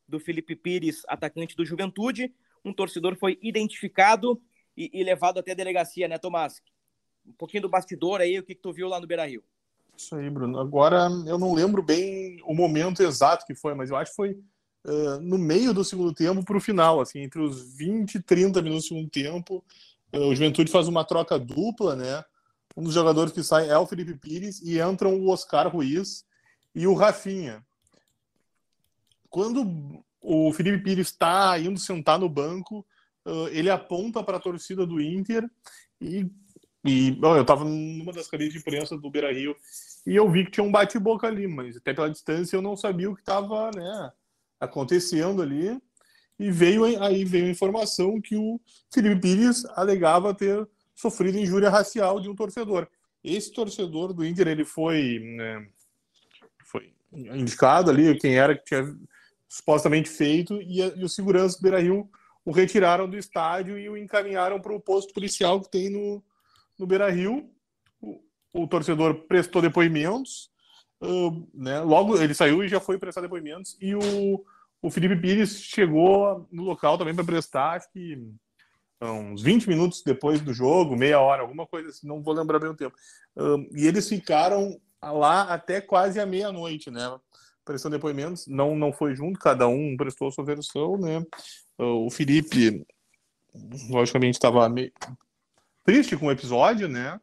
do 0.09 0.19
Felipe 0.19 0.57
Pires, 0.57 1.03
atacante 1.07 1.55
do 1.55 1.65
Juventude. 1.65 2.35
Um 2.65 2.73
torcedor 2.73 3.15
foi 3.15 3.39
identificado 3.41 4.43
e, 4.77 4.91
e 4.93 5.05
levado 5.05 5.39
até 5.39 5.53
a 5.53 5.55
delegacia, 5.55 6.09
né, 6.09 6.19
Tomás? 6.19 6.61
Um 7.25 7.33
pouquinho 7.35 7.63
do 7.63 7.69
bastidor 7.69 8.21
aí, 8.21 8.37
o 8.37 8.43
que, 8.43 8.57
que 8.57 8.61
tu 8.61 8.73
viu 8.73 8.89
lá 8.89 9.01
no 9.01 9.07
Beira 9.07 9.27
Rio? 9.27 9.45
Isso 9.97 10.17
aí, 10.17 10.29
Bruno. 10.29 10.59
Agora, 10.59 11.09
eu 11.25 11.39
não 11.39 11.55
lembro 11.55 11.85
bem 11.85 12.43
o 12.43 12.53
momento 12.53 13.01
exato 13.01 13.47
que 13.47 13.55
foi, 13.55 13.75
mas 13.75 13.91
eu 13.91 13.97
acho 13.97 14.11
que 14.11 14.17
foi 14.17 14.37
uh, 14.85 15.21
no 15.21 15.39
meio 15.39 15.73
do 15.73 15.85
segundo 15.85 16.13
tempo 16.13 16.45
para 16.45 16.57
o 16.57 16.61
final, 16.61 17.01
assim, 17.01 17.21
entre 17.21 17.41
os 17.41 17.77
20 17.77 18.17
e 18.17 18.23
30 18.23 18.63
minutos 18.63 18.85
do 18.85 18.89
segundo 18.89 19.11
tempo. 19.11 19.65
Uh, 20.13 20.29
o 20.29 20.35
Juventude 20.35 20.71
faz 20.71 20.89
uma 20.89 21.05
troca 21.05 21.39
dupla, 21.39 21.97
né? 21.97 22.25
Um 22.77 22.83
dos 22.83 22.95
jogadores 22.95 23.33
que 23.33 23.43
sai 23.43 23.69
é 23.69 23.79
o 23.79 23.87
Felipe 23.87 24.15
Pires 24.15 24.61
e 24.63 24.81
entram 24.81 25.15
o 25.15 25.29
Oscar 25.29 25.69
Ruiz 25.69 26.25
e 26.75 26.87
o 26.87 26.95
Rafinha. 26.95 27.65
Quando 29.29 30.03
o 30.21 30.53
Felipe 30.53 30.83
Pires 30.83 31.09
está 31.09 31.59
indo 31.59 31.79
sentar 31.79 32.19
no 32.19 32.29
banco, 32.29 32.87
uh, 33.27 33.49
ele 33.49 33.71
aponta 33.71 34.23
para 34.23 34.37
a 34.37 34.41
torcida 34.41 34.87
do 34.87 35.01
Inter 35.01 35.49
e, 36.01 36.27
e 36.85 37.11
bom, 37.13 37.37
eu 37.37 37.43
estava 37.43 37.65
numa 37.65 38.13
das 38.13 38.29
cabines 38.29 38.53
de 38.53 38.61
imprensa 38.61 38.97
do 38.97 39.11
Beira 39.11 39.33
Rio 39.33 39.57
e 40.07 40.15
eu 40.15 40.31
vi 40.31 40.45
que 40.45 40.53
tinha 40.53 40.65
um 40.65 40.71
bate-boca 40.71 41.27
ali, 41.27 41.47
mas 41.47 41.77
até 41.77 41.93
pela 41.93 42.11
distância 42.11 42.57
eu 42.57 42.63
não 42.63 42.77
sabia 42.77 43.11
o 43.11 43.15
que 43.15 43.21
estava 43.21 43.71
né, 43.75 44.13
acontecendo 44.61 45.43
ali. 45.43 45.79
E 46.39 46.51
veio 46.51 46.85
aí 47.03 47.25
veio 47.25 47.47
a 47.47 47.51
informação 47.51 48.21
que 48.21 48.37
o 48.37 48.61
Felipe 48.93 49.21
Pires 49.21 49.65
alegava 49.75 50.35
ter 50.35 50.69
sofrido 50.95 51.39
injúria 51.39 51.71
racial 51.71 52.21
de 52.21 52.29
um 52.29 52.35
torcedor. 52.35 52.89
Esse 53.23 53.53
torcedor 53.53 54.13
do 54.13 54.25
Inter, 54.25 54.47
ele 54.47 54.65
foi, 54.65 55.19
né, 55.19 55.67
foi 56.65 56.93
indicado 57.13 57.91
ali 57.91 58.17
quem 58.19 58.37
era 58.37 58.57
que 58.57 58.65
tinha 58.65 58.97
supostamente 59.49 60.09
feito 60.09 60.61
e, 60.63 60.81
e 60.81 61.05
os 61.05 61.15
seguranças 61.15 61.57
do 61.57 61.63
Beira-Rio 61.63 62.09
o 62.49 62.51
retiraram 62.51 63.07
do 63.09 63.19
estádio 63.19 63.79
e 63.79 63.91
o 63.91 63.97
encaminharam 63.97 64.59
para 64.59 64.73
o 64.73 64.81
posto 64.81 65.13
policial 65.13 65.61
que 65.61 65.71
tem 65.71 65.91
no, 65.91 66.25
no 66.79 66.87
Beira-Rio. 66.87 67.51
O, 68.01 68.23
o, 68.55 68.67
torcedor 68.67 69.27
prestou 69.27 69.61
depoimentos, 69.61 70.51
uh, 71.03 71.49
né, 71.55 71.81
logo 71.81 72.17
ele 72.21 72.35
saiu 72.35 72.63
e 72.63 72.69
já 72.69 72.81
foi 72.81 72.99
prestar 72.99 73.21
depoimentos 73.21 73.77
e 73.81 73.95
o, 73.95 74.45
o 74.81 74.91
Felipe 74.91 75.17
Pires 75.17 75.61
chegou 75.61 76.47
no 76.51 76.63
local 76.63 76.97
também 76.97 77.15
para 77.15 77.25
prestar, 77.25 77.77
acho 77.77 77.91
que 77.93 78.17
uns 79.01 79.43
20 79.43 79.69
minutos 79.69 80.03
depois 80.03 80.41
do 80.41 80.53
jogo, 80.53 80.97
meia 80.97 81.21
hora, 81.21 81.43
alguma 81.43 81.67
coisa 81.67 81.89
assim, 81.91 82.07
não 82.07 82.23
vou 82.23 82.35
lembrar 82.35 82.59
bem 82.59 82.71
o 82.71 82.75
tempo. 82.75 82.97
Um, 83.37 83.69
e 83.73 83.87
eles 83.87 84.09
ficaram 84.09 84.81
lá 85.01 85.43
até 85.43 85.81
quase 85.81 86.19
a 86.19 86.27
meia-noite, 86.27 86.91
né? 86.91 87.19
Prestando 87.65 87.97
depoimentos, 87.97 88.47
não, 88.47 88.75
não 88.75 88.93
foi 88.93 89.15
junto, 89.15 89.39
cada 89.39 89.69
um 89.69 89.97
prestou 89.97 90.29
a 90.29 90.33
sua 90.33 90.45
versão, 90.45 90.97
né? 90.97 91.25
O 91.79 92.11
Felipe, 92.11 92.85
logicamente, 93.89 94.35
estava 94.35 94.69
meio 94.69 94.93
triste 95.85 96.17
com 96.17 96.27
o 96.27 96.33
episódio, 96.33 96.89
né? 96.89 97.21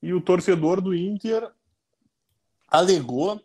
E 0.00 0.12
o 0.12 0.20
torcedor 0.20 0.80
do 0.80 0.94
Inter 0.94 1.50
alegou 2.72 3.40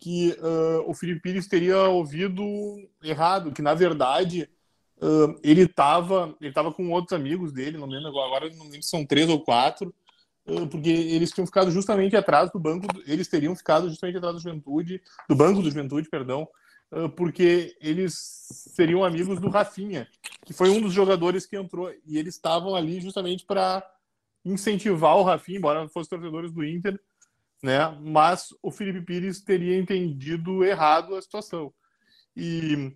que 0.00 0.36
uh, 0.40 0.90
o 0.90 0.92
Felipe 0.92 1.20
Pires 1.20 1.46
teria 1.46 1.78
ouvido 1.84 2.44
errado, 3.02 3.52
que 3.52 3.62
na 3.62 3.72
verdade 3.72 4.48
Uh, 5.04 5.36
ele 5.42 5.62
estava 5.62 6.32
ele 6.40 6.52
tava 6.52 6.72
com 6.72 6.88
outros 6.92 7.12
amigos 7.12 7.52
dele, 7.52 7.76
não 7.76 7.88
lembro 7.88 8.16
agora, 8.20 8.48
não 8.50 8.66
lembro 8.66 8.84
se 8.84 8.88
são 8.88 9.04
três 9.04 9.28
ou 9.28 9.40
quatro, 9.40 9.92
uh, 10.46 10.68
porque 10.68 10.90
eles 10.90 11.32
tinham 11.32 11.44
ficado 11.44 11.72
justamente 11.72 12.14
atrás 12.14 12.52
do 12.52 12.60
banco, 12.60 12.86
eles 13.04 13.26
teriam 13.26 13.56
ficado 13.56 13.88
justamente 13.88 14.18
atrás 14.18 14.36
do 14.36 14.40
Juventude, 14.40 15.02
do 15.28 15.34
banco 15.34 15.60
do 15.60 15.68
Juventude, 15.68 16.08
perdão, 16.08 16.46
porque 17.16 17.76
eles 17.80 18.14
seriam 18.48 19.02
amigos 19.02 19.40
do 19.40 19.48
Rafinha, 19.48 20.06
que 20.46 20.52
foi 20.52 20.70
um 20.70 20.80
dos 20.80 20.92
jogadores 20.92 21.46
que 21.46 21.56
entrou, 21.56 21.92
e 22.06 22.16
eles 22.16 22.36
estavam 22.36 22.76
ali 22.76 23.00
justamente 23.00 23.44
para 23.44 23.84
incentivar 24.44 25.16
o 25.16 25.24
Rafinha, 25.24 25.58
embora 25.58 25.88
fossem 25.88 26.10
torcedores 26.10 26.52
do 26.52 26.64
Inter, 26.64 26.96
né? 27.62 27.96
Mas 28.00 28.48
o 28.62 28.70
Felipe 28.70 29.00
Pires 29.00 29.40
teria 29.40 29.78
entendido 29.78 30.64
errado 30.64 31.14
a 31.14 31.22
situação. 31.22 31.72
E 32.36 32.92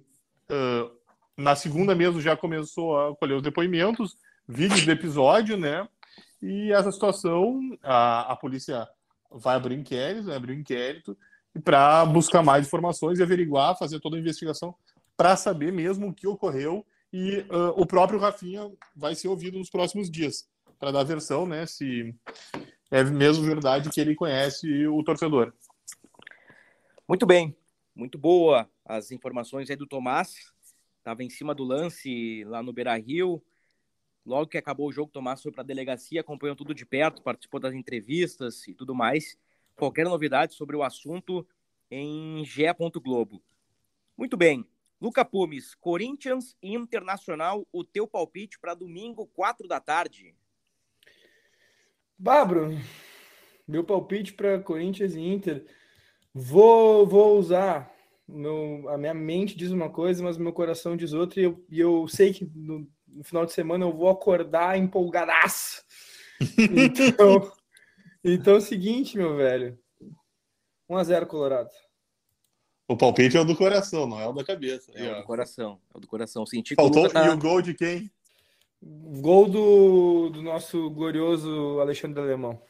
uh, 0.51 0.91
na 1.37 1.55
segunda 1.55 1.95
mesmo 1.95 2.21
já 2.21 2.37
começou 2.37 2.99
a 2.99 3.17
colher 3.17 3.37
os 3.37 3.43
depoimentos, 3.43 4.17
vídeos 4.49 4.85
do 4.85 4.91
episódio, 4.91 5.57
né? 5.57 5.87
E 6.43 6.73
essa 6.73 6.91
situação, 6.91 7.61
a, 7.83 8.33
a 8.33 8.37
polícia 8.37 8.87
vai 9.31 9.57
abrir 9.57 9.77
inquérito, 9.77 10.33
abrir 10.33 10.59
inquérito 10.59 11.17
para 11.65 12.05
buscar 12.05 12.43
mais 12.43 12.67
informações 12.67 13.19
e 13.19 13.23
averiguar, 13.23 13.79
fazer 13.79 14.01
toda 14.01 14.17
a 14.17 14.21
investigação 14.21 14.75
para 15.17 15.37
saber 15.37 15.73
mesmo 15.73 16.09
o 16.09 16.15
que 16.15 16.27
ocorreu 16.27 16.85
e 17.13 17.39
uh, 17.51 17.73
o 17.77 17.87
próprio 17.87 18.19
Rafinha 18.19 18.71
vai 18.95 19.15
ser 19.15 19.29
ouvido 19.29 19.59
nos 19.59 19.71
próximos 19.71 20.11
dias 20.11 20.47
para 20.79 20.91
dar 20.91 21.01
a 21.01 21.05
versão, 21.05 21.47
né? 21.47 21.65
Se 21.67 22.15
é 22.91 23.05
mesmo 23.05 23.45
verdade 23.45 23.91
que 23.91 24.01
ele 24.01 24.15
conhece 24.15 24.87
o 24.87 25.03
torcedor. 25.03 25.53
Muito 27.09 27.27
bem, 27.27 27.57
muito 27.95 28.19
boa 28.19 28.69
as 28.85 29.11
informações 29.11 29.69
aí 29.69 29.77
do 29.77 29.87
Tomás 29.87 30.55
estava 30.99 31.23
em 31.23 31.31
cima 31.31 31.55
do 31.55 31.65
lance 31.65 32.45
lá 32.45 32.63
no 32.63 32.73
Beira 32.73 32.97
Rio. 32.97 33.43
Logo 34.25 34.49
que 34.49 34.59
acabou 34.59 34.89
o 34.89 34.93
jogo, 34.93 35.13
Tomás 35.13 35.41
foi 35.41 35.53
para 35.53 35.63
a 35.63 35.67
delegacia, 35.67 36.21
acompanhou 36.21 36.57
tudo 36.57 36.75
de 36.75 36.85
perto, 36.85 37.23
participou 37.23 37.61
das 37.61 37.75
entrevistas 37.75 38.67
e 38.67 38.75
tudo 38.75 38.93
mais. 38.95 39.39
Qualquer 39.77 40.05
novidade 40.05 40.55
sobre 40.55 40.75
o 40.75 40.83
assunto 40.83 41.47
em 41.91 42.45
ge. 42.45 42.65
Globo. 43.01 43.41
Muito 44.17 44.37
bem. 44.37 44.65
Luca 45.01 45.25
Pumes, 45.25 45.75
Corinthians 45.75 46.57
e 46.61 46.75
Internacional, 46.75 47.67
o 47.71 47.85
teu 47.85 48.09
palpite 48.09 48.59
para 48.59 48.75
domingo, 48.75 49.27
4 49.27 49.69
da 49.69 49.79
tarde. 49.79 50.35
Babro, 52.19 52.71
meu 53.67 53.85
palpite 53.85 54.33
para 54.33 54.59
Corinthians 54.59 55.15
e 55.15 55.21
Inter. 55.21 55.65
Vou, 56.33 57.07
vou 57.07 57.39
usar 57.39 57.97
meu, 58.29 58.89
a 58.89 58.99
minha 58.99 59.15
mente 59.15 59.57
diz 59.57 59.71
uma 59.71 59.89
coisa, 59.89 60.23
mas 60.23 60.37
meu 60.37 60.53
coração 60.53 60.97
diz 60.97 61.13
outra, 61.13 61.41
e 61.41 61.45
eu, 61.45 61.65
e 61.71 61.81
eu 61.81 62.09
sei 62.09 62.33
que 62.33 62.51
no, 62.55 62.87
no 63.07 63.23
final 63.23 63.47
de 63.47 63.53
semana 63.53 63.85
eu 63.85 63.93
vou 63.93 64.09
acordar 64.09 64.79
empolgadaço. 64.79 65.85
Então, 66.59 67.51
então 68.23 68.55
é 68.55 68.57
o 68.59 68.61
seguinte, 68.61 69.17
meu 69.17 69.37
velho. 69.37 69.79
1x0 70.91 71.27
Colorado. 71.27 71.71
O 72.87 72.95
palpite 72.95 73.39
é 73.39 73.41
o 73.41 73.45
do 73.45 73.57
coração, 73.57 74.07
não 74.07 74.21
é 74.21 74.29
o 74.29 74.35
da 74.35 74.45
cabeça. 74.45 74.93
É 74.95 75.13
o 75.13 75.17
do 75.17 75.25
coração. 75.25 75.81
É 75.95 75.97
o 75.97 76.01
do 76.01 76.07
coração. 76.07 76.45
Senti 76.45 76.75
Faltou, 76.75 77.09
tá... 77.09 77.25
E 77.25 77.31
o 77.31 77.39
gol 77.39 77.63
de 77.63 77.73
quem? 77.73 78.11
Gol 78.83 79.49
do, 79.49 80.31
do 80.31 80.43
nosso 80.43 80.91
glorioso 80.91 81.81
Alexandre 81.81 82.21
Alemão. 82.21 82.61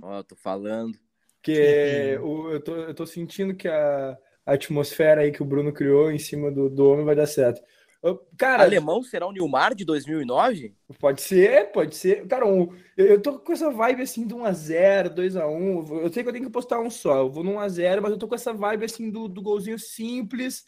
Ó, 0.00 0.18
oh, 0.18 0.24
tô 0.24 0.36
falando. 0.36 0.98
Que 1.42 1.52
eu, 1.52 2.60
tô, 2.62 2.76
eu 2.76 2.94
tô 2.94 3.06
sentindo 3.06 3.54
que 3.54 3.68
a, 3.68 4.16
a 4.46 4.52
atmosfera 4.52 5.22
aí 5.22 5.32
que 5.32 5.42
o 5.42 5.46
Bruno 5.46 5.72
criou 5.72 6.10
em 6.10 6.18
cima 6.18 6.50
do, 6.50 6.68
do 6.68 6.88
homem 6.88 7.04
vai 7.04 7.16
dar 7.16 7.26
certo. 7.26 7.60
Cara, 8.36 8.64
Alemão 8.64 9.00
será 9.04 9.26
o 9.28 9.32
Nilmar 9.32 9.76
de 9.76 9.84
2009? 9.84 10.74
Pode 10.98 11.22
ser, 11.22 11.70
pode 11.70 11.94
ser. 11.94 12.26
Cara, 12.26 12.44
um, 12.44 12.74
eu, 12.96 13.06
eu 13.06 13.22
tô 13.22 13.38
com 13.38 13.52
essa 13.52 13.70
vibe 13.70 14.02
assim 14.02 14.26
do 14.26 14.38
1x0, 14.38 15.14
2x1. 15.14 16.02
Eu 16.02 16.12
sei 16.12 16.24
que 16.24 16.28
eu 16.28 16.32
tenho 16.32 16.46
que 16.46 16.50
postar 16.50 16.80
um 16.80 16.90
só. 16.90 17.18
Eu 17.18 17.30
vou 17.30 17.44
no 17.44 17.52
1x0, 17.52 18.00
mas 18.00 18.10
eu 18.10 18.18
tô 18.18 18.26
com 18.26 18.34
essa 18.34 18.52
vibe 18.52 18.84
assim 18.84 19.08
do, 19.08 19.28
do 19.28 19.40
golzinho 19.40 19.78
simples. 19.78 20.64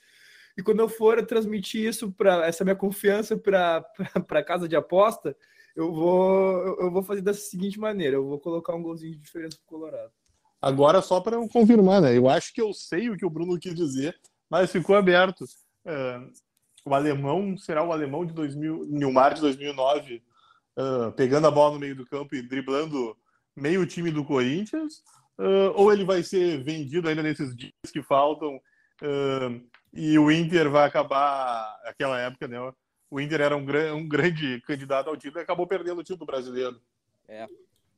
E 0.56 0.62
quando 0.62 0.80
eu 0.80 0.88
for 0.88 1.24
transmitir 1.26 1.88
isso 1.88 2.12
para 2.12 2.46
essa 2.46 2.64
minha 2.64 2.76
confiança 2.76 3.36
para 3.36 4.44
casa 4.44 4.68
de 4.68 4.76
aposta, 4.76 5.36
eu 5.74 5.92
vou, 5.92 6.80
eu 6.80 6.90
vou 6.90 7.02
fazer 7.02 7.20
dessa 7.20 7.40
seguinte 7.40 7.78
maneira: 7.78 8.16
eu 8.16 8.24
vou 8.24 8.38
colocar 8.38 8.74
um 8.74 8.82
golzinho 8.82 9.12
de 9.12 9.18
diferença 9.18 9.56
pro 9.56 9.78
Colorado. 9.78 10.12
Agora, 10.62 11.02
só 11.02 11.20
para 11.20 11.36
eu 11.36 11.48
confirmar, 11.48 12.00
né? 12.00 12.16
Eu 12.16 12.28
acho 12.28 12.52
que 12.54 12.60
eu 12.60 12.72
sei 12.72 13.10
o 13.10 13.16
que 13.16 13.26
o 13.26 13.30
Bruno 13.30 13.58
quis 13.58 13.74
dizer, 13.74 14.18
mas 14.48 14.70
ficou 14.70 14.96
aberto. 14.96 15.44
Uh, 15.84 16.32
o 16.86 16.94
alemão 16.94 17.56
será 17.56 17.82
o 17.82 17.92
alemão 17.92 18.24
de 18.24 18.32
2000, 18.32 18.86
Nilmar 18.86 19.34
de 19.34 19.40
2009, 19.40 20.22
uh, 20.78 21.12
pegando 21.12 21.46
a 21.46 21.50
bola 21.50 21.74
no 21.74 21.80
meio 21.80 21.96
do 21.96 22.06
campo 22.06 22.34
e 22.34 22.42
driblando 22.42 23.16
meio 23.54 23.86
time 23.86 24.10
do 24.10 24.24
Corinthians, 24.24 25.02
uh, 25.38 25.72
ou 25.74 25.92
ele 25.92 26.04
vai 26.04 26.22
ser 26.22 26.62
vendido 26.62 27.08
ainda 27.08 27.22
nesses 27.22 27.54
dias 27.54 27.72
que 27.92 28.02
faltam 28.02 28.58
e 29.94 30.18
o 30.18 30.30
Inter 30.30 30.68
vai 30.68 30.86
acabar, 30.86 31.80
aquela 31.84 32.20
época, 32.20 32.48
né? 32.48 32.58
O 33.08 33.20
Inter 33.20 33.40
era 33.40 33.56
um, 33.56 33.64
um 33.94 34.08
grande 34.08 34.60
candidato 34.62 35.08
ao 35.08 35.16
título 35.16 35.40
e 35.40 35.44
acabou 35.44 35.68
perdendo 35.68 36.00
o 36.00 36.04
título 36.04 36.26
brasileiro. 36.26 36.80
É, 37.28 37.46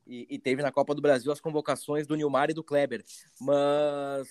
e, 0.05 0.27
e, 0.29 0.39
teve 0.39 0.61
na 0.61 0.71
Copa 0.71 0.93
do 0.93 1.01
Brasil 1.01 1.31
as 1.31 1.41
convocações 1.41 2.05
do 2.05 2.15
Nilmar 2.15 2.51
e 2.51 2.53
do 2.53 2.63
Kleber. 2.63 3.03
Mas 3.41 4.27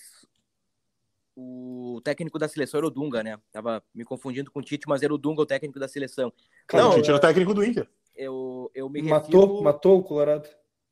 o 1.34 2.00
técnico 2.02 2.38
da 2.38 2.48
seleção 2.48 2.78
era 2.78 2.86
o 2.86 2.90
Dunga, 2.90 3.22
né? 3.22 3.38
Tava 3.52 3.82
me 3.92 4.04
confundindo 4.04 4.50
com 4.50 4.60
o 4.60 4.62
Tite, 4.62 4.88
mas 4.88 5.02
era 5.02 5.12
o 5.12 5.18
Dunga 5.18 5.42
o 5.42 5.46
técnico 5.46 5.78
da 5.78 5.88
seleção. 5.88 6.32
Não, 6.72 6.92
o 6.92 6.94
Tite 6.94 7.08
era 7.08 7.18
o 7.18 7.20
técnico 7.20 7.52
do 7.52 7.64
Inter. 7.64 7.88
Eu, 8.14 8.70
eu 8.74 8.88
me 8.88 9.02
matou, 9.02 9.40
refiro, 9.40 9.62
matou 9.62 9.98
o 9.98 10.02
Colorado. 10.02 10.48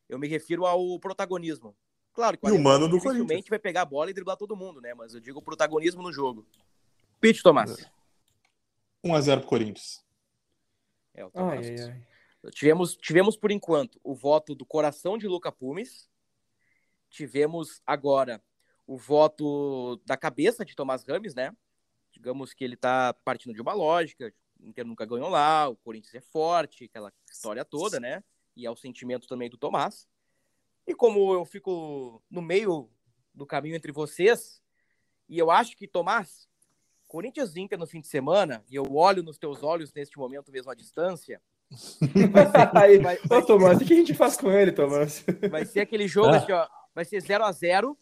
Eu 0.08 0.18
me 0.18 0.28
refiro 0.28 0.66
ao 0.66 0.98
protagonismo. 0.98 1.74
Claro 2.14 2.38
que 2.38 2.46
E 2.46 2.52
o 2.52 2.62
mano 2.62 2.88
do 2.88 3.00
Corinthians. 3.00 3.44
vai 3.48 3.58
pegar 3.58 3.82
a 3.82 3.84
bola 3.84 4.08
e 4.08 4.14
driblar 4.14 4.36
todo 4.36 4.56
mundo, 4.56 4.80
né? 4.80 4.94
Mas 4.94 5.14
eu 5.14 5.20
digo 5.20 5.40
o 5.40 5.42
protagonismo 5.42 6.00
no 6.00 6.12
jogo. 6.12 6.46
Pete, 7.20 7.42
Tomás. 7.42 7.90
1x0 9.04 9.40
pro 9.40 9.48
Corinthians. 9.48 10.04
É, 11.12 11.24
o 11.24 11.30
Tomás. 11.30 11.66
Ai, 11.66 11.76
ai, 11.76 11.90
ai. 11.90 12.50
Tivemos, 12.52 12.96
tivemos, 12.96 13.36
por 13.36 13.50
enquanto, 13.50 13.98
o 14.04 14.14
voto 14.14 14.54
do 14.54 14.64
coração 14.64 15.18
de 15.18 15.26
Luca 15.26 15.50
Pumes. 15.50 16.08
Tivemos 17.10 17.82
agora 17.84 18.40
o 18.86 18.96
voto 18.96 20.00
da 20.04 20.16
cabeça 20.16 20.64
de 20.64 20.76
Tomás 20.76 21.04
Rames, 21.04 21.34
né? 21.34 21.54
Digamos 22.12 22.52
que 22.54 22.62
ele 22.62 22.76
tá 22.76 23.12
partindo 23.24 23.54
de 23.54 23.62
uma 23.62 23.72
lógica. 23.72 24.32
O 24.60 24.68
Inter 24.68 24.86
nunca 24.86 25.04
ganhou 25.04 25.28
lá, 25.28 25.68
o 25.68 25.76
Corinthians 25.76 26.14
é 26.14 26.20
forte, 26.20 26.84
aquela 26.84 27.12
história 27.28 27.64
toda, 27.64 27.98
né? 27.98 28.22
E 28.54 28.66
é 28.66 28.70
o 28.70 28.76
sentimento 28.76 29.26
também 29.26 29.50
do 29.50 29.56
Tomás. 29.56 30.06
E 30.86 30.94
como 30.94 31.32
eu 31.32 31.44
fico 31.44 32.22
no 32.30 32.42
meio 32.42 32.88
do 33.34 33.46
caminho 33.46 33.74
entre 33.76 33.90
vocês, 33.92 34.62
e 35.28 35.38
eu 35.38 35.50
acho 35.50 35.76
que, 35.76 35.88
Tomás, 35.88 36.46
Corinthians 37.08 37.56
Inter 37.56 37.78
no 37.78 37.86
fim 37.86 38.00
de 38.00 38.06
semana, 38.08 38.64
e 38.68 38.74
eu 38.76 38.84
olho 38.94 39.22
nos 39.22 39.38
teus 39.38 39.62
olhos 39.62 39.92
neste 39.94 40.18
momento 40.18 40.52
mesmo 40.52 40.70
à 40.70 40.74
distância, 40.74 41.40
Aí, 42.74 42.98
vai- 42.98 43.18
Ô, 43.30 43.42
Tomás, 43.42 43.80
o 43.80 43.84
que 43.84 43.92
a 43.94 43.96
gente 43.96 44.14
faz 44.14 44.36
com 44.36 44.50
ele, 44.50 44.72
Tomás? 44.72 45.24
Vai 45.50 45.64
ser 45.64 45.80
aquele 45.80 46.06
jogo 46.06 46.28
Ah. 46.28 46.36
assim, 46.36 46.52
ó. 46.52 46.68
Vai 46.94 47.04
ser 47.04 47.20
0x0, 47.22 47.96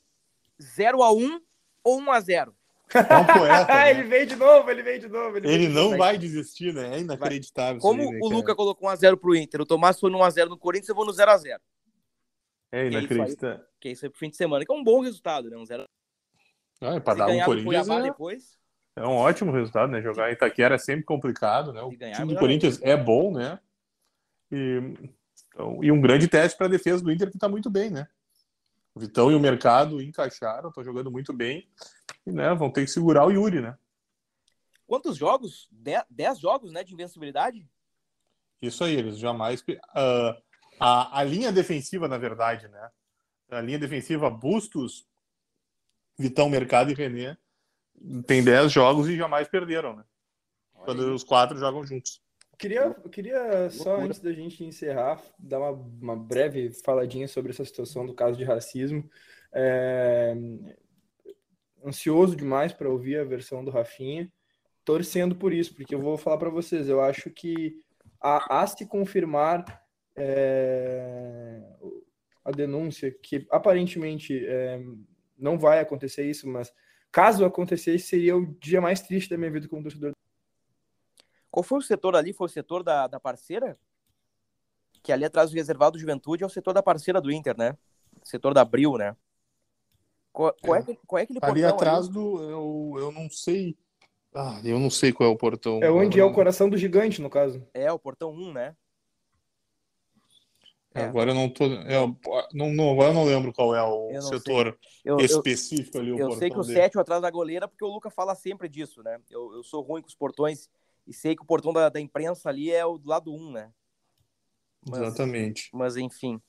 0x1 0.60 1.40
ou 1.84 2.00
1x0. 2.00 2.52
É 2.94 3.16
um 3.16 3.24
poeta. 3.24 3.72
Ah, 3.72 3.74
né? 3.86 3.90
ele 3.90 4.02
veio 4.02 4.26
de 4.26 4.36
novo, 4.36 4.70
ele 4.70 4.82
veio 4.82 5.00
de 5.00 5.08
novo. 5.08 5.38
Ele, 5.38 5.48
Ele 5.50 5.68
não 5.68 5.96
vai 5.96 6.18
desistir, 6.18 6.74
né? 6.74 6.96
É 6.96 7.00
inacreditável. 7.00 7.80
Como 7.80 8.02
aí, 8.02 8.10
né, 8.10 8.18
o? 8.22 8.28
Luca 8.28 8.54
colocou 8.54 8.90
1x0 8.90 9.16
pro 9.16 9.34
Inter, 9.34 9.62
o 9.62 9.66
Tomás 9.66 9.98
foi 9.98 10.10
no 10.10 10.18
1x0 10.18 10.48
no 10.48 10.58
Corinthians, 10.58 10.90
eu 10.90 10.94
vou 10.94 11.06
no 11.06 11.12
0x0. 11.12 11.58
É 12.72 12.86
inacreditável. 12.86 13.64
Que 13.78 13.88
é 13.88 13.92
isso 13.92 14.04
aí 14.04 14.10
pro 14.10 14.18
fim 14.18 14.30
de 14.30 14.36
semana, 14.36 14.64
que 14.64 14.72
é 14.72 14.74
um 14.74 14.82
bom 14.82 15.00
resultado, 15.00 15.48
né? 15.50 15.56
Um 15.56 15.64
0 15.66 15.86
Ah, 16.80 17.00
pra 17.00 17.12
Se 17.12 17.18
dar 17.18 17.28
um 17.28 17.44
Corinthians 17.44 17.88
é, 17.88 18.02
depois, 18.02 18.58
é 18.96 19.06
um 19.06 19.16
ótimo 19.16 19.52
resultado, 19.52 19.90
né? 19.90 20.02
Jogar 20.02 20.30
em 20.30 20.34
Itaquera 20.34 20.74
é 20.74 20.78
sempre 20.78 21.04
complicado, 21.04 21.72
né? 21.72 21.82
O 21.82 21.90
ganhar, 21.90 22.16
time 22.16 22.34
do 22.34 22.38
Corinthians 22.38 22.80
é 22.82 22.96
bom, 22.96 23.32
né? 23.32 23.58
E, 24.50 24.94
então, 25.48 25.82
e 25.82 25.90
um 25.90 26.00
grande 26.00 26.28
teste 26.28 26.58
para 26.58 26.66
a 26.66 26.70
defesa 26.70 27.02
do 27.02 27.10
Inter 27.10 27.30
que 27.30 27.38
tá 27.38 27.48
muito 27.48 27.70
bem, 27.70 27.90
né? 27.90 28.06
O 28.94 29.00
Vitão 29.00 29.30
e 29.30 29.34
o 29.34 29.40
Mercado 29.40 30.02
encaixaram, 30.02 30.68
estão 30.68 30.84
jogando 30.84 31.10
muito 31.10 31.32
bem. 31.32 31.66
E, 32.26 32.30
né, 32.30 32.54
vão 32.54 32.70
ter 32.70 32.84
que 32.84 32.90
segurar 32.90 33.26
o 33.26 33.30
Yuri, 33.30 33.60
né? 33.62 33.76
quantos 34.86 35.16
jogos? 35.16 35.70
10 36.10 36.38
jogos, 36.38 36.70
né, 36.70 36.84
de 36.84 36.92
invencibilidade? 36.92 37.66
Isso 38.60 38.84
aí, 38.84 38.94
eles 38.94 39.16
jamais. 39.16 39.64
ah, 39.94 40.36
a, 40.82 41.20
a 41.20 41.24
linha 41.24 41.52
defensiva, 41.52 42.08
na 42.08 42.18
verdade, 42.18 42.66
né? 42.68 42.90
A 43.50 43.60
linha 43.60 43.78
defensiva 43.78 44.28
Bustos, 44.28 45.06
Vitão, 46.18 46.48
Mercado 46.48 46.90
e 46.90 46.94
René 46.94 47.36
tem 48.26 48.42
10 48.42 48.72
jogos 48.72 49.08
e 49.08 49.16
jamais 49.16 49.46
perderam, 49.46 49.96
né? 49.96 50.04
Quando 50.72 51.14
os 51.14 51.22
quatro 51.22 51.56
jogam 51.56 51.86
juntos. 51.86 52.20
Queria, 52.58 52.96
eu 53.02 53.10
queria 53.10 53.70
só, 53.70 53.90
Loucura. 53.90 54.06
antes 54.06 54.20
da 54.20 54.32
gente 54.32 54.64
encerrar, 54.64 55.20
dar 55.38 55.58
uma, 55.58 55.70
uma 55.70 56.16
breve 56.16 56.70
faladinha 56.84 57.28
sobre 57.28 57.52
essa 57.52 57.64
situação 57.64 58.04
do 58.04 58.14
caso 58.14 58.36
de 58.36 58.44
racismo. 58.44 59.08
É, 59.52 60.34
Ansioso 61.84 62.36
demais 62.36 62.72
para 62.72 62.88
ouvir 62.88 63.18
a 63.18 63.24
versão 63.24 63.64
do 63.64 63.70
Rafinha, 63.70 64.32
torcendo 64.84 65.34
por 65.34 65.52
isso, 65.52 65.74
porque 65.74 65.94
eu 65.94 66.00
vou 66.00 66.16
falar 66.16 66.38
para 66.38 66.50
vocês, 66.50 66.88
eu 66.88 67.00
acho 67.00 67.28
que 67.30 67.76
a, 68.20 68.62
a 68.62 68.66
se 68.66 68.86
confirmar 68.86 69.81
é, 70.16 71.60
a 72.44 72.50
denúncia, 72.50 73.10
que 73.22 73.46
aparentemente 73.50 74.44
é, 74.46 74.80
não 75.38 75.58
vai 75.58 75.80
acontecer 75.80 76.24
isso, 76.28 76.48
mas 76.48 76.72
caso 77.10 77.44
acontecesse, 77.44 78.06
seria 78.06 78.36
o 78.36 78.46
dia 78.58 78.80
mais 78.80 79.00
triste 79.00 79.30
da 79.30 79.38
minha 79.38 79.50
vida 79.50 79.68
como 79.68 79.82
torcedor 79.82 80.12
Qual 81.50 81.62
foi 81.62 81.78
o 81.78 81.82
setor 81.82 82.16
ali? 82.16 82.32
Foi 82.32 82.46
o 82.46 82.50
setor 82.50 82.82
da, 82.82 83.06
da 83.06 83.20
parceira? 83.20 83.78
Que 85.02 85.12
ali 85.12 85.24
atrás 85.24 85.50
do 85.50 85.54
reservado 85.56 85.98
Juventude 85.98 86.42
é 86.42 86.46
o 86.46 86.50
setor 86.50 86.72
da 86.72 86.82
parceira 86.82 87.20
do 87.20 87.30
Inter, 87.30 87.56
né? 87.56 87.76
Setor 88.22 88.54
da 88.54 88.62
Abril, 88.62 88.96
né? 88.96 89.16
Qual, 90.32 90.54
qual 90.62 90.76
é. 90.76 90.82
que- 90.82 90.98
qual 91.06 91.18
é 91.18 91.22
aquele 91.24 91.38
Ali 91.42 91.60
portão 91.60 91.76
atrás 91.76 92.08
do. 92.08 92.42
Eu, 92.42 92.94
eu 92.98 93.12
não 93.12 93.28
sei. 93.28 93.76
Ah, 94.34 94.60
eu 94.64 94.78
não 94.78 94.88
sei 94.88 95.12
qual 95.12 95.28
é 95.28 95.32
o 95.32 95.36
portão. 95.36 95.80
É 95.82 95.90
onde 95.90 96.18
é 96.18 96.24
o 96.24 96.32
coração 96.32 96.70
do 96.70 96.78
gigante, 96.78 97.20
no 97.20 97.28
caso. 97.28 97.66
É, 97.74 97.92
o 97.92 97.98
portão 97.98 98.30
1, 98.32 98.52
né? 98.52 98.76
É. 100.94 101.04
Agora 101.04 101.30
eu 101.30 101.34
não 101.34 101.48
tô. 101.48 101.64
Eu, 101.64 102.16
não, 102.52 102.70
não, 102.70 102.92
agora 102.92 103.10
eu 103.10 103.14
não 103.14 103.24
lembro 103.24 103.52
qual 103.52 103.74
é 103.74 103.82
o 103.82 104.10
Eu 104.12 104.22
setor 104.22 104.78
Eu, 105.04 105.18
eu, 105.18 105.24
específico 105.24 105.98
ali. 105.98 106.12
o 106.12 106.18
eu 106.18 106.32
sei 106.32 106.50
que 106.50 106.58
o 106.58 106.62
dele. 106.62 106.74
sétimo 106.74 107.00
atrás 107.00 107.22
da 107.22 107.30
goleira, 107.30 107.66
porque 107.66 107.84
o 107.84 107.88
Luca 107.88 108.10
fala 108.10 108.34
sempre 108.34 108.68
disso, 108.68 109.02
né? 109.02 109.18
Eu, 109.30 109.54
eu 109.54 109.62
sou 109.62 109.82
ruim 109.82 110.02
com 110.02 110.08
os 110.08 110.14
portões 110.14 110.68
e 111.06 111.14
sei 111.14 111.34
que 111.34 111.42
o 111.42 111.46
portão 111.46 111.72
da, 111.72 111.88
da 111.88 111.98
imprensa 112.00 112.48
ali 112.50 112.70
é 112.70 112.84
o 112.84 112.98
do 112.98 113.08
lado 113.08 113.32
1, 113.32 113.52
né? 113.52 113.72
Mas- 114.88 115.00
Exatamente. 115.00 115.70
Mas 115.72 115.96
enfim. 115.96 116.40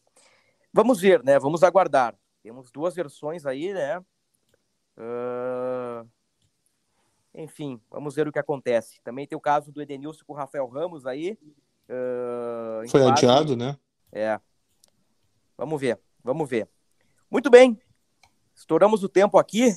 Vamos 0.74 1.00
ver, 1.00 1.24
né? 1.24 1.39
Vamos 1.39 1.64
aguardar. 1.64 2.16
Temos 2.41 2.70
duas 2.72 2.94
versões 2.96 3.46
aí, 3.46 3.74
né? 3.74 4.04
Ah, 4.98 6.06
Enfim, 7.34 7.80
vamos 7.89 8.14
ver 8.16 8.28
o 8.28 8.32
que 8.32 8.39
acontece. 8.39 9.00
Também 9.04 9.26
tem 9.26 9.38
o 9.38 9.41
caso 9.41 9.72
do 9.72 9.82
Edenilson 9.82 10.24
com 10.26 10.34
o 10.34 10.36
Rafael 10.36 10.68
Ramos 10.68 11.06
aí. 11.06 11.38
Em 12.84 12.88
Foi 12.89 13.04
adiado, 13.08 13.56
né? 13.56 13.78
É. 14.14 14.39
Vamos 15.57 15.82
ver, 15.82 15.99
vamos 16.24 16.47
ver. 16.47 16.70
Muito 17.30 17.49
bem. 17.49 17.82
Estouramos 18.55 19.03
o 19.03 19.09
tempo 19.09 19.39
aqui. 19.39 19.74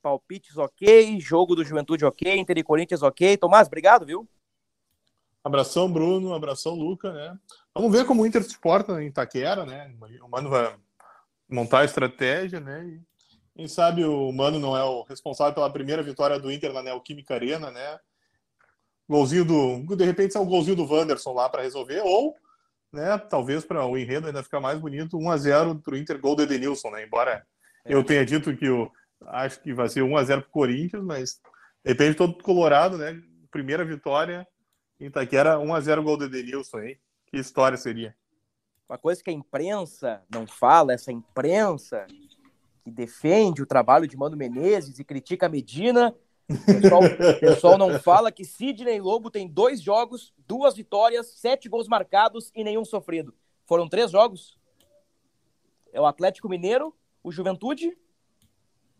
Palpites 0.00 0.56
ok, 0.56 1.20
jogo 1.20 1.54
do 1.54 1.62
Juventude 1.62 2.06
ok, 2.06 2.38
Inter 2.38 2.56
e 2.56 2.64
Corinthians 2.64 3.02
ok. 3.02 3.36
Tomás, 3.36 3.68
obrigado, 3.68 4.06
viu? 4.06 4.26
Abração, 5.44 5.92
Bruno. 5.92 6.32
Abração, 6.32 6.74
Luca, 6.74 7.12
né? 7.12 7.38
Vamos 7.74 7.92
ver 7.92 8.06
como 8.06 8.22
o 8.22 8.26
Inter 8.26 8.42
se 8.42 8.58
porta 8.58 9.02
em 9.02 9.08
Itaquera, 9.08 9.66
né? 9.66 9.94
O 10.22 10.28
Mano 10.28 10.48
vai 10.48 10.74
montar 11.46 11.80
a 11.80 11.84
estratégia, 11.84 12.60
né? 12.60 12.86
E 12.86 13.02
quem 13.54 13.68
sabe 13.68 14.04
o 14.04 14.32
Mano 14.32 14.58
não 14.58 14.74
é 14.74 14.82
o 14.82 15.02
responsável 15.02 15.52
pela 15.52 15.70
primeira 15.70 16.02
vitória 16.02 16.38
do 16.38 16.50
Inter 16.50 16.72
na 16.72 16.82
Neoquímica 16.82 17.34
Arena, 17.34 17.70
né? 17.70 18.00
Golzinho 19.06 19.44
do. 19.44 19.96
De 19.96 20.04
repente 20.04 20.36
é 20.36 20.40
o 20.40 20.46
golzinho 20.46 20.76
do 20.76 20.90
Wanderson 20.90 21.34
lá 21.34 21.48
para 21.48 21.62
resolver, 21.62 22.00
ou, 22.00 22.34
né, 22.92 23.16
talvez 23.18 23.64
para 23.64 23.84
o 23.84 23.96
enredo 23.96 24.26
ainda 24.26 24.42
ficar 24.42 24.60
mais 24.60 24.78
bonito, 24.78 25.18
1x0 25.18 25.82
pro 25.82 25.96
Inter, 25.96 26.20
gol 26.20 26.34
do 26.34 26.42
Edenilson, 26.42 26.90
né? 26.90 27.04
Embora 27.04 27.44
eu 27.84 28.04
tenha 28.04 28.24
dito 28.24 28.56
que 28.56 28.66
eu 28.66 28.90
acho 29.26 29.60
que 29.62 29.72
vai 29.72 29.88
ser 29.88 30.02
1x0 30.02 30.42
pro 30.42 30.50
Corinthians, 30.50 31.04
mas 31.04 31.40
depende 31.84 32.16
todo 32.16 32.42
colorado, 32.42 32.98
né? 32.98 33.20
Primeira 33.50 33.84
vitória 33.84 34.46
em 34.98 35.06
Itaquera, 35.06 35.56
1x0 35.56 36.02
gol 36.02 36.16
do 36.16 36.24
Edenilson, 36.24 36.80
hein? 36.80 37.00
Que 37.26 37.38
história 37.38 37.76
seria? 37.76 38.14
Uma 38.88 38.98
coisa 38.98 39.22
que 39.22 39.30
a 39.30 39.32
imprensa 39.32 40.22
não 40.28 40.46
fala, 40.46 40.92
essa 40.92 41.12
imprensa 41.12 42.06
que 42.82 42.90
defende 42.90 43.62
o 43.62 43.66
trabalho 43.66 44.06
de 44.06 44.16
Mano 44.16 44.36
Menezes 44.36 44.98
e 44.98 45.04
critica 45.04 45.46
a 45.46 45.48
Medina. 45.48 46.14
O 46.50 46.80
pessoal, 46.80 47.00
pessoal 47.38 47.78
não 47.78 47.98
fala 48.00 48.32
que 48.32 48.44
Sidney 48.44 49.00
Lobo 49.00 49.30
tem 49.30 49.46
dois 49.46 49.80
jogos, 49.80 50.32
duas 50.46 50.74
vitórias, 50.74 51.28
sete 51.28 51.68
gols 51.68 51.86
marcados 51.86 52.50
e 52.54 52.64
nenhum 52.64 52.84
sofrido. 52.84 53.32
Foram 53.66 53.88
três 53.88 54.10
jogos. 54.10 54.58
É 55.92 56.00
o 56.00 56.06
Atlético 56.06 56.48
Mineiro, 56.48 56.94
o 57.22 57.30
Juventude, 57.30 57.96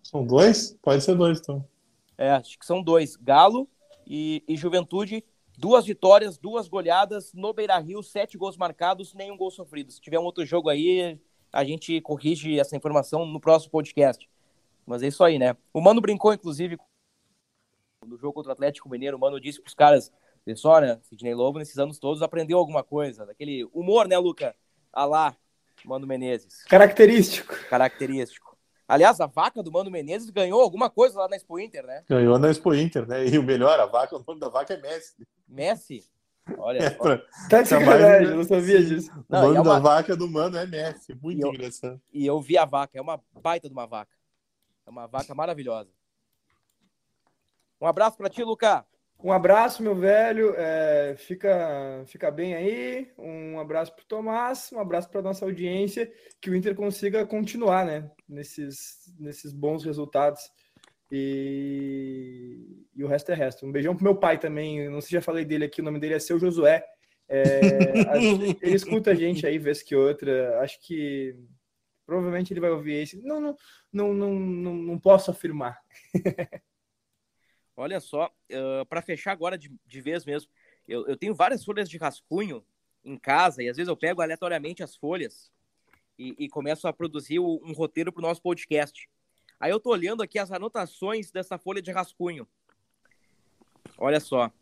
São 0.03 0.25
dois? 0.25 0.77
Pode 0.83 1.03
ser 1.03 1.15
dois, 1.17 1.41
então. 1.41 1.65
é, 2.17 2.31
acho 2.31 2.59
que 2.59 2.65
são 2.67 2.83
dois, 2.83 3.17
Galo 3.17 3.69
e, 4.07 4.43
e 4.49 4.57
Juventude. 4.57 5.25
Duas 5.59 5.85
vitórias, 5.85 6.39
duas 6.39 6.69
goleadas 6.69 7.33
no 7.35 7.53
Beira 7.53 7.79
Rio, 7.79 8.03
sete 8.03 8.39
gols 8.39 8.57
marcados, 8.57 9.13
nenhum 9.13 9.37
gol 9.37 9.51
sofrido. 9.51 9.93
Se 9.93 10.01
tiver 10.01 10.19
um 10.19 10.25
outro 10.25 10.45
jogo 10.47 10.71
aí, 10.71 11.21
a 11.53 11.65
gente 11.65 12.01
corrige 12.01 12.59
essa 12.59 12.77
informação 12.77 13.27
no 13.27 13.39
próximo 13.39 13.71
podcast. 13.73 14.27
Mas 14.87 15.03
é 15.03 15.09
isso 15.09 15.23
aí, 15.23 15.39
né? 15.39 15.55
O 15.75 15.81
Mano 15.81 16.01
brincou, 16.01 16.33
inclusive, 16.33 16.79
no 18.07 18.17
jogo 18.17 18.33
contra 18.35 18.51
o 18.51 18.53
Atlético 18.53 18.89
Mineiro. 18.89 19.17
O 19.17 19.21
Mano 19.21 19.41
disse 19.41 19.61
pros 19.61 19.75
caras: 19.75 20.13
pessoal, 20.45 20.81
né? 20.81 20.99
Sidney 21.03 21.35
Lobo, 21.35 21.59
nesses 21.59 21.79
anos 21.79 21.99
todos, 21.99 22.23
aprendeu 22.23 22.59
alguma 22.59 22.83
coisa. 22.83 23.27
Daquele 23.27 23.65
humor, 23.73 24.09
né, 24.09 24.19
Luca? 24.19 24.55
Ah 24.93 25.05
lá, 25.05 25.37
Mano 25.85 26.07
Menezes. 26.07 26.65
Característico. 26.65 27.55
Característico. 27.69 28.51
Aliás, 28.89 29.21
a 29.21 29.27
vaca 29.27 29.63
do 29.63 29.71
Mano 29.71 29.91
Menezes 29.91 30.31
ganhou 30.31 30.61
alguma 30.61 30.91
coisa 30.91 31.19
lá 31.21 31.29
na 31.29 31.37
Expo 31.37 31.59
Inter, 31.61 31.87
né? 31.87 32.03
Ganhou 32.09 32.39
na 32.39 32.51
Expo 32.51 32.75
Inter, 32.75 33.07
né? 33.07 33.25
E 33.27 33.39
o 33.39 33.43
melhor, 33.43 33.79
a 33.79 33.87
vaca, 33.87 34.17
o 34.17 34.25
nome 34.27 34.41
da 34.41 34.49
vaca 34.49 34.75
é 34.75 34.81
Messi. 34.81 35.15
Messi. 35.49 36.05
Olha 36.59 36.79
É, 36.83 36.91
só. 36.91 36.97
pra- 36.99 37.19
Tá 37.49 37.63
de 37.63 37.69
Tá 37.69 37.77
mais- 37.77 37.89
sacanagem, 38.01 38.29
eu 38.31 38.37
não 38.37 38.45
sabia 38.45 38.83
disso. 38.85 39.11
o 39.29 39.33
nome 39.37 39.59
é 39.59 39.63
da 39.63 39.79
vaca 39.79 40.17
do 40.17 40.27
mano 40.29 40.57
é 40.57 40.67
Messi. 40.67 41.15
Muito 41.23 41.39
E 41.39 41.43
eu- 41.43 41.55
engraçado. 41.55 42.01
E 42.13 42.27
eu 42.27 42.41
vi 42.41 42.59
a 42.59 42.65
vaca. 42.65 42.99
É 42.99 43.01
uma 43.01 43.21
baita 43.41 43.69
de 43.69 43.73
uma 43.73 43.87
vaca. 43.87 44.11
É 44.85 44.91
uma 44.91 45.07
vaca 45.07 45.33
maravilhosa. 45.37 45.91
Um 47.81 47.87
abraço 47.87 48.17
pra 48.17 48.29
ti, 48.29 48.43
Luca. 48.43 48.85
Um 49.23 49.33
abraço, 49.33 49.83
meu 49.83 49.95
velho. 49.95 50.55
É, 50.57 51.15
fica, 51.17 52.03
fica 52.07 52.31
bem 52.31 52.55
aí. 52.55 53.11
Um 53.19 53.59
abraço 53.59 53.95
para 53.95 54.03
o 54.03 54.07
Tomás, 54.07 54.71
um 54.73 54.81
abraço 54.81 55.09
para 55.11 55.23
nossa 55.23 55.45
audiência. 55.45 56.11
Que 56.41 56.51
o 56.51 56.57
Inter 56.57 56.75
consiga 56.75 57.27
continuar 57.27 57.85
né, 57.85 58.11
nesses, 58.29 59.13
nesses 59.19 59.53
bons 59.53 59.85
resultados. 59.85 60.43
E, 61.13 62.87
e 62.95 63.05
o 63.05 63.09
resto 63.09 63.33
é 63.33 63.35
resto. 63.35 63.67
Um 63.67 63.73
beijão 63.73 63.95
pro 63.95 64.05
meu 64.05 64.17
pai 64.17 64.39
também. 64.39 64.89
Não 64.89 65.01
sei 65.01 65.09
se 65.09 65.15
já 65.15 65.23
falei 65.23 65.45
dele 65.45 65.65
aqui, 65.65 65.81
o 65.81 65.85
nome 65.85 65.99
dele 65.99 66.15
é 66.15 66.19
seu 66.19 66.39
Josué. 66.39 66.85
É, 67.29 67.51
ele 68.61 68.75
escuta 68.75 69.13
a 69.13 69.15
gente 69.15 69.47
aí, 69.47 69.59
vez 69.59 69.83
que 69.83 69.95
outra. 69.95 70.61
Acho 70.61 70.81
que 70.81 71.37
provavelmente 72.07 72.53
ele 72.53 72.61
vai 72.61 72.71
ouvir 72.71 73.03
esse. 73.03 73.23
Não, 73.23 73.41
não, 73.41 73.57
não, 73.93 74.15
não, 74.15 74.35
não, 74.35 74.75
não 74.75 74.99
posso 74.99 75.31
afirmar. 75.31 75.79
Olha 77.81 77.99
só, 77.99 78.27
uh, 78.27 78.85
para 78.91 79.01
fechar 79.01 79.33
agora 79.33 79.57
de, 79.57 79.73
de 79.87 80.01
vez 80.03 80.27
mesmo, 80.27 80.51
eu, 80.87 81.07
eu, 81.07 81.17
tenho 81.17 81.35
várias 81.35 81.65
folhas 81.65 81.89
de 81.89 81.97
rascunho 81.97 82.63
em 83.03 83.17
casa 83.17 83.63
e 83.63 83.71
às 83.71 83.79
vezes 83.79 83.89
eu 83.89 83.97
pego 83.97 84.21
aleatoriamente 84.21 84.83
as 84.83 84.95
folhas 84.95 85.51
e, 86.19 86.35
e 86.39 86.47
começo 86.47 86.87
a 86.87 86.93
produzir 86.93 87.39
um 87.39 87.73
roteiro 87.73 88.13
para 88.13 88.19
o 88.19 88.23
nosso 88.23 88.43
podcast. 88.43 89.09
Aí 89.59 89.71
eu 89.71 89.81
tô 89.81 89.89
olhando 89.93 90.23
aqui 90.23 90.39
as 90.39 90.53
anotações 90.53 91.31
dessa 91.31 91.57
folha 91.57 91.81
de 91.81 91.91
rascunho. 91.91 92.47
Olha 93.97 94.21
só. 94.21 94.53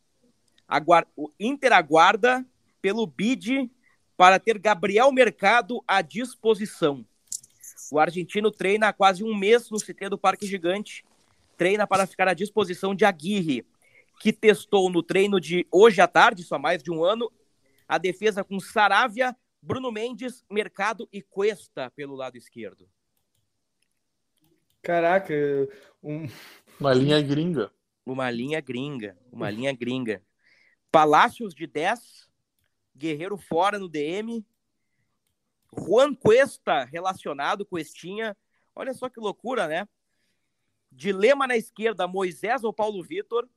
Aguarda, 0.69 1.11
o 1.17 1.29
Inter 1.41 1.73
aguarda 1.73 2.47
pelo 2.81 3.05
bid 3.05 3.69
para 4.17 4.39
ter 4.39 4.61
Gabriel 4.61 5.11
Mercado 5.11 5.83
à 5.89 6.03
disposição. 6.03 7.05
O 7.91 7.99
argentino 7.99 8.53
treina 8.53 8.87
há 8.87 8.93
quase 8.93 9.25
um 9.25 9.35
mês 9.35 9.71
no 9.71 9.79
CT 9.79 10.09
do 10.09 10.19
Parque 10.19 10.47
Gigante 10.47 11.05
treina 11.59 11.87
para 11.87 12.07
ficar 12.07 12.29
à 12.29 12.35
disposição 12.35 12.95
de 12.95 13.05
Aguirre, 13.05 13.67
que 14.21 14.33
testou 14.33 14.89
no 14.89 15.03
treino 15.03 15.41
de 15.41 15.67
hoje 15.71 16.01
à 16.01 16.07
tarde, 16.07 16.45
só 16.45 16.59
mais 16.59 16.83
de 16.83 16.91
um 16.91 17.05
ano, 17.05 17.31
a 17.87 17.99
defesa 17.99 18.45
com 18.45 18.61
Saravia, 18.61 19.37
Bruno 19.61 19.91
Mendes, 19.91 20.45
Mercado 20.49 21.09
e 21.13 21.21
Cuesta 21.21 21.91
pelo 21.91 22.15
lado 22.15 22.37
esquerdo. 22.37 22.89
Caraca, 24.81 25.35
um... 26.03 26.29
uma 26.79 26.95
linha 26.95 27.21
gringa. 27.21 27.71
Uma 28.07 28.31
linha 28.31 28.61
gringa, 28.61 29.19
uma 29.31 29.51
linha 29.51 29.73
gringa. 29.73 30.23
Palácios 30.91 31.55
de 31.55 31.67
10, 31.67 32.29
Guerreiro 32.97 33.37
fora 33.37 33.79
no 33.79 33.89
DM, 33.89 34.47
Juan 35.77 36.15
Cuesta 36.15 36.85
relacionado, 36.85 37.67
Cuestinha. 37.67 38.37
Olha 38.75 38.95
só 38.95 39.09
que 39.09 39.21
loucura, 39.21 39.67
né? 39.67 39.87
Dilema 40.91 41.47
na 41.47 41.57
esquerda, 41.57 42.07
Moisés 42.07 42.65
ou 42.65 42.73
Paulo 42.73 43.03
Vitor, 43.03 43.49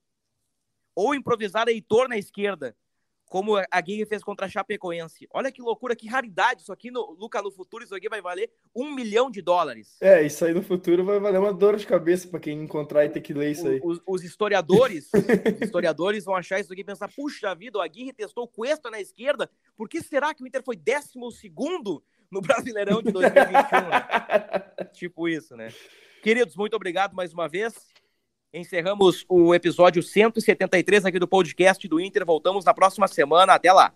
ou 0.95 1.15
improvisar 1.15 1.67
Heitor 1.67 2.07
na 2.07 2.17
esquerda, 2.17 2.75
como 3.31 3.55
a 3.55 3.81
Guilherme 3.81 4.05
fez 4.05 4.21
contra 4.21 4.45
a 4.45 4.49
Chapecoense. 4.49 5.25
Olha 5.33 5.49
que 5.49 5.61
loucura, 5.61 5.95
que 5.95 6.05
raridade. 6.05 6.63
Isso 6.63 6.73
aqui, 6.73 6.91
no, 6.91 7.11
Luca, 7.11 7.41
no 7.41 7.49
futuro, 7.49 7.81
isso 7.81 7.95
aqui 7.95 8.09
vai 8.09 8.21
valer 8.21 8.51
um 8.75 8.93
milhão 8.93 9.31
de 9.31 9.41
dólares. 9.41 9.95
É, 10.01 10.21
isso 10.21 10.43
aí 10.43 10.53
no 10.53 10.61
futuro 10.61 11.05
vai 11.05 11.17
valer 11.17 11.39
uma 11.39 11.53
dor 11.53 11.77
de 11.77 11.87
cabeça 11.87 12.27
para 12.27 12.41
quem 12.41 12.61
encontrar 12.61 13.05
e 13.05 13.09
ter 13.09 13.21
que 13.21 13.33
ler 13.33 13.51
isso 13.51 13.65
aí. 13.65 13.79
Os, 13.81 14.01
os 14.05 14.21
historiadores 14.25 15.09
os 15.13 15.61
historiadores 15.61 16.25
vão 16.25 16.35
achar 16.35 16.59
isso 16.59 16.73
aqui 16.73 16.81
e 16.81 16.83
pensar, 16.83 17.09
puxa 17.15 17.55
vida, 17.55 17.77
o 17.77 17.81
Aguirre 17.81 18.11
testou 18.11 18.43
o 18.43 18.47
Cuesta 18.49 18.91
na 18.91 18.99
esquerda, 18.99 19.49
por 19.77 19.87
que 19.87 20.01
será 20.01 20.33
que 20.33 20.43
o 20.43 20.47
Inter 20.47 20.61
foi 20.61 20.75
décimo 20.75 21.31
segundo 21.31 22.03
no 22.29 22.41
Brasileirão 22.41 23.01
de 23.01 23.13
2021? 23.13 23.89
né? 23.89 24.85
tipo 24.91 25.29
isso, 25.29 25.55
né? 25.55 25.73
Queridos, 26.21 26.55
muito 26.55 26.75
obrigado 26.75 27.15
mais 27.15 27.33
uma 27.33 27.49
vez. 27.49 27.73
Encerramos 28.53 29.25
o 29.27 29.55
episódio 29.55 30.03
173 30.03 31.05
aqui 31.05 31.17
do 31.17 31.27
podcast 31.27 31.87
do 31.87 31.99
Inter. 31.99 32.23
Voltamos 32.23 32.63
na 32.63 32.73
próxima 32.75 33.07
semana. 33.07 33.55
Até 33.55 33.73
lá. 33.73 33.91